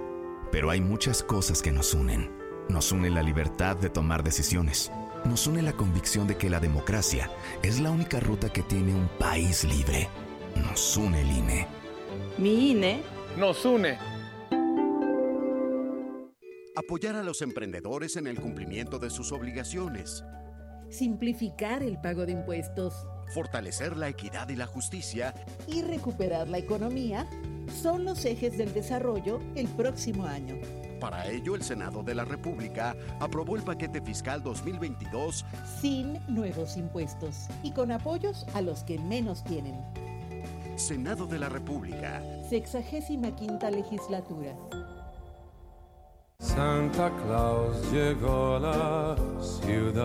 pero 0.50 0.70
hay 0.70 0.80
muchas 0.80 1.22
cosas 1.22 1.60
que 1.60 1.70
nos 1.70 1.92
unen. 1.92 2.37
Nos 2.68 2.92
une 2.92 3.08
la 3.08 3.22
libertad 3.22 3.78
de 3.78 3.88
tomar 3.88 4.22
decisiones. 4.22 4.92
Nos 5.24 5.46
une 5.46 5.62
la 5.62 5.72
convicción 5.72 6.26
de 6.26 6.36
que 6.36 6.50
la 6.50 6.60
democracia 6.60 7.30
es 7.62 7.80
la 7.80 7.90
única 7.90 8.20
ruta 8.20 8.50
que 8.50 8.62
tiene 8.62 8.94
un 8.94 9.08
país 9.18 9.64
libre. 9.64 10.08
Nos 10.54 10.96
une 10.98 11.22
el 11.22 11.30
INE. 11.30 11.66
Mi 12.36 12.72
INE 12.72 13.02
nos 13.38 13.64
une. 13.64 13.98
Apoyar 16.76 17.16
a 17.16 17.22
los 17.22 17.40
emprendedores 17.40 18.16
en 18.16 18.26
el 18.26 18.38
cumplimiento 18.38 18.98
de 18.98 19.08
sus 19.08 19.32
obligaciones. 19.32 20.22
Simplificar 20.90 21.82
el 21.82 21.98
pago 21.98 22.26
de 22.26 22.32
impuestos. 22.32 22.94
Fortalecer 23.34 23.96
la 23.96 24.10
equidad 24.10 24.50
y 24.50 24.56
la 24.56 24.66
justicia. 24.66 25.34
Y 25.66 25.80
recuperar 25.80 26.48
la 26.48 26.58
economía 26.58 27.26
son 27.82 28.04
los 28.04 28.26
ejes 28.26 28.58
del 28.58 28.74
desarrollo 28.74 29.40
el 29.54 29.68
próximo 29.68 30.26
año. 30.26 30.56
Para 31.00 31.26
ello, 31.26 31.54
el 31.54 31.62
Senado 31.62 32.02
de 32.02 32.14
la 32.14 32.24
República 32.24 32.96
aprobó 33.20 33.56
el 33.56 33.62
paquete 33.62 34.00
fiscal 34.00 34.42
2022 34.42 35.44
sin 35.80 36.18
nuevos 36.26 36.76
impuestos 36.76 37.46
y 37.62 37.72
con 37.72 37.92
apoyos 37.92 38.46
a 38.54 38.62
los 38.62 38.82
que 38.84 38.98
menos 38.98 39.44
tienen. 39.44 39.76
Senado 40.76 41.26
de 41.26 41.38
la 41.38 41.48
República. 41.48 42.22
Sexagésima 42.48 43.34
quinta 43.34 43.70
legislatura. 43.70 44.54
Santa 46.40 47.10
Claus 47.24 47.92
llegó 47.92 48.56
a 48.56 48.60
la 48.60 49.16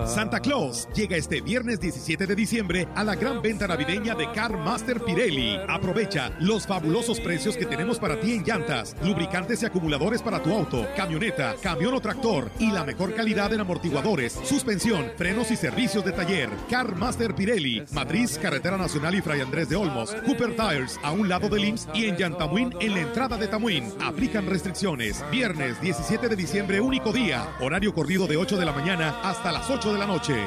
Santa 0.06 0.40
Claus 0.40 0.88
llega 0.94 1.18
este 1.18 1.42
viernes 1.42 1.80
17 1.80 2.28
de 2.28 2.36
diciembre 2.36 2.88
a 2.96 3.04
la 3.04 3.16
gran 3.16 3.42
venta 3.42 3.68
navideña 3.68 4.16
de 4.16 4.32
Car 4.32 4.58
Master 4.58 5.02
Pirelli. 5.02 5.58
Aprovecha 5.68 6.32
los 6.40 6.68
fabulosos 6.68 7.20
precios 7.20 7.56
que 7.56 7.66
tenemos 7.66 8.00
para 8.00 8.20
ti 8.20 8.34
en 8.34 8.44
llantas, 8.44 8.96
lubricantes 9.04 9.62
y 9.62 9.66
acumuladores 9.66 10.22
para 10.22 10.42
tu 10.42 10.54
auto, 10.54 10.88
camioneta, 10.96 11.56
camión 11.62 11.94
o 11.94 12.02
tractor 12.02 12.50
y 12.60 12.72
la 12.72 12.84
mejor 12.84 13.14
calidad 13.14 13.54
en 13.54 13.62
amortiguadores, 13.62 14.34
suspensión, 14.44 15.12
frenos 15.18 15.52
y 15.52 15.56
servicios 15.56 16.04
de 16.04 16.12
taller. 16.12 16.50
Car 16.70 16.96
Master 16.96 17.36
Pirelli, 17.36 17.84
Madrid, 17.92 18.30
Carretera 18.42 18.78
Nacional 18.78 19.16
y 19.16 19.22
Fray 19.22 19.42
Andrés 19.42 19.70
de 19.70 19.76
Olmos, 19.76 20.16
Cooper 20.26 20.56
Tires 20.56 21.00
a 21.04 21.12
un 21.12 21.30
lado 21.30 21.50
del 21.50 21.66
IMSS 21.66 21.88
y 21.94 22.06
en 22.06 22.18
Yantamuín 22.18 22.74
en 22.80 22.94
la 22.94 23.02
entrada 23.02 23.38
de 23.38 23.48
Tamuín. 23.48 23.92
Aplican 24.02 24.48
restricciones. 24.48 25.24
Viernes 25.32 25.80
17 25.82 26.30
de 26.30 26.36
diciembre, 26.36 26.82
único 26.82 27.12
día. 27.12 27.48
Horario 27.60 27.94
corrido 27.94 28.28
de 28.28 28.38
8 28.38 28.58
de 28.58 28.66
la 28.66 28.72
mañana 28.72 29.20
hasta 29.34 29.52
las 29.52 29.68
8 29.68 29.94
de 29.94 29.98
la 29.98 30.06
noche. 30.06 30.46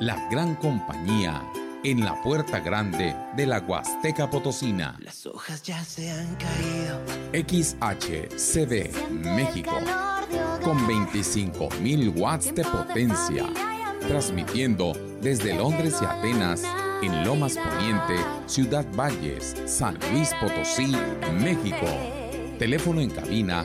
La 0.00 0.28
gran 0.28 0.56
compañía 0.56 1.40
en 1.84 2.04
la 2.04 2.20
puerta 2.22 2.58
grande 2.58 3.14
de 3.36 3.46
la 3.46 3.60
Huasteca 3.60 4.28
Potosina. 4.28 4.96
Las 4.98 5.24
hojas 5.26 5.62
ya 5.62 5.84
se 5.84 6.10
han 6.10 6.34
caído. 6.34 6.98
XHCD 7.32 9.10
México. 9.12 9.78
Con 10.64 10.76
25.000 10.88 12.20
watts 12.20 12.52
de 12.52 12.64
potencia. 12.64 13.46
Transmitiendo 14.08 14.92
desde 15.20 15.54
Londres 15.54 15.98
y 16.02 16.04
Atenas 16.04 16.64
en 17.00 17.24
Lomas 17.24 17.56
Poniente, 17.56 18.16
Ciudad 18.46 18.84
Valles, 18.96 19.54
San 19.66 19.96
Luis 20.10 20.32
Potosí, 20.40 20.96
México. 21.40 21.86
Teléfono 22.58 23.00
en 23.00 23.10
cabina 23.10 23.64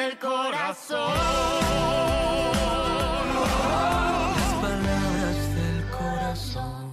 Del 0.00 0.18
corazón. 0.18 1.12
Las 4.36 4.54
palabras 4.62 5.36
del 5.56 5.84
corazón. 5.90 6.90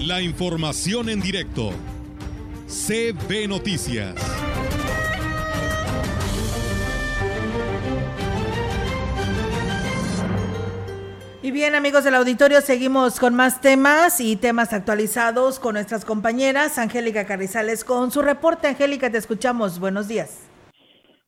La 0.00 0.22
información 0.22 1.08
en 1.10 1.20
directo. 1.20 1.72
CB 2.66 3.48
Noticias. 3.48 4.14
Y 11.48 11.50
bien, 11.50 11.74
amigos 11.74 12.04
del 12.04 12.14
auditorio, 12.14 12.60
seguimos 12.60 13.18
con 13.18 13.34
más 13.34 13.62
temas 13.62 14.20
y 14.20 14.36
temas 14.36 14.74
actualizados 14.74 15.58
con 15.58 15.72
nuestras 15.72 16.04
compañeras. 16.04 16.76
Angélica 16.76 17.24
Carrizales 17.24 17.86
con 17.86 18.10
su 18.10 18.20
reporte. 18.20 18.68
Angélica, 18.68 19.10
te 19.10 19.16
escuchamos. 19.16 19.80
Buenos 19.80 20.08
días. 20.08 20.46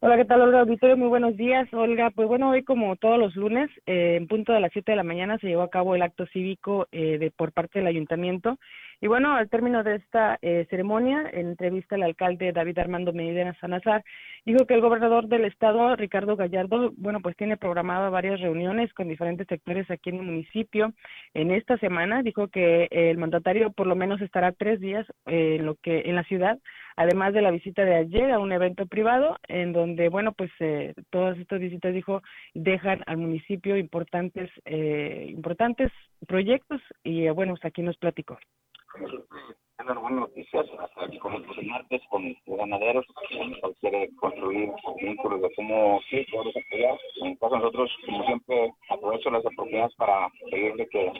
Hola, 0.00 0.18
¿qué 0.18 0.26
tal, 0.26 0.42
Olga 0.42 0.60
Auditorio? 0.60 0.98
Muy 0.98 1.08
buenos 1.08 1.38
días, 1.38 1.72
Olga. 1.72 2.10
Pues 2.10 2.28
bueno, 2.28 2.50
hoy 2.50 2.64
como 2.64 2.96
todos 2.96 3.18
los 3.18 3.34
lunes, 3.34 3.70
eh, 3.86 4.16
en 4.20 4.28
punto 4.28 4.52
de 4.52 4.60
las 4.60 4.70
7 4.74 4.92
de 4.92 4.96
la 4.96 5.04
mañana 5.04 5.38
se 5.38 5.46
llevó 5.46 5.62
a 5.62 5.70
cabo 5.70 5.94
el 5.94 6.02
acto 6.02 6.26
cívico 6.26 6.86
eh, 6.92 7.16
de 7.16 7.30
por 7.30 7.52
parte 7.52 7.78
del 7.78 7.88
ayuntamiento. 7.88 8.58
Y 9.02 9.06
bueno, 9.06 9.34
al 9.34 9.48
término 9.48 9.82
de 9.82 9.96
esta 9.96 10.38
eh, 10.42 10.66
ceremonia, 10.68 11.30
en 11.32 11.48
entrevista 11.48 11.96
el 11.96 12.02
alcalde 12.02 12.52
David 12.52 12.78
Armando 12.78 13.14
Medina 13.14 13.56
Sanazar 13.58 14.04
dijo 14.44 14.66
que 14.66 14.74
el 14.74 14.82
gobernador 14.82 15.26
del 15.26 15.46
estado, 15.46 15.96
Ricardo 15.96 16.36
Gallardo, 16.36 16.92
bueno, 16.96 17.20
pues 17.20 17.34
tiene 17.36 17.56
programado 17.56 18.10
varias 18.10 18.40
reuniones 18.40 18.92
con 18.92 19.08
diferentes 19.08 19.46
sectores 19.46 19.90
aquí 19.90 20.10
en 20.10 20.16
el 20.16 20.22
municipio. 20.22 20.92
En 21.32 21.50
esta 21.50 21.78
semana 21.78 22.22
dijo 22.22 22.48
que 22.48 22.88
el 22.90 23.16
mandatario 23.16 23.72
por 23.72 23.86
lo 23.86 23.96
menos 23.96 24.20
estará 24.20 24.52
tres 24.52 24.80
días 24.80 25.06
eh, 25.26 25.56
en 25.58 25.64
lo 25.64 25.76
que 25.76 26.02
en 26.04 26.14
la 26.14 26.24
ciudad, 26.24 26.58
además 26.96 27.32
de 27.32 27.40
la 27.40 27.50
visita 27.50 27.84
de 27.84 27.94
ayer 27.94 28.30
a 28.30 28.38
un 28.38 28.52
evento 28.52 28.84
privado 28.84 29.38
en 29.48 29.72
donde, 29.72 30.10
bueno, 30.10 30.32
pues 30.32 30.50
eh, 30.60 30.92
todas 31.08 31.38
estas 31.38 31.58
visitas 31.58 31.94
dijo 31.94 32.22
dejan 32.52 33.02
al 33.06 33.16
municipio 33.16 33.78
importantes 33.78 34.50
eh, 34.66 35.26
importantes 35.28 35.90
proyectos 36.26 36.82
y 37.02 37.26
eh, 37.26 37.30
bueno, 37.30 37.54
pues 37.54 37.64
aquí 37.64 37.80
nos 37.82 37.96
platicó. 37.96 38.38
Tengo 38.92 40.00
buenas 40.00 40.20
noticias, 40.20 40.66
hasta 40.78 41.04
aquí 41.04 41.18
con 41.18 41.34
el 41.34 41.66
martes 41.66 42.02
con 42.10 42.24
los 42.46 42.58
ganaderos, 42.58 43.06
cual 43.60 43.74
quiere 43.80 44.10
construir 44.16 44.70
vínculos 45.00 45.40
de 45.40 45.54
cómo 45.54 46.00
sí, 46.10 46.26
podemos 46.30 46.54
apoyar. 46.56 46.98
En 47.22 47.36
caso 47.36 47.56
nosotros, 47.56 47.90
como 48.04 48.24
siempre, 48.26 48.72
aprovecho 48.90 49.30
las 49.30 49.44
oportunidades 49.44 49.94
para 49.94 50.28
pedirle 50.50 50.86
que 50.88 51.12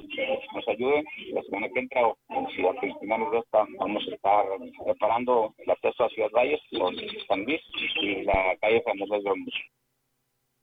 nos 0.54 0.68
ayude. 0.68 1.04
La 1.32 1.42
semana 1.42 1.68
que 1.72 1.80
entra, 1.80 2.06
o 2.06 2.16
si 2.54 2.66
a 2.66 2.98
finales 2.98 3.30
de 3.30 3.38
esta, 3.38 3.66
vamos 3.78 4.06
a 4.10 4.14
estar 4.14 4.44
preparando 4.84 5.54
el 5.58 5.70
acceso 5.70 6.04
a 6.04 6.08
Ciudad 6.10 6.30
Valles 6.32 6.60
con 6.76 6.94
San 7.28 7.44
Luis 7.44 7.62
y 8.02 8.22
la 8.24 8.56
calle 8.60 8.82
Famosa 8.82 9.18
de 9.18 9.30
Olmos. 9.30 9.54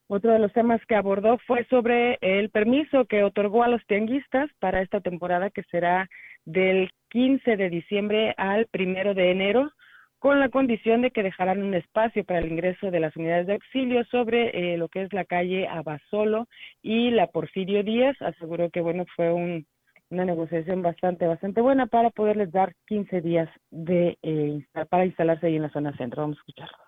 Otro 0.09 0.31
de 0.31 0.39
los 0.39 0.53
temas 0.53 0.85
que 0.85 0.95
abordó 0.95 1.37
fue 1.47 1.65
sobre 1.65 2.17
el 2.21 2.49
permiso 2.49 3.05
que 3.05 3.23
otorgó 3.23 3.63
a 3.63 3.67
los 3.67 3.85
tianguistas 3.87 4.49
para 4.59 4.81
esta 4.81 5.01
temporada 5.01 5.49
que 5.49 5.63
será 5.63 6.07
del 6.45 6.89
15 7.09 7.57
de 7.57 7.69
diciembre 7.69 8.33
al 8.37 8.67
primero 8.67 9.13
de 9.13 9.31
enero, 9.31 9.71
con 10.19 10.39
la 10.39 10.49
condición 10.49 11.01
de 11.01 11.11
que 11.11 11.23
dejarán 11.23 11.63
un 11.63 11.73
espacio 11.73 12.23
para 12.23 12.39
el 12.39 12.51
ingreso 12.51 12.89
de 12.89 12.99
las 12.99 13.15
unidades 13.15 13.47
de 13.47 13.53
auxilio 13.53 14.03
sobre 14.05 14.73
eh, 14.73 14.77
lo 14.77 14.89
que 14.89 15.03
es 15.03 15.13
la 15.13 15.25
calle 15.25 15.67
Abasolo 15.67 16.47
y 16.81 17.11
la 17.11 17.27
Porfirio 17.27 17.83
Díaz. 17.83 18.15
Aseguró 18.21 18.69
que 18.69 18.81
bueno 18.81 19.05
fue 19.15 19.31
un, 19.31 19.67
una 20.09 20.25
negociación 20.25 20.81
bastante 20.81 21.27
bastante 21.27 21.61
buena 21.61 21.85
para 21.85 22.09
poderles 22.09 22.51
dar 22.51 22.73
15 22.87 23.21
días 23.21 23.49
de 23.69 24.17
eh, 24.23 24.65
para 24.89 25.05
instalarse 25.05 25.47
ahí 25.47 25.55
en 25.55 25.63
la 25.63 25.69
zona 25.69 25.95
centro. 25.97 26.23
Vamos 26.23 26.37
a 26.37 26.41
escucharlo. 26.41 26.86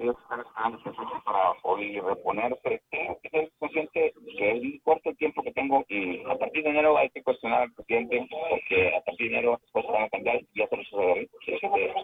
Ellos 0.00 0.16
están 0.20 0.40
esperando 0.40 1.22
para 1.24 1.52
hoy 1.62 2.00
reponerse. 2.00 2.82
Tengo 2.90 3.18
que 3.22 3.30
ser 3.30 3.52
consciente 3.58 4.12
que 4.36 4.50
es 4.50 4.62
muy 4.62 4.80
corto 4.80 5.10
el 5.10 5.16
tiempo 5.16 5.42
que 5.42 5.52
tengo 5.52 5.84
y 5.88 6.20
a 6.28 6.36
partir 6.36 6.62
de 6.64 6.70
enero 6.70 6.96
hay 6.96 7.10
que 7.10 7.22
cuestionar 7.22 7.62
al 7.62 7.72
presidente 7.72 8.26
porque 8.50 8.96
a 8.96 9.00
partir 9.02 9.30
de 9.30 9.36
enero 9.38 9.58
las 9.60 9.70
cosas 9.70 9.92
van 9.92 10.02
a 10.04 10.10
cambiar 10.10 10.40
y 10.40 10.58
ya 10.58 10.68
se. 10.68 10.76
Así 10.76 11.60
que 11.60 11.94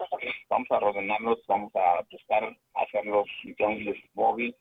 vamos 0.49 0.67
a 0.71 0.77
ordenarlos, 0.77 1.39
vamos 1.47 1.75
a 1.75 2.03
buscar 2.11 2.55
hacerlos 2.75 3.25
un 3.59 3.95
móvil. 4.13 4.55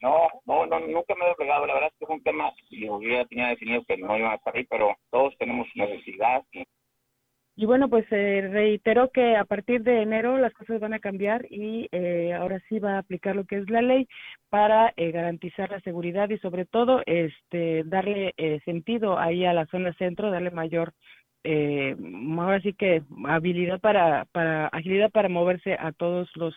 No, 0.00 0.28
no, 0.46 0.66
no, 0.66 0.80
nunca 0.80 1.14
me 1.14 1.24
he 1.24 1.28
doblegado. 1.28 1.66
La 1.66 1.74
verdad 1.74 1.90
es 1.92 1.98
que 1.98 2.04
es 2.04 2.10
un 2.10 2.22
tema, 2.22 2.52
yo 2.70 3.00
ya 3.00 3.24
tenía 3.26 3.48
definido 3.48 3.84
que 3.84 3.96
no 3.96 4.16
iban 4.16 4.32
a 4.32 4.36
estar 4.36 4.54
ahí, 4.54 4.64
pero 4.64 4.94
todos 5.10 5.36
tenemos 5.38 5.66
necesidad 5.74 6.44
y 6.52 6.64
Y 7.56 7.66
bueno, 7.66 7.88
pues 7.88 8.04
eh, 8.10 8.48
reiteró 8.50 9.10
que 9.10 9.36
a 9.36 9.44
partir 9.44 9.84
de 9.84 10.02
enero 10.02 10.38
las 10.38 10.52
cosas 10.54 10.80
van 10.80 10.92
a 10.92 10.98
cambiar 10.98 11.46
y 11.50 11.88
eh, 11.92 12.32
ahora 12.32 12.60
sí 12.68 12.80
va 12.80 12.94
a 12.96 12.98
aplicar 12.98 13.36
lo 13.36 13.44
que 13.44 13.58
es 13.58 13.70
la 13.70 13.80
ley 13.80 14.08
para 14.48 14.92
eh, 14.96 15.12
garantizar 15.12 15.70
la 15.70 15.80
seguridad 15.80 16.28
y 16.30 16.38
sobre 16.38 16.64
todo 16.64 17.02
este 17.06 17.84
darle 17.84 18.34
eh, 18.38 18.60
sentido 18.64 19.18
ahí 19.20 19.44
a 19.44 19.52
la 19.52 19.66
zona 19.66 19.92
centro, 19.94 20.32
darle 20.32 20.50
mayor 20.50 20.92
eh, 21.44 21.94
ahora 22.38 22.60
sí 22.62 22.72
que 22.72 23.02
habilidad 23.26 23.78
para, 23.80 24.24
para 24.32 24.68
agilidad 24.68 25.10
para 25.10 25.28
moverse 25.28 25.74
a 25.74 25.92
todos 25.92 26.28
los 26.36 26.54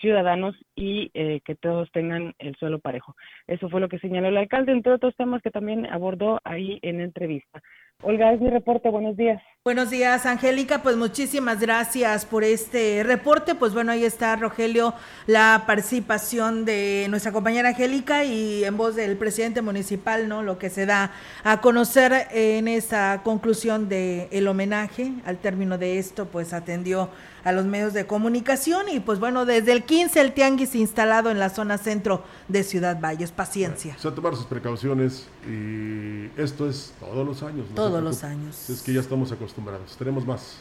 ciudadanos 0.00 0.56
y 0.74 1.10
eh, 1.14 1.40
que 1.44 1.54
todos 1.54 1.90
tengan 1.92 2.34
el 2.38 2.56
suelo 2.56 2.78
parejo. 2.78 3.16
Eso 3.46 3.68
fue 3.68 3.80
lo 3.80 3.88
que 3.88 3.98
señaló 3.98 4.28
el 4.28 4.36
alcalde, 4.36 4.72
entre 4.72 4.92
otros 4.92 5.14
temas 5.16 5.42
que 5.42 5.50
también 5.50 5.86
abordó 5.86 6.40
ahí 6.44 6.78
en 6.82 7.00
entrevista. 7.00 7.62
Olga, 8.02 8.32
es 8.32 8.40
mi 8.40 8.48
reporte, 8.48 8.88
buenos 8.88 9.14
días. 9.14 9.42
Buenos 9.62 9.90
días, 9.90 10.24
Angélica. 10.24 10.82
Pues 10.82 10.96
muchísimas 10.96 11.60
gracias 11.60 12.24
por 12.24 12.44
este 12.44 13.02
reporte. 13.04 13.54
Pues 13.54 13.74
bueno, 13.74 13.92
ahí 13.92 14.04
está, 14.04 14.34
Rogelio, 14.36 14.94
la 15.26 15.64
participación 15.66 16.64
de 16.64 17.06
nuestra 17.10 17.30
compañera 17.30 17.68
Angélica 17.68 18.24
y 18.24 18.64
en 18.64 18.78
voz 18.78 18.96
del 18.96 19.18
presidente 19.18 19.60
municipal, 19.60 20.28
¿no? 20.30 20.42
Lo 20.42 20.58
que 20.58 20.70
se 20.70 20.86
da 20.86 21.12
a 21.44 21.60
conocer 21.60 22.12
en 22.32 22.68
esa 22.68 23.20
conclusión 23.22 23.90
de 23.90 24.28
el 24.32 24.48
homenaje. 24.48 25.12
Al 25.26 25.36
término 25.36 25.76
de 25.76 25.98
esto, 25.98 26.24
pues 26.24 26.54
atendió 26.54 27.10
a 27.44 27.52
los 27.52 27.66
medios 27.66 27.92
de 27.92 28.06
comunicación 28.06 28.88
y 28.88 29.00
pues 29.00 29.18
bueno, 29.18 29.44
desde 29.46 29.72
el 29.72 29.84
15 29.84 30.20
el 30.20 30.32
tianguis 30.32 30.74
instalado 30.74 31.30
en 31.30 31.38
la 31.38 31.50
zona 31.50 31.78
centro 31.78 32.22
de 32.48 32.62
Ciudad 32.62 33.00
Valles. 33.00 33.32
Paciencia. 33.32 33.94
O 33.98 34.00
sea, 34.00 34.14
tomar 34.14 34.34
sus 34.36 34.46
precauciones 34.46 35.26
y 35.48 36.26
esto 36.40 36.68
es 36.68 36.92
todos 37.00 37.26
los 37.26 37.42
años. 37.42 37.64
no 37.64 37.68
se 37.68 37.74
Todos 37.74 38.02
los 38.02 38.24
años. 38.24 38.70
Es 38.70 38.82
que 38.82 38.92
ya 38.92 39.00
estamos 39.00 39.32
acostumbrados. 39.32 39.96
Tenemos 39.96 40.26
más. 40.26 40.58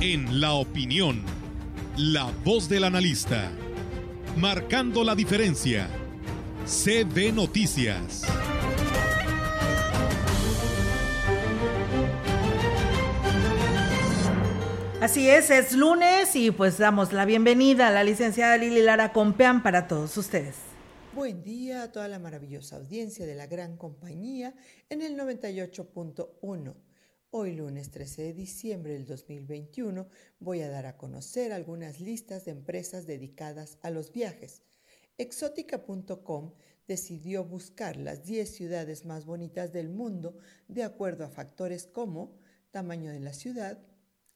En 0.00 0.40
la 0.40 0.52
opinión, 0.52 1.22
la 1.96 2.30
voz 2.44 2.68
del 2.68 2.84
analista, 2.84 3.50
marcando 4.38 5.04
la 5.04 5.14
diferencia. 5.14 5.88
CB 6.66 7.34
Noticias. 7.34 8.24
Así 15.00 15.30
es, 15.30 15.48
es 15.48 15.72
lunes 15.72 16.36
y 16.36 16.50
pues 16.50 16.76
damos 16.76 17.14
la 17.14 17.24
bienvenida 17.24 17.88
a 17.88 17.90
la 17.90 18.04
licenciada 18.04 18.58
Lili 18.58 18.82
Lara 18.82 19.14
Compeán 19.14 19.62
para 19.62 19.88
todos 19.88 20.14
ustedes. 20.18 20.56
Buen 21.14 21.42
día 21.42 21.84
a 21.84 21.90
toda 21.90 22.06
la 22.06 22.18
maravillosa 22.18 22.76
audiencia 22.76 23.24
de 23.24 23.34
la 23.34 23.46
gran 23.46 23.78
compañía 23.78 24.54
en 24.90 25.00
el 25.00 25.16
98.1. 25.16 26.74
Hoy 27.30 27.54
lunes 27.54 27.90
13 27.90 28.24
de 28.24 28.34
diciembre 28.34 28.92
del 28.92 29.06
2021 29.06 30.06
voy 30.38 30.60
a 30.60 30.68
dar 30.68 30.84
a 30.84 30.98
conocer 30.98 31.54
algunas 31.54 32.00
listas 32.00 32.44
de 32.44 32.50
empresas 32.50 33.06
dedicadas 33.06 33.78
a 33.80 33.88
los 33.88 34.12
viajes. 34.12 34.60
Exótica.com 35.16 36.52
decidió 36.86 37.42
buscar 37.42 37.96
las 37.96 38.26
10 38.26 38.54
ciudades 38.54 39.06
más 39.06 39.24
bonitas 39.24 39.72
del 39.72 39.88
mundo 39.88 40.36
de 40.68 40.84
acuerdo 40.84 41.24
a 41.24 41.30
factores 41.30 41.86
como 41.86 42.38
tamaño 42.70 43.10
de 43.12 43.20
la 43.20 43.32
ciudad, 43.32 43.78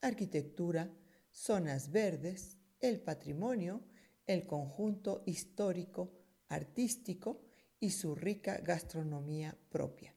arquitectura, 0.07 0.95
zonas 1.31 1.91
verdes, 1.91 2.59
el 2.81 3.01
patrimonio, 3.01 3.83
el 4.27 4.47
conjunto 4.47 5.23
histórico, 5.27 6.13
artístico 6.49 7.43
y 7.81 7.91
su 7.91 8.15
rica 8.15 8.59
gastronomía 8.59 9.59
propia. 9.71 10.15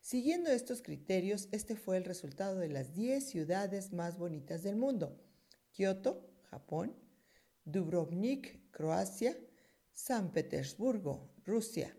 Siguiendo 0.00 0.50
estos 0.50 0.82
criterios, 0.82 1.48
este 1.52 1.76
fue 1.76 1.96
el 1.96 2.04
resultado 2.04 2.58
de 2.58 2.68
las 2.68 2.94
10 2.94 3.28
ciudades 3.28 3.92
más 3.92 4.18
bonitas 4.18 4.62
del 4.62 4.76
mundo. 4.76 5.20
Kioto, 5.70 6.30
Japón, 6.50 6.96
Dubrovnik, 7.64 8.70
Croacia, 8.70 9.36
San 9.92 10.32
Petersburgo, 10.32 11.34
Rusia, 11.44 11.96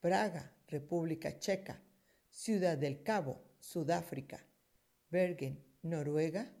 Praga, 0.00 0.56
República 0.68 1.38
Checa, 1.38 1.82
Ciudad 2.30 2.76
del 2.76 3.02
Cabo, 3.02 3.42
Sudáfrica, 3.60 4.46
Bergen, 5.10 5.64
Noruega, 5.82 6.52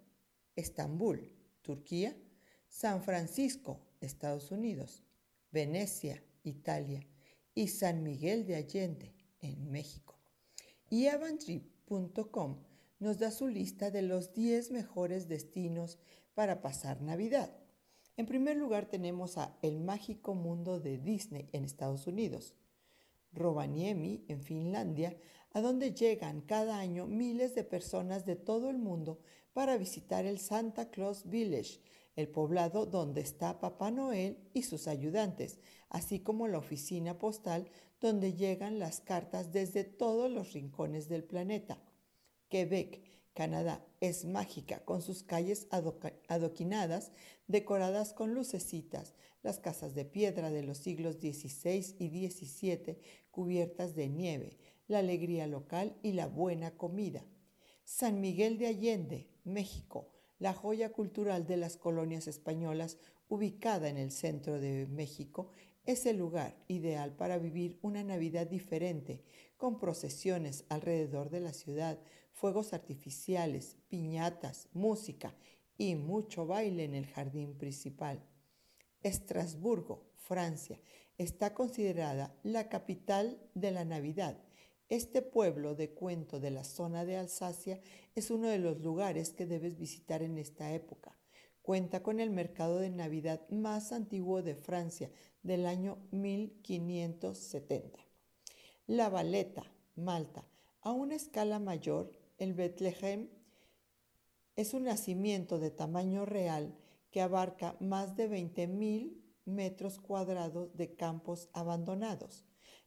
Estambul, 0.56 1.32
Turquía, 1.62 2.16
San 2.68 3.02
Francisco, 3.02 3.80
Estados 4.00 4.50
Unidos, 4.50 5.04
Venecia, 5.50 6.22
Italia 6.42 7.06
y 7.54 7.68
San 7.68 8.02
Miguel 8.02 8.46
de 8.46 8.56
Allende, 8.56 9.14
en 9.40 9.70
México. 9.70 10.18
Y 10.90 11.06
avantrip.com 11.06 12.58
nos 12.98 13.18
da 13.18 13.30
su 13.30 13.48
lista 13.48 13.90
de 13.90 14.02
los 14.02 14.32
10 14.32 14.70
mejores 14.70 15.28
destinos 15.28 15.98
para 16.34 16.60
pasar 16.62 17.02
Navidad. 17.02 17.54
En 18.16 18.26
primer 18.26 18.56
lugar 18.56 18.86
tenemos 18.86 19.36
a 19.36 19.58
El 19.62 19.80
Mágico 19.80 20.34
Mundo 20.34 20.80
de 20.80 20.98
Disney 20.98 21.48
en 21.52 21.64
Estados 21.64 22.06
Unidos, 22.06 22.54
Rovaniemi 23.32 24.24
en 24.28 24.42
Finlandia, 24.42 25.16
a 25.52 25.60
donde 25.60 25.92
llegan 25.92 26.40
cada 26.40 26.78
año 26.78 27.06
miles 27.06 27.54
de 27.54 27.64
personas 27.64 28.24
de 28.24 28.36
todo 28.36 28.70
el 28.70 28.78
mundo 28.78 29.20
para 29.56 29.78
visitar 29.78 30.26
el 30.26 30.38
Santa 30.38 30.90
Claus 30.90 31.30
Village, 31.30 31.80
el 32.14 32.28
poblado 32.28 32.84
donde 32.84 33.22
está 33.22 33.58
Papá 33.58 33.90
Noel 33.90 34.36
y 34.52 34.64
sus 34.64 34.86
ayudantes, 34.86 35.60
así 35.88 36.20
como 36.20 36.46
la 36.46 36.58
oficina 36.58 37.18
postal 37.18 37.70
donde 37.98 38.34
llegan 38.34 38.78
las 38.78 39.00
cartas 39.00 39.52
desde 39.52 39.82
todos 39.82 40.30
los 40.30 40.52
rincones 40.52 41.08
del 41.08 41.24
planeta. 41.24 41.82
Quebec, 42.50 43.00
Canadá, 43.32 43.82
es 44.02 44.26
mágica 44.26 44.84
con 44.84 45.00
sus 45.00 45.22
calles 45.22 45.68
adoquinadas, 46.28 47.12
decoradas 47.46 48.12
con 48.12 48.34
lucecitas, 48.34 49.14
las 49.42 49.58
casas 49.58 49.94
de 49.94 50.04
piedra 50.04 50.50
de 50.50 50.64
los 50.64 50.76
siglos 50.76 51.14
XVI 51.14 51.96
y 51.98 52.28
XVII 52.28 52.98
cubiertas 53.30 53.94
de 53.94 54.10
nieve, 54.10 54.58
la 54.86 54.98
alegría 54.98 55.46
local 55.46 55.96
y 56.02 56.12
la 56.12 56.26
buena 56.26 56.76
comida. 56.76 57.24
San 57.84 58.20
Miguel 58.20 58.58
de 58.58 58.66
Allende, 58.66 59.30
México, 59.46 60.10
la 60.38 60.52
joya 60.52 60.92
cultural 60.92 61.46
de 61.46 61.56
las 61.56 61.76
colonias 61.76 62.26
españolas, 62.26 62.98
ubicada 63.28 63.88
en 63.88 63.96
el 63.96 64.10
centro 64.10 64.60
de 64.60 64.86
México, 64.86 65.50
es 65.86 66.04
el 66.04 66.18
lugar 66.18 66.56
ideal 66.68 67.14
para 67.14 67.38
vivir 67.38 67.78
una 67.80 68.02
Navidad 68.02 68.46
diferente, 68.46 69.22
con 69.56 69.78
procesiones 69.78 70.64
alrededor 70.68 71.30
de 71.30 71.40
la 71.40 71.52
ciudad, 71.52 71.98
fuegos 72.32 72.74
artificiales, 72.74 73.76
piñatas, 73.88 74.68
música 74.72 75.34
y 75.78 75.94
mucho 75.94 76.46
baile 76.46 76.84
en 76.84 76.94
el 76.94 77.06
jardín 77.06 77.56
principal. 77.56 78.22
Estrasburgo, 79.02 80.10
Francia, 80.16 80.80
está 81.18 81.54
considerada 81.54 82.34
la 82.42 82.68
capital 82.68 83.40
de 83.54 83.70
la 83.70 83.84
Navidad. 83.84 84.45
Este 84.88 85.20
pueblo 85.20 85.74
de 85.74 85.90
cuento 85.90 86.38
de 86.38 86.52
la 86.52 86.62
zona 86.62 87.04
de 87.04 87.16
Alsacia 87.16 87.80
es 88.14 88.30
uno 88.30 88.46
de 88.46 88.58
los 88.58 88.80
lugares 88.80 89.32
que 89.32 89.44
debes 89.44 89.76
visitar 89.76 90.22
en 90.22 90.38
esta 90.38 90.72
época. 90.72 91.18
Cuenta 91.60 92.04
con 92.04 92.20
el 92.20 92.30
mercado 92.30 92.78
de 92.78 92.90
Navidad 92.90 93.48
más 93.50 93.90
antiguo 93.90 94.42
de 94.42 94.54
Francia 94.54 95.10
del 95.42 95.66
año 95.66 95.98
1570. 96.12 97.98
La 98.86 99.08
Valeta, 99.08 99.64
Malta. 99.96 100.46
A 100.82 100.92
una 100.92 101.16
escala 101.16 101.58
mayor, 101.58 102.12
el 102.38 102.54
Bethlehem 102.54 103.28
es 104.54 104.72
un 104.72 104.84
nacimiento 104.84 105.58
de 105.58 105.72
tamaño 105.72 106.26
real 106.26 106.78
que 107.10 107.20
abarca 107.20 107.76
más 107.80 108.14
de 108.14 108.30
20.000 108.30 109.20
metros 109.46 109.98
cuadrados 109.98 110.76
de 110.76 110.94
campos 110.94 111.48
abandonados. 111.52 112.44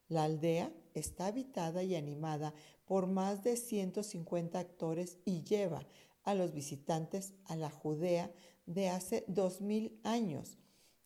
La 0.07 0.23
aldea 0.23 0.73
está 0.99 1.27
habitada 1.27 1.83
y 1.83 1.95
animada 1.95 2.53
por 2.85 3.07
más 3.07 3.43
de 3.43 3.55
150 3.55 4.59
actores 4.59 5.17
y 5.25 5.43
lleva 5.43 5.87
a 6.23 6.35
los 6.35 6.53
visitantes 6.53 7.33
a 7.45 7.55
la 7.55 7.69
Judea 7.69 8.31
de 8.65 8.89
hace 8.89 9.25
2000 9.27 9.99
años. 10.03 10.57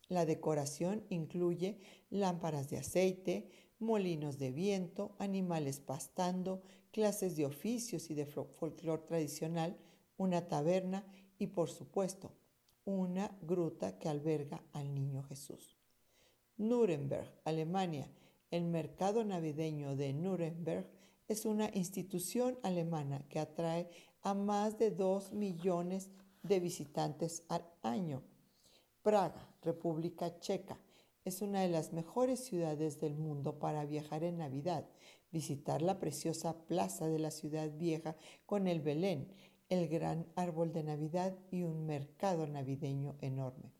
La 0.09 0.25
decoración 0.25 1.05
incluye 1.09 1.79
lámparas 2.09 2.69
de 2.69 2.77
aceite, 2.77 3.49
molinos 3.79 4.37
de 4.37 4.51
viento, 4.51 5.15
animales 5.19 5.79
pastando, 5.79 6.61
clases 6.91 7.35
de 7.35 7.45
oficios 7.45 8.09
y 8.09 8.13
de 8.13 8.25
folclore 8.25 9.03
tradicional, 9.03 9.77
una 10.17 10.47
taberna 10.47 11.05
y, 11.39 11.47
por 11.47 11.69
supuesto, 11.69 12.31
una 12.85 13.35
gruta 13.41 13.97
que 13.97 14.09
alberga 14.09 14.63
al 14.73 14.93
niño 14.93 15.23
Jesús. 15.23 15.77
Nuremberg, 16.57 17.31
Alemania. 17.45 18.09
El 18.53 18.65
mercado 18.65 19.23
navideño 19.23 19.95
de 19.95 20.13
Nuremberg 20.13 20.87
es 21.27 21.43
una 21.47 21.71
institución 21.73 22.59
alemana 22.61 23.25
que 23.27 23.39
atrae 23.39 23.89
a 24.21 24.35
más 24.35 24.77
de 24.77 24.91
2 24.91 25.33
millones 25.33 26.11
de 26.43 26.59
visitantes 26.59 27.45
al 27.49 27.65
año. 27.81 28.21
Praga, 29.01 29.49
República 29.63 30.39
Checa 30.39 30.79
es 31.25 31.41
una 31.41 31.61
de 31.61 31.69
las 31.69 31.93
mejores 31.93 32.41
ciudades 32.41 32.99
del 32.99 33.15
mundo 33.15 33.57
para 33.57 33.87
viajar 33.87 34.23
en 34.23 34.37
Navidad, 34.37 34.87
visitar 35.31 35.81
la 35.81 35.97
preciosa 35.97 36.55
plaza 36.67 37.07
de 37.07 37.17
la 37.17 37.31
ciudad 37.31 37.71
vieja 37.75 38.15
con 38.45 38.67
el 38.67 38.81
Belén, 38.81 39.33
el 39.69 39.87
gran 39.87 40.27
árbol 40.35 40.71
de 40.71 40.83
Navidad 40.83 41.35
y 41.49 41.63
un 41.63 41.87
mercado 41.87 42.45
navideño 42.45 43.15
enorme. 43.19 43.73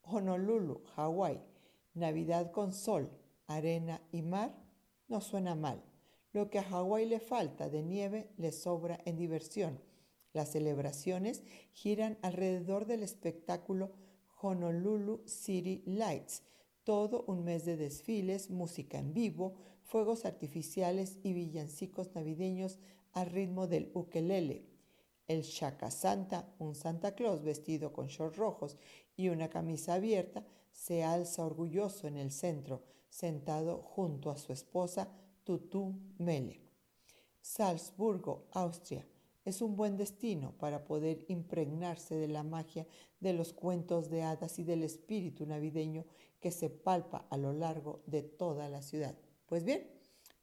Honolulu, 0.00 0.84
Hawái, 0.94 1.38
Navidad 1.92 2.50
con 2.50 2.72
sol, 2.72 3.10
arena 3.46 4.00
y 4.12 4.22
mar, 4.22 4.54
no 5.08 5.20
suena 5.20 5.54
mal. 5.54 5.82
Lo 6.32 6.50
que 6.50 6.58
a 6.58 6.64
Hawái 6.64 7.06
le 7.06 7.20
falta 7.20 7.68
de 7.68 7.82
nieve 7.82 8.30
le 8.36 8.52
sobra 8.52 9.00
en 9.04 9.16
diversión. 9.16 9.80
Las 10.32 10.52
celebraciones 10.52 11.42
giran 11.72 12.18
alrededor 12.22 12.86
del 12.86 13.02
espectáculo 13.02 13.92
Honolulu 14.42 15.22
City 15.26 15.82
Lights, 15.86 16.42
todo 16.84 17.24
un 17.26 17.44
mes 17.44 17.64
de 17.64 17.76
desfiles, 17.76 18.50
música 18.50 18.98
en 18.98 19.14
vivo, 19.14 19.54
fuegos 19.82 20.24
artificiales 20.24 21.18
y 21.22 21.32
villancicos 21.32 22.14
navideños 22.14 22.78
al 23.12 23.30
ritmo 23.30 23.66
del 23.66 23.90
ukelele. 23.94 24.66
El 25.26 25.42
Shaka 25.42 25.90
Santa, 25.90 26.54
un 26.58 26.74
Santa 26.74 27.14
Claus 27.14 27.42
vestido 27.42 27.92
con 27.92 28.08
shorts 28.08 28.36
rojos 28.36 28.76
y 29.16 29.28
una 29.30 29.48
camisa 29.48 29.94
abierta, 29.94 30.46
se 30.70 31.02
alza 31.02 31.44
orgulloso 31.44 32.06
en 32.06 32.16
el 32.16 32.30
centro, 32.30 32.82
sentado 33.08 33.78
junto 33.82 34.30
a 34.30 34.36
su 34.36 34.52
esposa 34.52 35.08
Tutu 35.44 35.94
Mele. 36.18 36.60
Salzburgo, 37.40 38.48
Austria, 38.52 39.06
es 39.44 39.62
un 39.62 39.76
buen 39.76 39.96
destino 39.96 40.52
para 40.58 40.84
poder 40.84 41.24
impregnarse 41.28 42.16
de 42.16 42.26
la 42.26 42.42
magia 42.42 42.86
de 43.20 43.32
los 43.32 43.52
cuentos 43.52 44.10
de 44.10 44.22
hadas 44.22 44.58
y 44.58 44.64
del 44.64 44.82
espíritu 44.82 45.46
navideño 45.46 46.04
que 46.40 46.50
se 46.50 46.68
palpa 46.68 47.26
a 47.30 47.36
lo 47.36 47.52
largo 47.52 48.02
de 48.06 48.22
toda 48.22 48.68
la 48.68 48.82
ciudad. 48.82 49.16
Pues 49.46 49.62
bien, 49.62 49.88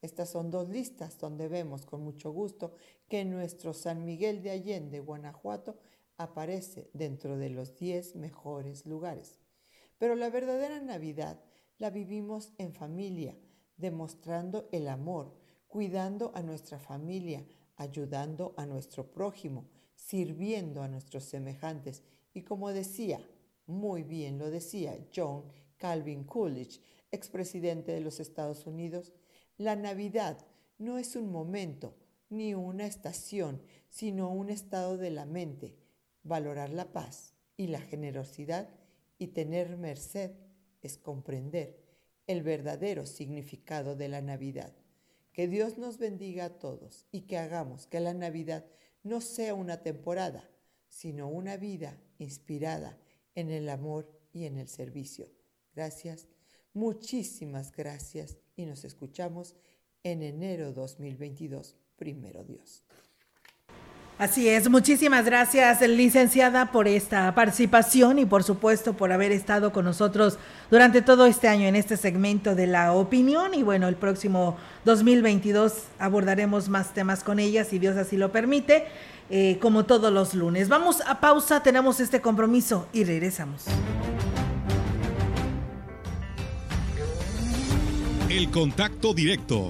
estas 0.02 0.30
son 0.30 0.50
dos 0.50 0.70
listas 0.70 1.18
donde 1.18 1.50
vemos 1.50 1.86
con 1.86 2.02
mucho 2.02 2.32
gusto 2.32 2.76
que 3.10 3.26
nuestro 3.26 3.74
San 3.74 4.06
Miguel 4.06 4.42
de 4.42 4.52
Allende, 4.52 5.02
Guanajuato, 5.02 5.78
aparece 6.18 6.90
dentro 6.94 7.38
de 7.38 7.50
los 7.50 7.76
10 7.76 8.16
mejores 8.16 8.86
lugares. 8.86 9.40
Pero 9.98 10.16
la 10.16 10.30
verdadera 10.30 10.80
Navidad 10.80 11.44
la 11.84 11.90
vivimos 11.90 12.54
en 12.60 12.72
familia, 12.72 13.38
demostrando 13.76 14.70
el 14.72 14.88
amor, 14.88 15.34
cuidando 15.68 16.32
a 16.34 16.42
nuestra 16.42 16.80
familia, 16.80 17.46
ayudando 17.76 18.54
a 18.56 18.66
nuestro 18.66 19.12
prójimo, 19.12 19.68
sirviendo 19.94 20.82
a 20.82 20.88
nuestros 20.88 21.26
semejantes 21.26 22.02
y 22.34 22.44
como 22.44 22.72
decía, 22.72 23.20
muy 23.66 24.04
bien 24.04 24.40
lo 24.40 24.50
decía 24.50 24.98
John 25.14 25.44
Calvin 25.76 26.24
Coolidge, 26.24 26.80
expresidente 27.12 27.92
de 27.92 28.00
los 28.00 28.22
Estados 28.22 28.66
Unidos, 28.66 29.12
la 29.58 29.76
Navidad 29.76 30.38
no 30.78 30.98
es 30.98 31.18
un 31.18 31.34
momento 31.34 31.98
ni 32.30 32.54
una 32.54 32.86
estación, 32.86 33.62
sino 33.90 34.32
un 34.32 34.50
estado 34.50 34.96
de 34.96 35.12
la 35.12 35.26
mente. 35.26 35.76
Valorar 36.24 36.70
la 36.70 36.94
paz 36.94 37.34
y 37.58 37.68
la 37.68 37.82
generosidad 37.82 38.70
y 39.18 39.28
tener 39.28 39.76
merced 39.76 40.32
es 40.84 40.98
comprender 40.98 41.80
el 42.28 42.44
verdadero 42.44 43.06
significado 43.06 43.96
de 43.96 44.10
la 44.10 44.22
Navidad. 44.22 44.74
Que 45.32 45.48
Dios 45.48 45.78
nos 45.78 45.98
bendiga 45.98 46.46
a 46.46 46.60
todos 46.60 47.08
y 47.12 47.22
que 47.22 47.38
hagamos 47.38 47.88
que 47.88 48.00
la 48.00 48.14
Navidad 48.14 48.66
no 49.02 49.20
sea 49.20 49.56
una 49.56 49.82
temporada, 49.82 50.50
sino 50.88 51.28
una 51.28 51.58
vida 51.58 52.00
inspirada 52.20 53.00
en 53.34 53.50
el 53.50 53.68
amor 53.70 54.08
y 54.32 54.46
en 54.46 54.58
el 54.58 54.68
servicio. 54.68 55.32
Gracias, 55.74 56.28
muchísimas 56.74 57.72
gracias 57.72 58.38
y 58.56 58.66
nos 58.66 58.86
escuchamos 58.86 59.56
en 60.04 60.22
enero 60.22 60.72
2022, 60.72 61.78
primero 61.96 62.44
Dios. 62.44 62.84
Así 64.20 64.48
es, 64.48 64.70
muchísimas 64.70 65.26
gracias 65.26 65.82
licenciada 65.82 66.72
por 66.72 66.88
esta 66.88 67.34
participación 67.34 68.20
y 68.20 68.26
por 68.26 68.44
supuesto 68.44 68.94
por 68.94 69.12
haber 69.12 69.32
estado 69.32 69.74
con 69.74 69.86
nosotros 69.86 70.38
durante 70.70 71.02
todo 71.02 71.26
este 71.26 71.48
año 71.48 71.68
en 71.68 71.76
este 71.76 71.98
segmento 71.98 72.54
de 72.54 72.68
la 72.68 72.94
opinión 72.94 73.56
y 73.56 73.64
bueno, 73.64 73.88
el 73.88 73.96
próximo 73.96 74.56
2022 74.86 75.74
abordaremos 75.98 76.70
más 76.70 76.94
temas 76.94 77.24
con 77.24 77.40
ella 77.40 77.66
si 77.66 77.80
Dios 77.80 77.98
así 77.98 78.16
lo 78.16 78.32
permite, 78.32 78.86
eh, 79.32 79.58
como 79.60 79.86
todos 79.86 80.14
los 80.14 80.36
lunes. 80.36 80.70
Vamos 80.70 81.02
a 81.08 81.20
pausa, 81.20 81.64
tenemos 81.64 82.00
este 82.00 82.22
compromiso 82.22 82.88
y 82.94 83.06
regresamos. 83.06 83.66
El 88.30 88.52
contacto 88.52 89.14
directo 89.16 89.70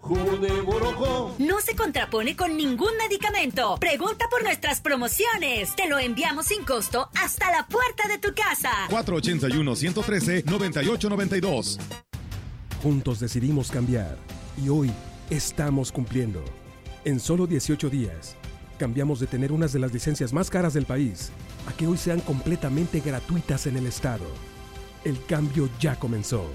jugo 0.00 0.38
de 0.38 0.60
borojo. 0.62 1.34
No 1.38 1.60
se 1.60 1.76
contrapone 1.76 2.34
con 2.36 2.56
ningún 2.56 2.96
medicamento. 2.96 3.76
Pregunta 3.78 4.24
por 4.30 4.42
nuestras 4.42 4.80
promociones. 4.80 5.76
Te 5.76 5.86
lo 5.88 5.98
enviamos 5.98 6.46
sin 6.46 6.64
costo 6.64 7.10
hasta 7.14 7.50
la 7.50 7.66
puerta 7.66 8.08
de 8.08 8.16
tu 8.18 8.32
casa. 8.34 8.70
481-113-9892. 8.90 11.78
Juntos 12.82 13.20
decidimos 13.20 13.70
cambiar 13.70 14.16
y 14.62 14.68
hoy 14.68 14.90
estamos 15.30 15.90
cumpliendo. 15.92 16.44
En 17.04 17.20
solo 17.20 17.46
18 17.46 17.90
días, 17.90 18.36
cambiamos 18.78 19.20
de 19.20 19.26
tener 19.26 19.52
unas 19.52 19.72
de 19.72 19.78
las 19.78 19.92
licencias 19.92 20.32
más 20.32 20.50
caras 20.50 20.74
del 20.74 20.86
país 20.86 21.30
a 21.68 21.72
que 21.72 21.86
hoy 21.86 21.98
sean 21.98 22.20
completamente 22.20 23.00
gratuitas 23.00 23.66
en 23.66 23.76
el 23.76 23.86
estado. 23.86 24.24
El 25.04 25.22
cambio 25.26 25.68
ya 25.80 25.96
comenzó. 25.96 26.46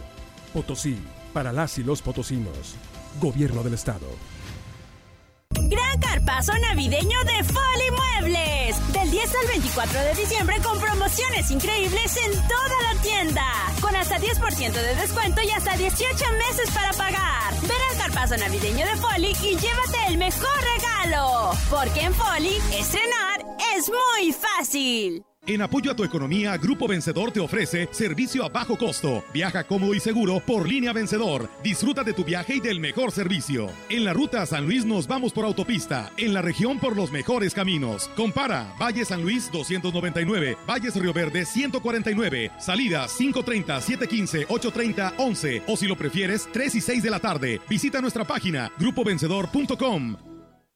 Potosí, 0.54 0.98
para 1.34 1.52
las 1.52 1.78
y 1.78 1.84
los 1.84 2.02
potosinos. 2.02 2.76
Gobierno 3.20 3.64
del 3.64 3.74
estado. 3.74 4.08
Gran 5.50 6.00
carpazo 6.00 6.52
navideño 6.58 7.24
de 7.24 7.44
Foli 7.44 7.92
Muebles. 7.92 8.94
Del 8.94 9.12
10 9.12 9.36
al 9.36 9.48
24 9.48 10.00
de 10.00 10.16
diciembre 10.16 10.56
con 10.64 10.80
promociones 10.80 11.52
increíbles 11.52 12.18
en 12.18 12.32
toda 12.48 12.94
la 12.94 13.02
tienda. 13.02 13.46
Con 13.82 13.96
hasta 13.96 14.18
10% 14.18 14.72
de 14.74 14.96
descuento 14.96 15.42
y 15.42 15.50
hasta 15.52 15.78
18 15.78 16.26
meses 16.50 16.72
para 16.74 16.92
pagar. 16.94 17.54
Ven 17.62 17.72
al 17.92 17.98
carpazo 17.98 18.38
navideño 18.38 18.86
de 18.86 18.96
Foli 18.98 19.32
y 19.44 19.56
llévate 19.58 20.08
el 20.08 20.18
mejor 20.18 20.58
regalo. 20.76 21.52
Porque 21.70 22.02
en 22.02 22.14
Foli, 22.14 22.58
estrenar 22.72 23.46
es 23.76 23.90
muy 23.90 24.34
fácil. 24.34 25.24
En 25.46 25.62
apoyo 25.62 25.92
a 25.92 25.96
tu 25.96 26.06
economía, 26.06 26.56
Grupo 26.58 26.88
Vencedor 26.88 27.32
te 27.32 27.42
ofrece 27.42 27.90
servicio 27.92 28.46
a 28.46 28.50
bajo 28.50 28.78
costo. 28.78 29.26
Viaja 29.34 29.66
cómodo 29.66 29.94
y 29.94 30.00
seguro 30.00 30.40
por 30.40 30.70
línea 30.70 30.94
Vencedor. 30.94 31.50
Disfruta 31.62 32.02
de 32.02 32.14
tu 32.14 32.24
viaje 32.24 32.56
y 32.56 32.60
del 32.62 32.80
mejor 32.80 33.12
servicio. 33.12 33.70
En 33.90 34.06
la 34.06 34.14
ruta 34.14 34.46
San 34.46 34.64
Luis 34.66 34.86
nos 34.86 35.06
vamos 35.06 35.34
por 35.34 35.44
autopista. 35.44 36.14
En 36.16 36.34
la 36.34 36.42
región 36.42 36.80
por 36.80 36.96
los 36.96 37.12
mejores 37.12 37.54
caminos. 37.54 38.10
Compara 38.16 38.74
Valle 38.82 39.04
San 39.04 39.22
Luis 39.22 39.52
299, 39.52 40.58
Valles 40.66 40.96
Río 40.96 41.12
Verde 41.12 41.46
149, 41.46 42.52
salidas 42.58 43.14
530, 43.18 43.82
715, 43.82 44.46
830, 44.48 45.14
11 45.18 45.64
o 45.68 45.76
si 45.76 45.88
lo 45.88 45.98
prefieres 45.98 46.48
3 46.54 46.76
y 46.76 46.82
6 46.82 47.04
de 47.04 47.10
la 47.10 47.20
tarde. 47.20 47.60
Visita 47.68 48.00
nuestra 48.00 48.24
página 48.24 48.72
grupovencedor.com. 48.80 50.33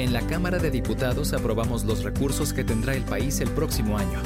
En 0.00 0.14
la 0.14 0.22
Cámara 0.22 0.58
de 0.58 0.70
Diputados 0.70 1.34
aprobamos 1.34 1.84
los 1.84 2.02
recursos 2.02 2.54
que 2.54 2.64
tendrá 2.64 2.94
el 2.94 3.02
país 3.02 3.38
el 3.42 3.50
próximo 3.50 3.98
año. 3.98 4.18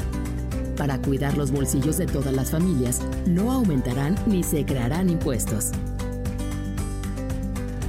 Para 0.77 1.01
cuidar 1.01 1.35
los 1.35 1.51
bolsillos 1.51 1.97
de 1.97 2.05
todas 2.05 2.33
las 2.33 2.51
familias, 2.51 3.01
no 3.27 3.51
aumentarán 3.51 4.15
ni 4.25 4.41
se 4.41 4.63
crearán 4.63 5.09
impuestos. 5.09 5.71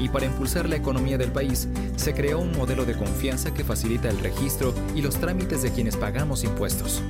Y 0.01 0.09
para 0.09 0.27
impulsar 0.27 0.69
la 0.69 0.75
economía 0.75 1.17
del 1.17 1.31
país, 1.31 1.69
se 1.95 2.13
creó 2.13 2.41
un 2.41 2.51
modelo 2.57 2.85
de 2.85 2.95
confianza 2.95 3.55
que 3.55 3.63
facilita 3.63 4.09
el 4.09 4.19
registro 4.19 4.75
y 4.97 5.01
los 5.01 5.15
trámites 5.15 5.63
de 5.63 5.71
quienes 5.71 5.97
pagamos 5.97 6.43
impuestos. 6.43 7.01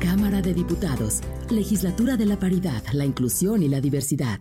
Cámara 0.00 0.40
de 0.40 0.54
Diputados, 0.54 1.20
Legislatura 1.50 2.16
de 2.16 2.24
la 2.24 2.38
Paridad, 2.38 2.82
la 2.94 3.04
Inclusión 3.04 3.62
y 3.62 3.68
la 3.68 3.82
Diversidad. 3.82 4.40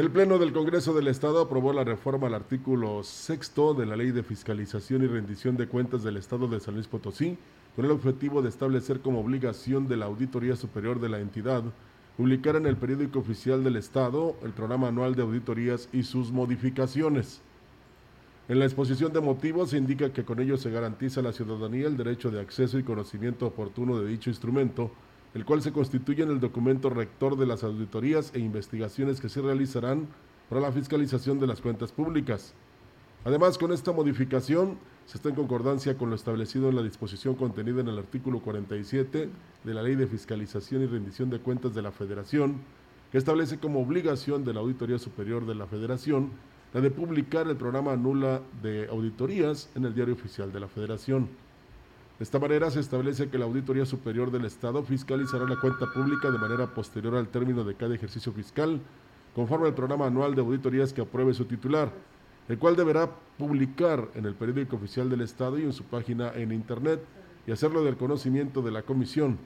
El 0.00 0.10
Pleno 0.10 0.38
del 0.38 0.54
Congreso 0.54 0.94
del 0.94 1.08
Estado 1.08 1.42
aprobó 1.42 1.74
la 1.74 1.84
reforma 1.84 2.26
al 2.26 2.32
artículo 2.32 3.02
sexto 3.02 3.74
de 3.74 3.84
la 3.84 3.96
Ley 3.96 4.12
de 4.12 4.22
Fiscalización 4.22 5.04
y 5.04 5.06
Rendición 5.06 5.58
de 5.58 5.68
Cuentas 5.68 6.02
del 6.02 6.16
Estado 6.16 6.48
de 6.48 6.58
San 6.58 6.72
Luis 6.72 6.86
Potosí, 6.86 7.36
con 7.76 7.84
el 7.84 7.90
objetivo 7.90 8.40
de 8.40 8.48
establecer 8.48 9.00
como 9.00 9.20
obligación 9.20 9.88
de 9.88 9.98
la 9.98 10.06
Auditoría 10.06 10.56
Superior 10.56 11.00
de 11.00 11.10
la 11.10 11.20
entidad 11.20 11.64
publicar 12.16 12.56
en 12.56 12.64
el 12.64 12.78
periódico 12.78 13.18
oficial 13.18 13.62
del 13.62 13.76
Estado 13.76 14.36
el 14.42 14.52
programa 14.52 14.88
anual 14.88 15.14
de 15.16 15.20
auditorías 15.20 15.90
y 15.92 16.04
sus 16.04 16.32
modificaciones. 16.32 17.42
En 18.48 18.58
la 18.58 18.64
exposición 18.64 19.12
de 19.12 19.20
motivos 19.20 19.68
se 19.68 19.76
indica 19.76 20.14
que 20.14 20.24
con 20.24 20.40
ello 20.40 20.56
se 20.56 20.70
garantiza 20.70 21.20
a 21.20 21.24
la 21.24 21.34
ciudadanía 21.34 21.86
el 21.86 21.98
derecho 21.98 22.30
de 22.30 22.40
acceso 22.40 22.78
y 22.78 22.84
conocimiento 22.84 23.48
oportuno 23.48 24.00
de 24.00 24.08
dicho 24.08 24.30
instrumento, 24.30 24.90
el 25.34 25.44
cual 25.44 25.62
se 25.62 25.72
constituye 25.72 26.22
en 26.22 26.30
el 26.30 26.40
documento 26.40 26.90
rector 26.90 27.36
de 27.36 27.46
las 27.46 27.62
auditorías 27.62 28.32
e 28.34 28.40
investigaciones 28.40 29.20
que 29.20 29.28
se 29.28 29.40
realizarán 29.40 30.08
para 30.48 30.60
la 30.60 30.72
fiscalización 30.72 31.38
de 31.38 31.46
las 31.46 31.60
cuentas 31.60 31.92
públicas. 31.92 32.54
Además, 33.24 33.58
con 33.58 33.72
esta 33.72 33.92
modificación 33.92 34.78
se 35.06 35.18
está 35.18 35.28
en 35.28 35.34
concordancia 35.34 35.96
con 35.96 36.10
lo 36.10 36.16
establecido 36.16 36.68
en 36.68 36.76
la 36.76 36.82
disposición 36.82 37.34
contenida 37.34 37.80
en 37.80 37.88
el 37.88 37.98
artículo 37.98 38.40
47 38.40 39.28
de 39.64 39.74
la 39.74 39.82
Ley 39.82 39.94
de 39.94 40.06
Fiscalización 40.06 40.82
y 40.82 40.86
Rendición 40.86 41.30
de 41.30 41.40
Cuentas 41.40 41.74
de 41.74 41.82
la 41.82 41.92
Federación, 41.92 42.56
que 43.12 43.18
establece 43.18 43.58
como 43.58 43.80
obligación 43.80 44.44
de 44.44 44.54
la 44.54 44.60
Auditoría 44.60 44.98
Superior 44.98 45.46
de 45.46 45.54
la 45.54 45.66
Federación 45.66 46.30
la 46.72 46.80
de 46.80 46.90
publicar 46.90 47.48
el 47.48 47.56
programa 47.56 47.96
nula 47.96 48.42
de 48.62 48.86
auditorías 48.88 49.68
en 49.74 49.84
el 49.84 49.94
Diario 49.94 50.14
Oficial 50.14 50.52
de 50.52 50.60
la 50.60 50.68
Federación. 50.68 51.28
De 52.20 52.24
esta 52.24 52.38
manera 52.38 52.70
se 52.70 52.80
establece 52.80 53.30
que 53.30 53.38
la 53.38 53.46
Auditoría 53.46 53.86
Superior 53.86 54.30
del 54.30 54.44
Estado 54.44 54.82
fiscalizará 54.82 55.46
la 55.46 55.58
cuenta 55.58 55.90
pública 55.90 56.30
de 56.30 56.36
manera 56.36 56.66
posterior 56.66 57.14
al 57.14 57.28
término 57.28 57.64
de 57.64 57.74
cada 57.74 57.94
ejercicio 57.94 58.30
fiscal, 58.30 58.78
conforme 59.34 59.68
al 59.68 59.74
programa 59.74 60.04
anual 60.04 60.34
de 60.34 60.42
auditorías 60.42 60.92
que 60.92 61.00
apruebe 61.00 61.32
su 61.32 61.46
titular, 61.46 61.90
el 62.46 62.58
cual 62.58 62.76
deberá 62.76 63.08
publicar 63.38 64.10
en 64.14 64.26
el 64.26 64.34
periódico 64.34 64.76
oficial 64.76 65.08
del 65.08 65.22
Estado 65.22 65.58
y 65.58 65.62
en 65.62 65.72
su 65.72 65.84
página 65.84 66.30
en 66.34 66.52
Internet 66.52 67.00
y 67.46 67.52
hacerlo 67.52 67.82
del 67.82 67.96
conocimiento 67.96 68.60
de 68.60 68.72
la 68.72 68.82
Comisión. 68.82 69.38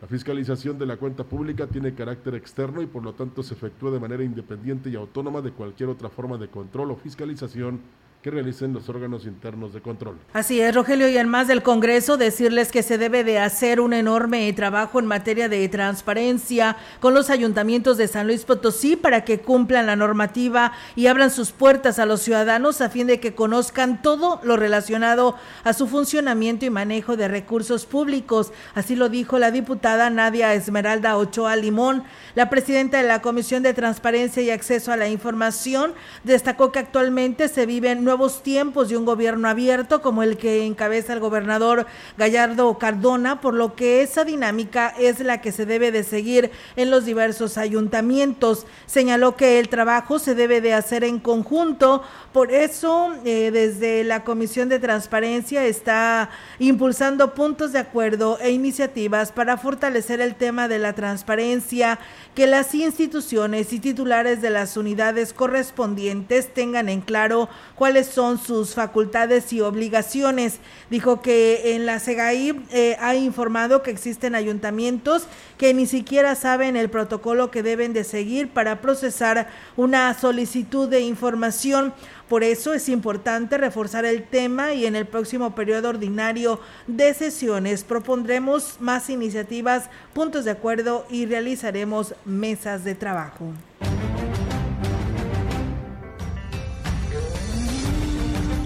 La 0.00 0.08
fiscalización 0.08 0.78
de 0.78 0.86
la 0.86 0.96
cuenta 0.96 1.24
pública 1.24 1.66
tiene 1.66 1.92
carácter 1.92 2.36
externo 2.36 2.80
y 2.80 2.86
por 2.86 3.02
lo 3.02 3.12
tanto 3.12 3.42
se 3.42 3.52
efectúa 3.52 3.90
de 3.90 4.00
manera 4.00 4.24
independiente 4.24 4.88
y 4.88 4.96
autónoma 4.96 5.42
de 5.42 5.52
cualquier 5.52 5.90
otra 5.90 6.08
forma 6.08 6.38
de 6.38 6.48
control 6.48 6.90
o 6.90 6.96
fiscalización 6.96 7.82
que 8.22 8.32
realicen 8.32 8.72
los 8.72 8.88
órganos 8.88 9.26
internos 9.26 9.72
de 9.72 9.80
control. 9.80 10.16
Así 10.32 10.60
es, 10.60 10.74
Rogelio, 10.74 11.08
y 11.08 11.16
en 11.16 11.28
más 11.28 11.46
del 11.46 11.62
Congreso, 11.62 12.16
decirles 12.16 12.72
que 12.72 12.82
se 12.82 12.98
debe 12.98 13.22
de 13.22 13.38
hacer 13.38 13.80
un 13.80 13.92
enorme 13.92 14.52
trabajo 14.54 14.98
en 14.98 15.06
materia 15.06 15.48
de 15.48 15.68
transparencia 15.68 16.76
con 16.98 17.14
los 17.14 17.30
ayuntamientos 17.30 17.96
de 17.96 18.08
San 18.08 18.26
Luis 18.26 18.44
Potosí 18.44 18.96
para 18.96 19.24
que 19.24 19.38
cumplan 19.38 19.86
la 19.86 19.94
normativa 19.94 20.72
y 20.96 21.06
abran 21.06 21.30
sus 21.30 21.52
puertas 21.52 22.00
a 22.00 22.06
los 22.06 22.20
ciudadanos 22.20 22.80
a 22.80 22.90
fin 22.90 23.06
de 23.06 23.20
que 23.20 23.36
conozcan 23.36 24.02
todo 24.02 24.40
lo 24.42 24.56
relacionado 24.56 25.36
a 25.62 25.72
su 25.72 25.86
funcionamiento 25.86 26.66
y 26.66 26.70
manejo 26.70 27.16
de 27.16 27.28
recursos 27.28 27.86
públicos. 27.86 28.52
Así 28.74 28.96
lo 28.96 29.08
dijo 29.08 29.38
la 29.38 29.52
diputada 29.52 30.10
Nadia 30.10 30.54
Esmeralda 30.54 31.16
Ochoa 31.16 31.54
Limón, 31.54 32.02
la 32.34 32.50
presidenta 32.50 33.00
de 33.00 33.06
la 33.06 33.22
Comisión 33.22 33.62
de 33.62 33.74
Transparencia 33.74 34.42
y 34.42 34.50
Acceso 34.50 34.90
a 34.90 34.96
la 34.96 35.08
Información, 35.08 35.94
destacó 36.24 36.72
que 36.72 36.80
actualmente 36.80 37.46
se 37.46 37.64
viven 37.64 38.07
nuevos 38.08 38.42
tiempos 38.42 38.88
de 38.88 38.96
un 38.96 39.04
gobierno 39.04 39.48
abierto 39.48 40.00
como 40.00 40.22
el 40.22 40.38
que 40.38 40.64
encabeza 40.64 41.12
el 41.12 41.20
gobernador 41.20 41.84
Gallardo 42.16 42.78
Cardona, 42.78 43.42
por 43.42 43.52
lo 43.52 43.74
que 43.74 44.00
esa 44.00 44.24
dinámica 44.24 44.94
es 44.98 45.20
la 45.20 45.42
que 45.42 45.52
se 45.52 45.66
debe 45.66 45.92
de 45.92 46.04
seguir 46.04 46.50
en 46.76 46.90
los 46.90 47.04
diversos 47.04 47.58
ayuntamientos. 47.58 48.64
Señaló 48.86 49.36
que 49.36 49.58
el 49.58 49.68
trabajo 49.68 50.18
se 50.18 50.34
debe 50.34 50.62
de 50.62 50.72
hacer 50.72 51.04
en 51.04 51.18
conjunto, 51.18 52.02
por 52.32 52.50
eso 52.50 53.14
eh, 53.26 53.50
desde 53.52 54.04
la 54.04 54.24
Comisión 54.24 54.70
de 54.70 54.78
Transparencia 54.78 55.66
está 55.66 56.30
impulsando 56.58 57.34
puntos 57.34 57.72
de 57.72 57.80
acuerdo 57.80 58.38
e 58.40 58.52
iniciativas 58.52 59.32
para 59.32 59.58
fortalecer 59.58 60.22
el 60.22 60.34
tema 60.34 60.66
de 60.66 60.78
la 60.78 60.94
transparencia, 60.94 61.98
que 62.34 62.46
las 62.46 62.74
instituciones 62.74 63.74
y 63.74 63.80
titulares 63.80 64.40
de 64.40 64.48
las 64.48 64.78
unidades 64.78 65.34
correspondientes 65.34 66.54
tengan 66.54 66.88
en 66.88 67.02
claro 67.02 67.50
cuáles 67.74 67.97
son 68.06 68.38
sus 68.38 68.74
facultades 68.74 69.52
y 69.52 69.60
obligaciones. 69.60 70.58
Dijo 70.90 71.20
que 71.20 71.74
en 71.74 71.86
la 71.86 72.00
CEGAI 72.00 72.60
eh, 72.70 72.96
ha 73.00 73.14
informado 73.14 73.82
que 73.82 73.90
existen 73.90 74.34
ayuntamientos 74.34 75.26
que 75.56 75.74
ni 75.74 75.86
siquiera 75.86 76.34
saben 76.34 76.76
el 76.76 76.88
protocolo 76.88 77.50
que 77.50 77.62
deben 77.62 77.92
de 77.92 78.04
seguir 78.04 78.48
para 78.48 78.80
procesar 78.80 79.48
una 79.76 80.14
solicitud 80.14 80.88
de 80.88 81.00
información. 81.00 81.92
Por 82.28 82.44
eso 82.44 82.74
es 82.74 82.88
importante 82.88 83.56
reforzar 83.56 84.04
el 84.04 84.22
tema 84.22 84.74
y 84.74 84.86
en 84.86 84.96
el 84.96 85.06
próximo 85.06 85.54
periodo 85.54 85.88
ordinario 85.88 86.60
de 86.86 87.14
sesiones 87.14 87.84
propondremos 87.84 88.76
más 88.80 89.08
iniciativas, 89.08 89.88
puntos 90.12 90.44
de 90.44 90.50
acuerdo 90.50 91.06
y 91.10 91.26
realizaremos 91.26 92.14
mesas 92.24 92.84
de 92.84 92.94
trabajo. 92.94 93.52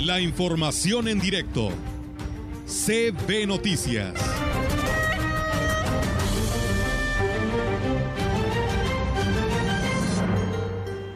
La 0.04 0.20
información 0.20 1.06
en 1.06 1.20
directo. 1.20 1.68
CB 2.66 3.46
Noticias. 3.46 4.14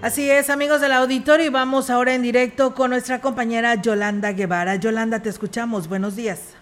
Así 0.03 0.31
es, 0.31 0.51
amigos 0.51 0.81
del 0.81 0.93
auditorio, 0.93 1.47
y 1.47 1.49
vamos 1.49 1.91
ahora 1.91 2.15
en 2.15 2.23
directo 2.23 2.75
con 2.75 2.91
nuestra 2.91 3.21
compañera 3.21 3.75
Yolanda 3.83 4.33
Guevara. 4.33 4.77
Yolanda, 4.77 5.21
te 5.21 5.31
escuchamos. 5.31 5.89
Buenos 5.89 6.15
días. 6.15 6.57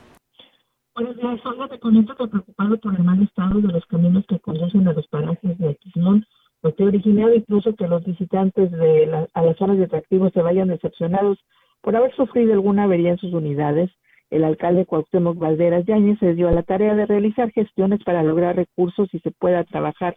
Buenos 0.95 1.17
días, 1.17 1.45
Olga. 1.45 1.69
Te 1.69 1.79
comento 1.79 2.17
que 2.17 2.27
preocupado 2.29 2.79
por 2.79 2.95
el 2.95 3.03
mal 3.05 3.23
estado 3.23 3.61
de 3.61 3.69
los 3.69 3.85
caminos 3.87 4.25
que 4.29 4.39
conducen 4.39 4.89
a 4.89 4.93
los 4.95 5.07
parajes 5.09 5.59
de 5.59 5.71
Aquismón, 5.71 6.25
pues 6.63 6.75
te 6.77 6.85
originado 6.85 7.35
incluso 7.35 7.75
que 7.75 7.87
los 7.87 8.03
visitantes 8.05 8.71
de 8.71 9.07
la- 9.07 9.29
a 9.35 9.43
las 9.43 9.57
zonas 9.59 9.77
de 9.77 9.85
atractivos 9.85 10.33
se 10.33 10.41
vayan 10.41 10.69
decepcionados 10.69 11.39
por 11.85 11.95
haber 11.95 12.13
sufrido 12.17 12.55
alguna 12.55 12.85
avería 12.85 13.11
en 13.11 13.19
sus 13.19 13.35
unidades. 13.35 13.91
El 14.31 14.43
alcalde 14.45 14.87
Cuauhtémoc 14.87 15.37
Valderas 15.37 15.85
Yáñez 15.85 16.19
se 16.19 16.35
dio 16.35 16.49
a 16.49 16.53
la 16.53 16.63
tarea 16.63 16.95
de 16.95 17.05
realizar 17.05 17.53
gestiones 17.53 18.03
para 18.03 18.23
lograr 18.23 18.57
recursos 18.57 19.13
y 19.13 19.19
se 19.21 19.31
pueda 19.31 19.63
trabajar 19.65 20.17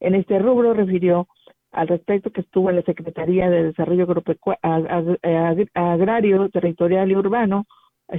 en 0.00 0.14
este 0.14 0.38
rubro. 0.38 0.72
Refirió 0.72 1.28
al 1.72 1.88
respecto 1.88 2.30
que 2.30 2.40
estuvo 2.40 2.70
en 2.70 2.76
la 2.76 2.82
Secretaría 2.82 3.50
de 3.50 3.64
Desarrollo 3.64 4.06
Agrario, 5.74 6.48
Territorial 6.48 7.10
y 7.10 7.16
Urbano, 7.16 7.66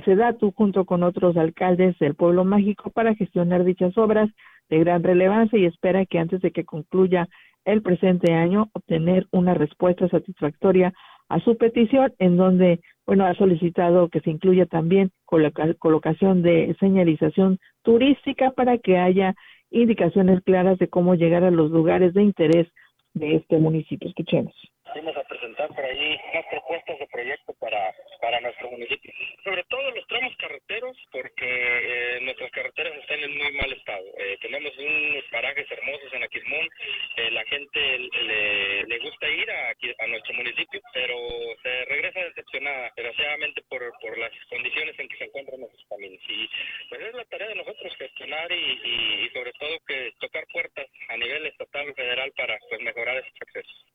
SEDATU, 0.06 0.52
junto 0.52 0.86
con 0.86 1.02
otros 1.02 1.36
alcaldes 1.38 1.98
del 1.98 2.14
pueblo 2.14 2.46
mágico 2.46 2.92
para 2.92 3.16
gestionar 3.16 3.64
dichas 3.64 3.98
obras 3.98 4.30
de 4.70 4.80
gran 4.80 5.02
relevancia 5.02 5.58
y 5.58 5.66
espera 5.66 6.06
que 6.06 6.20
antes 6.20 6.40
de 6.42 6.52
que 6.52 6.66
concluya 6.66 7.28
el 7.66 7.82
presente 7.82 8.34
año 8.34 8.70
obtener 8.74 9.28
una 9.32 9.56
respuesta 9.56 10.08
satisfactoria 10.08 10.94
a 11.30 11.40
su 11.40 11.58
petición 11.58 12.14
en 12.20 12.38
donde 12.38 12.80
bueno 13.06 13.26
ha 13.26 13.34
solicitado 13.36 14.10
que 14.10 14.22
se 14.22 14.32
incluya 14.32 14.66
también 14.66 15.12
coloca- 15.26 15.74
colocación 15.76 16.42
de 16.42 16.76
señalización 16.80 17.60
turística 17.84 18.52
para 18.52 18.78
que 18.78 18.98
haya 18.98 19.36
indicaciones 19.72 20.42
claras 20.44 20.78
de 20.78 20.88
cómo 20.88 21.16
llegar 21.16 21.44
a 21.44 21.52
los 21.52 21.72
lugares 21.72 22.14
de 22.14 22.24
interés 22.24 22.68
de 23.14 23.36
este 23.36 23.58
municipio. 23.58 24.08
Escuchemos. 24.10 24.54
Fuimos 24.96 25.18
a 25.18 25.28
presentar 25.28 25.68
por 25.76 25.84
ahí 25.84 26.18
unas 26.32 26.46
propuestas 26.46 26.98
de 26.98 27.08
proyecto 27.08 27.54
para, 27.60 27.94
para 28.22 28.40
nuestro 28.40 28.72
municipio. 28.72 29.12
Sobre 29.44 29.62
todo 29.66 29.92
los 29.92 30.08
tramos 30.08 30.34
carreteros, 30.38 30.96
porque 31.12 31.44
eh, 31.44 32.20
nuestras 32.22 32.50
carreteras 32.52 32.94
están 33.00 33.20
en 33.20 33.38
muy 33.38 33.52
mal 33.60 33.74
estado. 33.74 34.06
Eh, 34.18 34.38
tenemos 34.40 34.72
unos 34.78 35.24
parajes 35.32 35.70
hermosos 35.70 36.14
en 36.14 36.24
Aquismón. 36.24 36.70
eh, 37.18 37.30
la 37.32 37.44
gente 37.44 38.00
le, 38.00 38.84
le 38.84 39.00
gusta 39.00 39.28
ir 39.28 39.52
a, 39.52 39.72
a 40.00 40.08
nuestro 40.08 40.34
municipio, 40.34 40.80
pero 40.94 41.18
se 41.62 41.86
regresa 41.92 42.24
decepcionada, 42.24 42.90
desgraciadamente, 42.96 43.64
por, 43.68 43.82
por 44.00 44.18
las 44.18 44.32
condiciones 44.50 44.98
en 44.98 45.10
que 45.10 45.18
se 45.18 45.26
encuentran 45.26 45.60
nuestros 45.60 45.86
caminos. 45.90 46.22
Y 46.30 46.50
pues 46.88 47.02
es 47.02 47.14
la 47.14 47.26
tarea 47.26 47.50
de 47.50 47.56
nosotros 47.56 47.94
gestionar 47.98 48.50
y, 48.50 48.56
y, 48.56 49.26
y 49.26 49.30
sobre 49.32 49.52
todo 49.60 49.78
que 49.86 50.14
tocar 50.22 50.46
puertas 50.54 50.88
a 51.10 51.18
nivel 51.18 51.46
estatal 51.48 51.90
y 51.90 51.94
federal 51.96 52.32
para 52.38 52.58
pues, 52.70 52.80
mejorar 52.80 53.18
esos 53.18 53.42
accesos. 53.42 53.95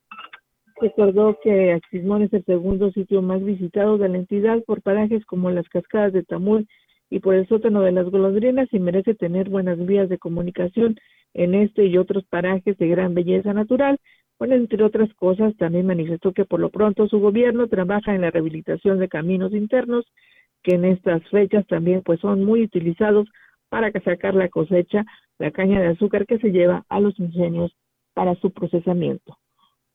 Recordó 0.80 1.38
que 1.42 1.72
Axismón 1.72 2.22
es 2.22 2.32
el 2.32 2.42
segundo 2.46 2.90
sitio 2.92 3.20
más 3.20 3.44
visitado 3.44 3.98
de 3.98 4.08
la 4.08 4.16
entidad 4.16 4.62
por 4.64 4.80
parajes 4.80 5.26
como 5.26 5.50
las 5.50 5.68
cascadas 5.68 6.14
de 6.14 6.22
Tamul 6.22 6.66
y 7.10 7.18
por 7.18 7.34
el 7.34 7.46
sótano 7.48 7.82
de 7.82 7.92
las 7.92 8.08
golondrinas 8.08 8.66
y 8.72 8.78
merece 8.78 9.14
tener 9.14 9.50
buenas 9.50 9.84
vías 9.84 10.08
de 10.08 10.16
comunicación 10.16 10.96
en 11.34 11.54
este 11.54 11.84
y 11.84 11.98
otros 11.98 12.24
parajes 12.24 12.78
de 12.78 12.88
gran 12.88 13.14
belleza 13.14 13.52
natural. 13.52 13.98
Bueno, 14.38 14.54
entre 14.54 14.82
otras 14.82 15.12
cosas, 15.14 15.54
también 15.58 15.86
manifestó 15.86 16.32
que 16.32 16.46
por 16.46 16.60
lo 16.60 16.70
pronto 16.70 17.08
su 17.08 17.20
gobierno 17.20 17.68
trabaja 17.68 18.14
en 18.14 18.22
la 18.22 18.30
rehabilitación 18.30 18.98
de 18.98 19.08
caminos 19.08 19.52
internos, 19.52 20.06
que 20.62 20.76
en 20.76 20.86
estas 20.86 21.22
fechas 21.28 21.66
también 21.66 22.00
pues 22.02 22.20
son 22.20 22.42
muy 22.42 22.62
utilizados 22.62 23.28
para 23.68 23.92
sacar 24.00 24.34
la 24.34 24.48
cosecha, 24.48 25.04
la 25.38 25.50
caña 25.50 25.78
de 25.78 25.88
azúcar 25.88 26.24
que 26.24 26.38
se 26.38 26.52
lleva 26.52 26.86
a 26.88 27.00
los 27.00 27.18
ingenios 27.20 27.70
para 28.14 28.34
su 28.36 28.50
procesamiento. 28.50 29.39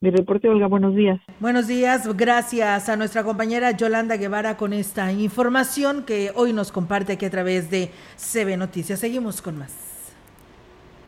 Mi 0.06 0.12
reporte, 0.12 0.48
Olga, 0.48 0.68
buenos 0.68 0.94
días. 0.94 1.20
Buenos 1.40 1.66
días, 1.66 2.08
gracias 2.16 2.90
a 2.90 2.96
nuestra 2.96 3.24
compañera 3.24 3.72
Yolanda 3.72 4.18
Guevara 4.18 4.56
con 4.56 4.72
esta 4.72 5.12
información 5.12 6.04
que 6.04 6.32
hoy 6.36 6.54
nos 6.54 6.72
comparte 6.72 7.14
aquí 7.14 7.26
a 7.26 7.32
través 7.32 7.72
de 7.72 7.90
CB 8.16 8.56
Noticias. 8.56 9.00
Seguimos 9.00 9.42
con 9.42 9.58
más. 9.58 9.74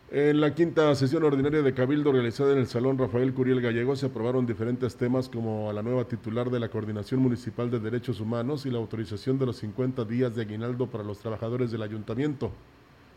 En 0.10 0.42
la 0.42 0.56
quinta 0.56 0.96
sesión 0.96 1.24
ordinaria 1.24 1.62
de 1.62 1.76
Cabildo 1.76 2.12
realizada 2.12 2.54
en 2.54 2.58
el 2.58 2.66
Salón 2.66 2.98
Rafael 2.98 3.36
Curiel 3.36 3.62
Gallego 3.62 3.96
se 3.96 4.08
aprobaron 4.08 4.48
diferentes 4.48 4.96
temas 4.96 5.30
como 5.30 5.70
a 5.70 5.74
la 5.74 5.84
nueva 5.84 6.06
titular 6.06 6.50
de 6.50 6.60
la 6.60 6.70
Coordinación 6.70 7.20
Municipal 7.20 7.70
de 7.70 7.80
Derechos 7.80 8.20
Humanos 8.20 8.66
y 8.66 8.72
la 8.72 8.80
autorización 8.80 9.38
de 9.38 9.46
los 9.46 9.58
50 9.58 10.06
días 10.06 10.34
de 10.34 10.42
aguinaldo 10.42 10.88
para 10.88 11.04
los 11.04 11.20
trabajadores 11.20 11.70
del 11.70 11.84
ayuntamiento. 11.84 12.52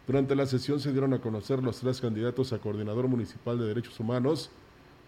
Durante 0.06 0.34
la 0.34 0.44
sesión 0.44 0.78
se 0.78 0.92
dieron 0.92 1.14
a 1.14 1.22
conocer 1.22 1.62
los 1.62 1.80
tres 1.80 2.02
candidatos 2.02 2.52
a 2.52 2.58
Coordinador 2.58 3.08
Municipal 3.08 3.58
de 3.58 3.66
Derechos 3.66 3.98
Humanos. 3.98 4.50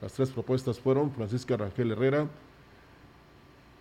Las 0.03 0.15
tres 0.15 0.31
propuestas 0.31 0.81
fueron 0.81 1.13
Francisca 1.13 1.57
Rangel 1.57 1.93
Herrera, 1.93 2.27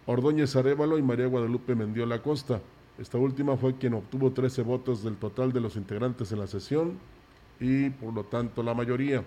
Ordóñez 0.05 0.55
Arevalo 0.55 0.99
y 0.99 1.01
María 1.01 1.26
Guadalupe 1.26 1.74
Mendiola 1.74 2.22
Costa. 2.22 2.61
Esta 2.99 3.17
última 3.17 3.57
fue 3.57 3.76
quien 3.76 3.95
obtuvo 3.95 4.32
13 4.32 4.61
votos 4.61 5.03
del 5.03 5.17
total 5.17 5.51
de 5.51 5.61
los 5.61 5.76
integrantes 5.76 6.32
en 6.32 6.38
la 6.38 6.45
sesión 6.45 6.99
y 7.59 7.89
por 7.89 8.13
lo 8.13 8.24
tanto 8.24 8.61
la 8.61 8.76
mayoría. 8.76 9.24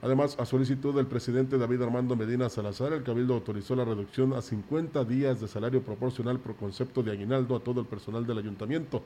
Además, 0.00 0.34
a 0.40 0.46
solicitud 0.46 0.94
del 0.94 1.06
presidente 1.06 1.58
David 1.58 1.82
Armando 1.82 2.16
Medina 2.16 2.48
Salazar, 2.48 2.94
el 2.94 3.02
Cabildo 3.02 3.34
autorizó 3.34 3.76
la 3.76 3.84
reducción 3.84 4.32
a 4.32 4.40
50 4.40 5.04
días 5.04 5.42
de 5.42 5.48
salario 5.48 5.82
proporcional 5.82 6.38
por 6.38 6.56
concepto 6.56 7.02
de 7.02 7.12
aguinaldo 7.12 7.54
a 7.54 7.60
todo 7.60 7.82
el 7.82 7.86
personal 7.86 8.26
del 8.26 8.38
ayuntamiento. 8.38 9.02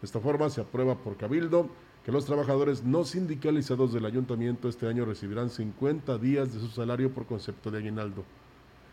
De 0.00 0.06
esta 0.06 0.20
forma 0.20 0.48
se 0.48 0.62
aprueba 0.62 0.94
por 0.94 1.18
Cabildo 1.18 1.68
que 2.04 2.12
los 2.12 2.24
trabajadores 2.24 2.82
no 2.82 3.04
sindicalizados 3.04 3.92
del 3.92 4.06
ayuntamiento 4.06 4.68
este 4.68 4.88
año 4.88 5.04
recibirán 5.04 5.50
50 5.50 6.18
días 6.18 6.52
de 6.52 6.60
su 6.60 6.68
salario 6.68 7.10
por 7.10 7.26
concepto 7.26 7.70
de 7.70 7.78
aguinaldo. 7.78 8.24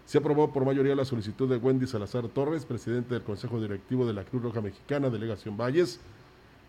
Se 0.06 0.18
aprobó 0.18 0.52
por 0.52 0.66
mayoría 0.66 0.96
la 0.96 1.06
solicitud 1.06 1.50
de 1.50 1.58
Wendy 1.58 1.88
Salazar 1.88 2.28
Torres, 2.30 2.66
presidente 2.66 3.14
del 3.14 3.24
Consejo 3.24 3.60
Directivo 3.62 4.06
de 4.06 4.14
la 4.14 4.24
Cruz 4.24 4.44
Roja 4.44 4.62
Mexicana, 4.62 5.10
Delegación 5.10 5.58
Valles, 5.58 6.00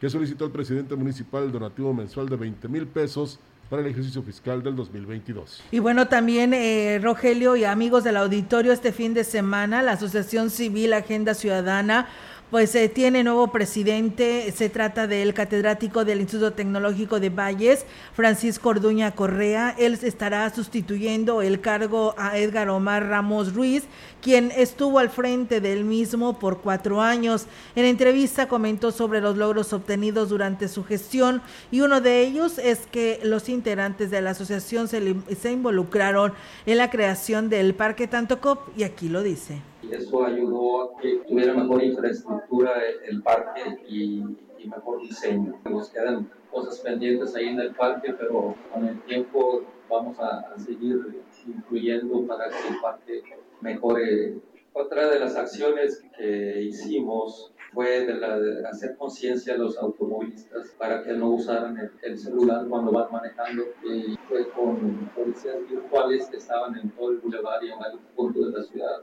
que 0.00 0.08
solicitó 0.08 0.46
al 0.46 0.50
presidente 0.50 0.96
municipal 0.96 1.44
el 1.44 1.52
donativo 1.52 1.92
mensual 1.92 2.28
de 2.28 2.36
20 2.36 2.68
mil 2.68 2.86
pesos 2.86 3.38
para 3.68 3.82
el 3.82 3.88
ejercicio 3.88 4.22
fiscal 4.22 4.62
del 4.62 4.74
2022. 4.74 5.62
Y 5.70 5.78
bueno, 5.78 6.08
también 6.08 6.52
eh, 6.52 6.98
Rogelio 7.02 7.54
y 7.54 7.64
amigos 7.64 8.02
del 8.02 8.16
auditorio, 8.16 8.72
este 8.72 8.92
fin 8.92 9.14
de 9.14 9.24
semana 9.24 9.80
la 9.82 9.92
Asociación 9.92 10.50
Civil 10.50 10.92
Agenda 10.92 11.34
Ciudadana 11.34 12.08
pues 12.50 12.74
eh, 12.74 12.88
tiene 12.88 13.22
nuevo 13.22 13.52
presidente, 13.52 14.52
se 14.56 14.68
trata 14.68 15.06
del 15.06 15.34
catedrático 15.34 16.04
del 16.04 16.20
Instituto 16.20 16.52
Tecnológico 16.52 17.20
de 17.20 17.30
Valles, 17.30 17.86
Francisco 18.12 18.70
Orduña 18.70 19.12
Correa. 19.12 19.74
Él 19.78 19.96
estará 20.02 20.50
sustituyendo 20.52 21.42
el 21.42 21.60
cargo 21.60 22.14
a 22.18 22.38
Edgar 22.38 22.68
Omar 22.68 23.06
Ramos 23.06 23.54
Ruiz, 23.54 23.84
quien 24.20 24.50
estuvo 24.56 24.98
al 24.98 25.10
frente 25.10 25.60
del 25.60 25.84
mismo 25.84 26.40
por 26.40 26.60
cuatro 26.60 27.00
años. 27.00 27.46
En 27.76 27.84
entrevista 27.84 28.48
comentó 28.48 28.90
sobre 28.90 29.20
los 29.20 29.36
logros 29.36 29.72
obtenidos 29.72 30.28
durante 30.28 30.66
su 30.66 30.82
gestión 30.84 31.42
y 31.70 31.82
uno 31.82 32.00
de 32.00 32.22
ellos 32.22 32.58
es 32.58 32.80
que 32.90 33.20
los 33.22 33.48
integrantes 33.48 34.10
de 34.10 34.22
la 34.22 34.30
asociación 34.30 34.88
se, 34.88 35.14
se 35.40 35.52
involucraron 35.52 36.32
en 36.66 36.78
la 36.78 36.90
creación 36.90 37.48
del 37.48 37.74
Parque 37.74 38.08
Tantocop 38.08 38.76
y 38.76 38.82
aquí 38.82 39.08
lo 39.08 39.22
dice 39.22 39.62
eso 39.90 40.24
ayudó 40.24 40.82
a 40.82 41.00
que 41.00 41.22
tuviera 41.26 41.54
mejor 41.54 41.82
infraestructura 41.82 42.72
el 43.06 43.22
parque 43.22 43.62
y, 43.88 44.24
y, 44.58 44.68
mejor 44.68 45.00
diseño. 45.00 45.58
Nos 45.68 45.90
quedan 45.90 46.30
cosas 46.50 46.80
pendientes 46.80 47.34
ahí 47.34 47.48
en 47.48 47.60
el 47.60 47.74
parque, 47.74 48.12
pero 48.18 48.54
con 48.72 48.86
el 48.86 49.00
tiempo 49.02 49.64
vamos 49.88 50.18
a, 50.20 50.52
a 50.52 50.58
seguir 50.58 51.22
incluyendo 51.46 52.26
para 52.26 52.48
que 52.48 52.68
el 52.68 52.80
parque 52.80 53.22
mejore. 53.60 54.34
Otra 54.72 55.08
de 55.08 55.18
las 55.18 55.34
acciones 55.34 56.04
que 56.16 56.62
hicimos 56.62 57.52
fue 57.72 58.06
de, 58.06 58.14
la, 58.14 58.38
de 58.38 58.66
hacer 58.66 58.96
conciencia 58.96 59.54
a 59.54 59.56
los 59.56 59.76
automovilistas 59.76 60.70
para 60.78 61.02
que 61.02 61.12
no 61.12 61.30
usaran 61.30 61.76
el, 61.76 61.90
el, 62.02 62.18
celular 62.18 62.66
cuando 62.68 62.92
van 62.92 63.10
manejando 63.10 63.64
y 63.84 64.16
fue 64.28 64.48
con 64.50 65.10
policías 65.14 65.56
virtuales 65.68 66.28
que 66.28 66.36
estaban 66.36 66.76
en 66.78 66.90
todo 66.90 67.10
el 67.10 67.18
bulevar 67.18 67.64
y 67.64 67.70
en 67.70 67.78
varios 67.78 68.00
puntos 68.14 68.52
de 68.52 68.58
la 68.58 68.64
ciudad. 68.64 69.02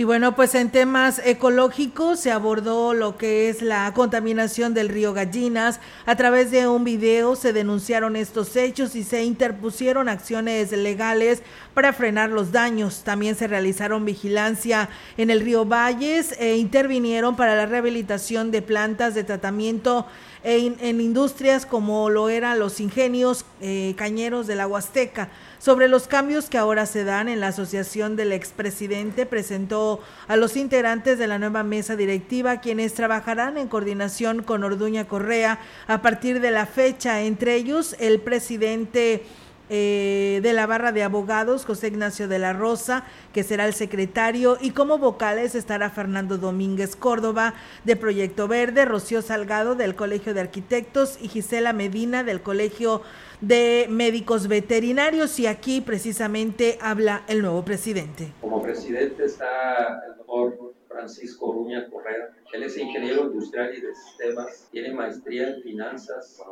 Y 0.00 0.04
bueno, 0.04 0.34
pues 0.34 0.54
en 0.54 0.70
temas 0.70 1.20
ecológicos 1.26 2.20
se 2.20 2.30
abordó 2.30 2.94
lo 2.94 3.18
que 3.18 3.50
es 3.50 3.60
la 3.60 3.92
contaminación 3.92 4.72
del 4.72 4.88
río 4.88 5.12
Gallinas. 5.12 5.78
A 6.06 6.16
través 6.16 6.50
de 6.50 6.66
un 6.66 6.84
video 6.84 7.36
se 7.36 7.52
denunciaron 7.52 8.16
estos 8.16 8.56
hechos 8.56 8.96
y 8.96 9.04
se 9.04 9.24
interpusieron 9.24 10.08
acciones 10.08 10.72
legales 10.72 11.42
para 11.74 11.92
frenar 11.92 12.30
los 12.30 12.52
daños. 12.52 13.02
También 13.04 13.34
se 13.34 13.46
realizaron 13.46 14.04
vigilancia 14.04 14.88
en 15.16 15.30
el 15.30 15.40
río 15.40 15.64
Valles 15.64 16.34
e 16.38 16.56
intervinieron 16.56 17.36
para 17.36 17.54
la 17.54 17.66
rehabilitación 17.66 18.50
de 18.50 18.62
plantas 18.62 19.14
de 19.14 19.24
tratamiento 19.24 20.06
en, 20.42 21.00
industrias 21.00 21.66
como 21.66 22.08
lo 22.08 22.28
eran 22.28 22.58
los 22.58 22.80
ingenios 22.80 23.44
eh, 23.60 23.94
cañeros 23.96 24.46
de 24.46 24.56
la 24.56 24.66
Huasteca. 24.66 25.28
Sobre 25.58 25.88
los 25.88 26.08
cambios 26.08 26.48
que 26.48 26.56
ahora 26.56 26.86
se 26.86 27.04
dan 27.04 27.28
en 27.28 27.40
la 27.40 27.48
asociación 27.48 28.16
del 28.16 28.32
expresidente, 28.32 29.26
presentó 29.26 30.00
a 30.26 30.36
los 30.36 30.56
integrantes 30.56 31.18
de 31.18 31.26
la 31.26 31.38
nueva 31.38 31.62
mesa 31.62 31.96
directiva, 31.96 32.62
quienes 32.62 32.94
trabajarán 32.94 33.58
en 33.58 33.68
coordinación 33.68 34.42
con 34.42 34.64
Orduña 34.64 35.06
Correa 35.06 35.58
a 35.86 36.00
partir 36.00 36.40
de 36.40 36.50
la 36.50 36.64
fecha, 36.64 37.20
entre 37.20 37.56
ellos 37.56 37.94
el 37.98 38.20
presidente 38.20 39.24
eh, 39.70 40.40
de 40.42 40.52
la 40.52 40.66
barra 40.66 40.90
de 40.90 41.04
abogados, 41.04 41.64
José 41.64 41.88
Ignacio 41.88 42.26
de 42.26 42.40
la 42.40 42.52
Rosa, 42.52 43.04
que 43.32 43.44
será 43.44 43.66
el 43.66 43.72
secretario, 43.72 44.58
y 44.60 44.72
como 44.72 44.98
vocales 44.98 45.54
estará 45.54 45.90
Fernando 45.90 46.38
Domínguez 46.38 46.96
Córdoba 46.96 47.54
de 47.84 47.94
Proyecto 47.94 48.48
Verde, 48.48 48.84
Rocío 48.84 49.22
Salgado 49.22 49.76
del 49.76 49.94
Colegio 49.94 50.34
de 50.34 50.40
Arquitectos 50.40 51.18
y 51.22 51.28
Gisela 51.28 51.72
Medina 51.72 52.24
del 52.24 52.42
Colegio 52.42 53.02
de 53.40 53.86
Médicos 53.88 54.48
Veterinarios. 54.48 55.38
Y 55.38 55.46
aquí 55.46 55.80
precisamente 55.80 56.76
habla 56.80 57.22
el 57.28 57.42
nuevo 57.42 57.64
presidente. 57.64 58.32
Como 58.40 58.60
presidente 58.60 59.24
está 59.24 60.02
el 60.08 60.16
doctor 60.16 60.74
Francisco 60.88 61.52
Ruña 61.52 61.88
Correa. 61.88 62.30
Él 62.52 62.64
es 62.64 62.76
ingeniero 62.76 63.26
industrial 63.26 63.72
y 63.76 63.80
de 63.80 63.94
sistemas, 63.94 64.68
tiene 64.72 64.92
maestría 64.92 65.48
en 65.50 65.62
finanzas, 65.62 66.42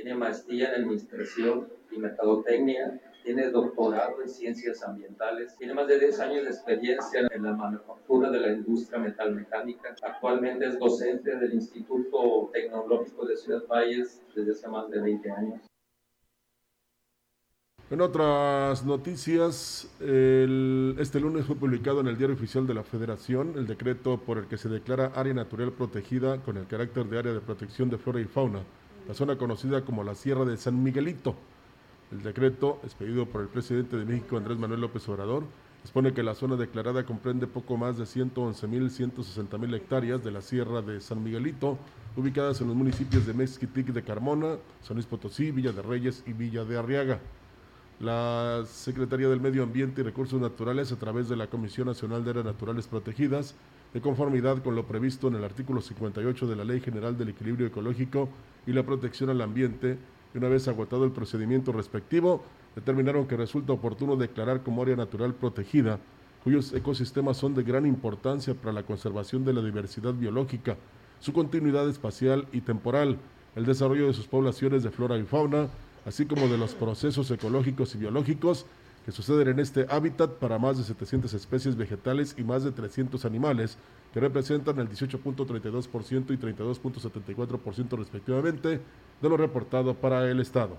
tiene 0.00 0.14
maestría 0.14 0.68
en 0.68 0.82
administración 0.82 1.66
y 1.90 1.98
mercadotecnia, 1.98 3.00
tiene 3.24 3.50
doctorado 3.50 4.22
en 4.22 4.28
ciencias 4.28 4.80
ambientales, 4.84 5.56
tiene 5.56 5.74
más 5.74 5.88
de 5.88 5.98
10 5.98 6.20
años 6.20 6.44
de 6.44 6.50
experiencia 6.50 7.26
en 7.28 7.42
la 7.42 7.52
manufactura 7.52 8.30
de 8.30 8.38
la 8.38 8.52
industria 8.52 9.00
metalmecánica. 9.00 9.96
Actualmente 10.00 10.66
es 10.66 10.78
docente 10.78 11.34
del 11.36 11.52
Instituto 11.52 12.48
Tecnológico 12.52 13.26
de 13.26 13.36
Ciudad 13.36 13.64
Valles 13.66 14.22
desde 14.36 14.52
hace 14.52 14.68
más 14.68 14.88
de 14.88 15.00
20 15.00 15.30
años. 15.32 15.60
En 17.90 18.00
otras 18.00 18.84
noticias, 18.84 19.90
este 19.98 21.20
lunes 21.20 21.44
fue 21.44 21.56
publicado 21.56 22.02
en 22.02 22.06
el 22.06 22.16
Diario 22.16 22.36
Oficial 22.36 22.68
de 22.68 22.74
la 22.74 22.84
Federación 22.84 23.54
el 23.56 23.66
decreto 23.66 24.18
por 24.18 24.38
el 24.38 24.46
que 24.46 24.58
se 24.58 24.68
declara 24.68 25.10
área 25.16 25.34
natural 25.34 25.72
protegida 25.72 26.40
con 26.44 26.56
el 26.56 26.68
carácter 26.68 27.06
de 27.06 27.18
área 27.18 27.32
de 27.32 27.40
protección 27.40 27.90
de 27.90 27.98
flora 27.98 28.20
y 28.20 28.24
fauna, 28.26 28.62
la 29.08 29.14
zona 29.14 29.38
conocida 29.38 29.84
como 29.86 30.04
la 30.04 30.14
Sierra 30.14 30.44
de 30.44 30.58
San 30.58 30.82
Miguelito. 30.82 31.34
El 32.12 32.22
decreto, 32.22 32.78
expedido 32.84 33.24
por 33.24 33.40
el 33.40 33.48
presidente 33.48 33.96
de 33.96 34.04
México, 34.04 34.36
Andrés 34.36 34.58
Manuel 34.58 34.82
López 34.82 35.08
Obrador, 35.08 35.44
expone 35.82 36.12
que 36.12 36.22
la 36.22 36.34
zona 36.34 36.56
declarada 36.56 37.06
comprende 37.06 37.46
poco 37.46 37.78
más 37.78 37.96
de 37.96 38.04
111.160.000 38.04 39.74
hectáreas 39.74 40.22
de 40.22 40.30
la 40.30 40.42
Sierra 40.42 40.82
de 40.82 41.00
San 41.00 41.24
Miguelito, 41.24 41.78
ubicadas 42.16 42.60
en 42.60 42.68
los 42.68 42.76
municipios 42.76 43.26
de 43.26 43.32
Mezquitic 43.32 43.86
de 43.86 44.02
Carmona, 44.02 44.56
San 44.82 44.96
Luis 44.96 45.06
Potosí, 45.06 45.52
Villa 45.52 45.72
de 45.72 45.80
Reyes 45.80 46.22
y 46.26 46.34
Villa 46.34 46.64
de 46.64 46.76
Arriaga. 46.76 47.18
La 48.00 48.64
Secretaría 48.66 49.28
del 49.28 49.40
Medio 49.40 49.62
Ambiente 49.62 50.02
y 50.02 50.04
Recursos 50.04 50.38
Naturales, 50.38 50.92
a 50.92 50.96
través 50.96 51.30
de 51.30 51.36
la 51.36 51.46
Comisión 51.46 51.86
Nacional 51.86 52.24
de 52.24 52.30
Áreas 52.30 52.46
Naturales 52.46 52.86
Protegidas, 52.86 53.54
de 53.92 54.00
conformidad 54.00 54.62
con 54.62 54.74
lo 54.74 54.86
previsto 54.86 55.28
en 55.28 55.36
el 55.36 55.44
artículo 55.44 55.80
58 55.80 56.46
de 56.46 56.56
la 56.56 56.64
Ley 56.64 56.80
General 56.80 57.16
del 57.16 57.30
Equilibrio 57.30 57.66
Ecológico 57.66 58.28
y 58.66 58.72
la 58.72 58.82
Protección 58.82 59.30
al 59.30 59.40
Ambiente, 59.40 59.98
y 60.34 60.38
una 60.38 60.48
vez 60.48 60.68
agotado 60.68 61.04
el 61.04 61.12
procedimiento 61.12 61.72
respectivo, 61.72 62.42
determinaron 62.74 63.26
que 63.26 63.36
resulta 63.36 63.72
oportuno 63.72 64.16
declarar 64.16 64.62
como 64.62 64.82
área 64.82 64.96
natural 64.96 65.34
protegida, 65.34 65.98
cuyos 66.44 66.72
ecosistemas 66.72 67.36
son 67.36 67.54
de 67.54 67.62
gran 67.62 67.86
importancia 67.86 68.54
para 68.54 68.72
la 68.72 68.82
conservación 68.82 69.44
de 69.44 69.54
la 69.54 69.62
diversidad 69.62 70.12
biológica, 70.12 70.76
su 71.20 71.32
continuidad 71.32 71.88
espacial 71.88 72.46
y 72.52 72.60
temporal, 72.60 73.18
el 73.56 73.64
desarrollo 73.64 74.06
de 74.06 74.12
sus 74.12 74.28
poblaciones 74.28 74.82
de 74.82 74.90
flora 74.90 75.16
y 75.16 75.24
fauna, 75.24 75.68
así 76.04 76.26
como 76.26 76.46
de 76.46 76.58
los 76.58 76.74
procesos 76.74 77.30
ecológicos 77.30 77.94
y 77.94 77.98
biológicos 77.98 78.66
que 79.08 79.12
suceden 79.12 79.48
en 79.48 79.58
este 79.58 79.86
hábitat 79.88 80.32
para 80.32 80.58
más 80.58 80.76
de 80.76 80.84
700 80.84 81.32
especies 81.32 81.76
vegetales 81.76 82.34
y 82.36 82.42
más 82.42 82.62
de 82.62 82.72
300 82.72 83.24
animales, 83.24 83.78
que 84.12 84.20
representan 84.20 84.78
el 84.80 84.90
18.32% 84.90 86.30
y 86.30 86.36
32.74% 86.36 87.96
respectivamente 87.96 88.82
de 89.22 89.28
lo 89.30 89.38
reportado 89.38 89.94
para 89.94 90.30
el 90.30 90.40
Estado. 90.40 90.76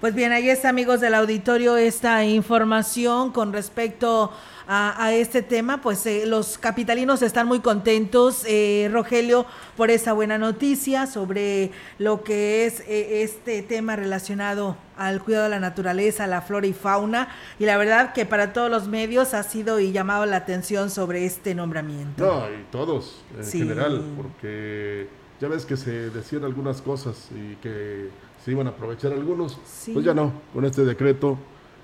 Pues 0.00 0.14
bien, 0.14 0.30
ahí 0.32 0.50
está, 0.50 0.68
amigos 0.68 1.00
del 1.00 1.14
auditorio, 1.14 1.76
esta 1.78 2.22
información 2.24 3.32
con 3.32 3.52
respecto 3.54 4.30
a, 4.68 5.02
a 5.02 5.14
este 5.14 5.40
tema. 5.40 5.80
Pues 5.80 6.04
eh, 6.04 6.24
los 6.26 6.58
capitalinos 6.58 7.22
están 7.22 7.46
muy 7.48 7.60
contentos, 7.60 8.44
eh, 8.46 8.90
Rogelio, 8.92 9.46
por 9.74 9.90
esa 9.90 10.12
buena 10.12 10.36
noticia 10.36 11.06
sobre 11.06 11.70
lo 11.98 12.22
que 12.24 12.66
es 12.66 12.80
eh, 12.80 13.22
este 13.22 13.62
tema 13.62 13.96
relacionado 13.96 14.76
al 14.98 15.22
cuidado 15.22 15.44
de 15.44 15.50
la 15.50 15.60
naturaleza, 15.60 16.26
la 16.26 16.42
flora 16.42 16.66
y 16.66 16.74
fauna. 16.74 17.28
Y 17.58 17.64
la 17.64 17.78
verdad 17.78 18.12
que 18.12 18.26
para 18.26 18.52
todos 18.52 18.70
los 18.70 18.88
medios 18.88 19.32
ha 19.32 19.42
sido 19.44 19.80
y 19.80 19.92
llamado 19.92 20.26
la 20.26 20.36
atención 20.36 20.90
sobre 20.90 21.24
este 21.24 21.54
nombramiento. 21.54 22.22
No, 22.22 22.50
y 22.50 22.64
todos 22.70 23.22
en 23.38 23.44
Sí. 23.44 23.58
general, 23.60 24.04
porque 24.18 25.08
ya 25.40 25.48
ves 25.48 25.64
que 25.64 25.78
se 25.78 26.10
decían 26.10 26.44
algunas 26.44 26.82
cosas 26.82 27.30
y 27.34 27.56
que 27.56 28.10
se 28.46 28.52
iban 28.52 28.68
a 28.68 28.70
aprovechar 28.70 29.12
algunos, 29.12 29.58
Sí. 29.66 29.90
pues 29.92 30.04
ya 30.04 30.14
no, 30.14 30.30
con 30.54 30.64
este 30.64 30.84
decreto 30.84 31.36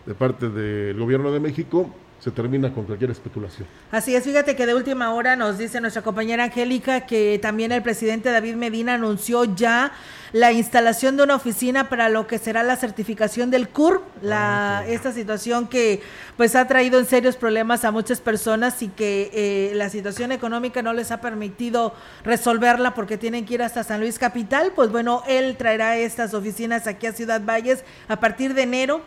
de 0.07 0.15
parte 0.15 0.49
del 0.49 0.97
gobierno 0.97 1.33
de 1.33 1.41
México 1.41 1.91
se 2.23 2.31
termina 2.31 2.73
con 2.73 2.85
cualquier 2.85 3.11
especulación. 3.11 3.67
Así 3.91 4.15
es, 4.15 4.23
fíjate 4.23 4.55
que 4.55 4.65
de 4.65 4.75
última 4.75 5.13
hora 5.13 5.35
nos 5.35 5.59
dice 5.59 5.81
nuestra 5.81 6.03
compañera 6.03 6.45
Angélica 6.45 7.01
que 7.01 7.41
también 7.43 7.73
el 7.73 7.83
presidente 7.83 8.31
David 8.31 8.55
Medina 8.55 8.95
anunció 8.95 9.43
ya 9.57 9.93
la 10.33 10.53
instalación 10.53 11.17
de 11.17 11.25
una 11.25 11.35
oficina 11.35 11.89
para 11.89 12.09
lo 12.09 12.29
que 12.29 12.39
será 12.39 12.63
la 12.63 12.77
certificación 12.77 13.51
del 13.51 13.69
CUR, 13.69 14.05
la, 14.23 14.85
esta 14.87 15.11
situación 15.11 15.67
que 15.67 16.01
pues 16.37 16.55
ha 16.55 16.69
traído 16.69 17.01
en 17.01 17.07
serios 17.07 17.35
problemas 17.35 17.85
a 17.85 17.91
muchas 17.91 18.21
personas 18.21 18.81
y 18.83 18.89
que 18.89 19.31
eh, 19.35 19.75
la 19.75 19.89
situación 19.89 20.31
económica 20.31 20.81
no 20.81 20.93
les 20.93 21.11
ha 21.11 21.21
permitido 21.21 21.93
resolverla 22.23 22.95
porque 22.95 23.19
tienen 23.19 23.45
que 23.45 23.55
ir 23.55 23.63
hasta 23.65 23.83
San 23.83 23.99
Luis 23.99 24.21
Capital, 24.21 24.71
pues 24.77 24.93
bueno, 24.93 25.25
él 25.27 25.57
traerá 25.57 25.97
estas 25.97 26.35
oficinas 26.35 26.87
aquí 26.87 27.09
a 27.09 27.13
Ciudad 27.13 27.43
Valles 27.45 27.85
a 28.07 28.21
partir 28.21 28.55
de 28.55 28.63
enero. 28.63 29.03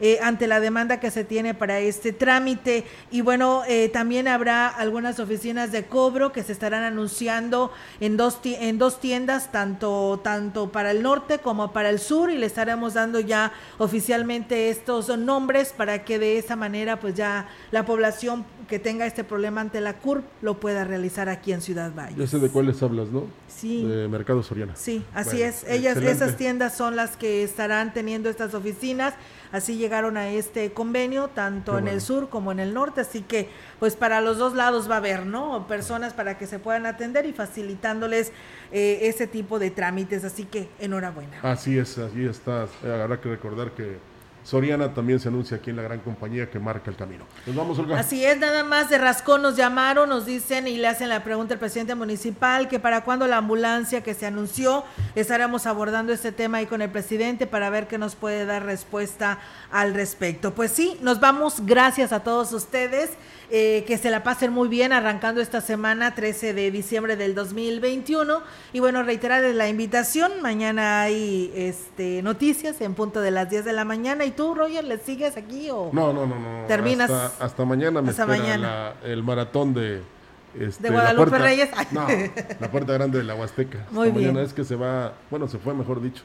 Eh, 0.00 0.18
ante 0.22 0.46
la 0.46 0.60
demanda 0.60 1.00
que 1.00 1.10
se 1.10 1.24
tiene 1.24 1.54
para 1.54 1.80
este 1.80 2.12
trámite. 2.12 2.84
Y 3.10 3.20
bueno, 3.20 3.62
eh, 3.68 3.88
también 3.88 4.28
habrá 4.28 4.68
algunas 4.68 5.18
oficinas 5.20 5.72
de 5.72 5.84
cobro 5.86 6.32
que 6.32 6.42
se 6.42 6.52
estarán 6.52 6.82
anunciando 6.82 7.72
en 8.00 8.16
dos, 8.16 8.38
en 8.44 8.78
dos 8.78 9.00
tiendas, 9.00 9.50
tanto, 9.52 10.20
tanto 10.22 10.70
para 10.70 10.90
el 10.90 11.02
norte 11.02 11.38
como 11.38 11.72
para 11.72 11.90
el 11.90 11.98
sur, 11.98 12.30
y 12.30 12.38
le 12.38 12.46
estaremos 12.46 12.94
dando 12.94 13.20
ya 13.20 13.52
oficialmente 13.78 14.70
estos 14.70 15.16
nombres 15.16 15.72
para 15.76 16.04
que 16.04 16.18
de 16.18 16.38
esa 16.38 16.56
manera 16.56 17.00
pues 17.00 17.14
ya 17.14 17.48
la 17.70 17.84
población 17.84 18.44
que 18.68 18.78
tenga 18.78 19.06
este 19.06 19.24
problema 19.24 19.62
ante 19.62 19.80
la 19.80 19.94
CURP 19.94 20.24
lo 20.42 20.60
pueda 20.60 20.84
realizar 20.84 21.28
aquí 21.28 21.52
en 21.52 21.60
Ciudad 21.62 21.92
Valle. 21.94 22.16
Ya 22.18 22.26
sé 22.26 22.38
de 22.38 22.50
cuáles 22.50 22.82
hablas, 22.82 23.08
¿no? 23.08 23.24
Sí. 23.48 23.84
De 23.84 24.08
Mercado 24.08 24.42
Soriana. 24.42 24.76
Sí, 24.76 25.02
así 25.14 25.38
Bueno, 25.38 25.46
es. 25.46 25.64
Ellas, 25.64 25.96
excelente. 25.96 26.10
esas 26.10 26.36
tiendas 26.36 26.76
son 26.76 26.94
las 26.94 27.16
que 27.16 27.42
estarán 27.42 27.92
teniendo 27.92 28.28
estas 28.28 28.54
oficinas. 28.54 29.14
Así 29.52 29.76
llegaron 29.76 30.16
a 30.16 30.28
este 30.30 30.72
convenio, 30.72 31.28
tanto 31.28 31.78
en 31.78 31.88
el 31.88 32.00
sur 32.00 32.28
como 32.28 32.52
en 32.52 32.60
el 32.60 32.74
norte. 32.74 33.00
Así 33.00 33.22
que, 33.22 33.48
pues 33.78 33.96
para 33.96 34.20
los 34.20 34.38
dos 34.38 34.54
lados 34.54 34.90
va 34.90 34.94
a 34.94 34.98
haber, 34.98 35.26
¿no? 35.26 35.66
Personas 35.66 36.12
para 36.12 36.36
que 36.36 36.46
se 36.46 36.58
puedan 36.58 36.86
atender 36.86 37.26
y 37.26 37.32
facilitándoles 37.32 38.32
eh, 38.72 39.00
ese 39.02 39.26
tipo 39.26 39.58
de 39.58 39.70
trámites. 39.70 40.24
Así 40.24 40.44
que, 40.44 40.68
enhorabuena. 40.78 41.40
Así 41.42 41.78
es, 41.78 41.98
así 41.98 42.24
está. 42.24 42.66
Eh, 42.84 43.00
Habrá 43.02 43.20
que 43.20 43.28
recordar 43.30 43.72
que 43.72 43.96
Soriana 44.48 44.94
también 44.94 45.20
se 45.20 45.28
anuncia 45.28 45.58
aquí 45.58 45.68
en 45.68 45.76
la 45.76 45.82
gran 45.82 45.98
compañía 45.98 46.48
que 46.48 46.58
marca 46.58 46.90
el 46.90 46.96
camino. 46.96 47.26
Nos 47.46 47.54
vamos, 47.54 47.78
Olga. 47.78 48.00
Así 48.00 48.24
es, 48.24 48.38
nada 48.38 48.64
más 48.64 48.88
de 48.88 48.96
Rascón 48.96 49.42
nos 49.42 49.56
llamaron, 49.56 50.08
nos 50.08 50.24
dicen 50.24 50.66
y 50.66 50.78
le 50.78 50.88
hacen 50.88 51.10
la 51.10 51.22
pregunta 51.22 51.52
al 51.52 51.60
presidente 51.60 51.94
municipal 51.94 52.66
que 52.66 52.78
para 52.78 53.04
cuándo 53.04 53.26
la 53.26 53.36
ambulancia 53.36 54.02
que 54.02 54.14
se 54.14 54.24
anunció, 54.24 54.84
estaremos 55.14 55.66
abordando 55.66 56.14
este 56.14 56.32
tema 56.32 56.58
ahí 56.58 56.66
con 56.66 56.80
el 56.80 56.88
presidente 56.88 57.46
para 57.46 57.68
ver 57.68 57.88
qué 57.88 57.98
nos 57.98 58.16
puede 58.16 58.46
dar 58.46 58.64
respuesta 58.64 59.38
al 59.70 59.92
respecto. 59.92 60.54
Pues 60.54 60.70
sí, 60.72 60.96
nos 61.02 61.20
vamos, 61.20 61.66
gracias 61.66 62.10
a 62.12 62.20
todos 62.20 62.50
ustedes, 62.54 63.10
eh, 63.50 63.84
que 63.86 63.96
se 63.96 64.10
la 64.10 64.22
pasen 64.22 64.52
muy 64.52 64.68
bien 64.68 64.92
arrancando 64.92 65.40
esta 65.40 65.60
semana 65.60 66.14
13 66.14 66.52
de 66.54 66.70
diciembre 66.70 67.16
del 67.16 67.34
2021 67.34 68.42
y 68.72 68.80
bueno, 68.80 69.02
reiterarles 69.02 69.54
la 69.56 69.68
invitación, 69.68 70.42
mañana 70.42 71.02
hay 71.02 71.50
este 71.54 72.22
noticias 72.22 72.80
en 72.80 72.94
punto 72.94 73.20
de 73.20 73.30
las 73.30 73.48
10 73.48 73.64
de 73.64 73.72
la 73.72 73.84
mañana 73.84 74.24
y 74.26 74.32
tú, 74.32 74.54
Roger, 74.54 74.84
¿le 74.84 74.98
sigues 74.98 75.36
aquí 75.36 75.70
o...? 75.70 75.90
No, 75.92 76.12
no, 76.12 76.26
no, 76.26 76.38
no. 76.38 76.66
Terminas 76.66 77.10
Hasta, 77.10 77.44
hasta 77.44 77.64
mañana 77.64 78.02
me 78.02 78.10
hasta 78.10 78.22
espera 78.24 78.38
mañana. 78.38 78.94
la- 79.02 79.08
el 79.10 79.22
maratón 79.22 79.72
de. 79.74 80.02
este, 80.58 80.82
¿De 80.82 80.88
la 80.90 80.94
Guadalupe 80.96 81.30
puerta- 81.30 81.46
Reyes? 81.46 81.68
No, 81.90 82.06
la 82.60 82.70
puerta 82.70 82.92
grande 82.92 83.18
de 83.18 83.24
la 83.24 83.34
Huasteca. 83.34 83.86
Muy 83.90 84.08
Hasta 84.08 84.14
mañana 84.18 84.32
bien. 84.40 84.44
es 84.46 84.52
que 84.52 84.64
se 84.64 84.76
va. 84.76 85.14
Bueno, 85.30 85.48
se 85.48 85.58
fue, 85.58 85.72
mejor 85.74 86.02
dicho. 86.02 86.22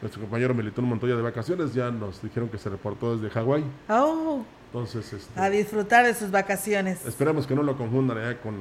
Nuestro 0.00 0.22
compañero 0.22 0.54
Melitón 0.54 0.86
Montoya 0.86 1.14
de 1.14 1.22
vacaciones 1.22 1.74
ya 1.74 1.90
nos 1.90 2.22
dijeron 2.22 2.48
que 2.48 2.56
se 2.58 2.70
reportó 2.70 3.16
desde 3.16 3.28
Hawái. 3.30 3.64
Oh, 3.90 4.42
Entonces, 4.66 5.12
este, 5.12 5.38
a 5.38 5.50
disfrutar 5.50 6.06
de 6.06 6.14
sus 6.14 6.30
vacaciones. 6.30 7.04
esperamos 7.04 7.46
que 7.46 7.54
no 7.54 7.62
lo 7.62 7.76
confundan 7.76 8.16
allá 8.18 8.40
con 8.40 8.54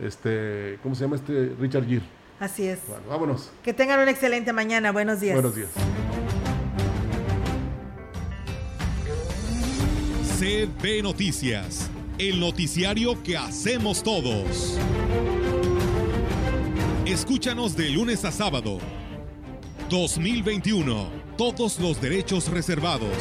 este. 0.00 0.78
¿Cómo 0.82 0.94
se 0.94 1.04
llama 1.04 1.16
este? 1.16 1.52
Richard 1.60 1.86
Gere. 1.86 2.02
Así 2.40 2.66
es. 2.66 2.80
Bueno, 2.88 3.04
vámonos. 3.08 3.50
Que 3.62 3.72
tengan 3.72 4.00
una 4.00 4.10
excelente 4.10 4.52
mañana. 4.52 4.90
Buenos 4.90 5.20
días. 5.20 5.34
Buenos 5.34 5.54
días. 5.54 5.68
CB 10.38 11.02
Noticias, 11.04 11.88
el 12.18 12.40
noticiario 12.40 13.22
que 13.22 13.36
hacemos 13.36 14.02
todos. 14.02 14.76
Escúchanos 17.06 17.76
de 17.76 17.90
lunes 17.90 18.24
a 18.24 18.32
sábado. 18.32 18.78
2021. 19.92 21.10
Todos 21.36 21.78
los 21.78 22.00
derechos 22.00 22.48
reservados. 22.48 23.14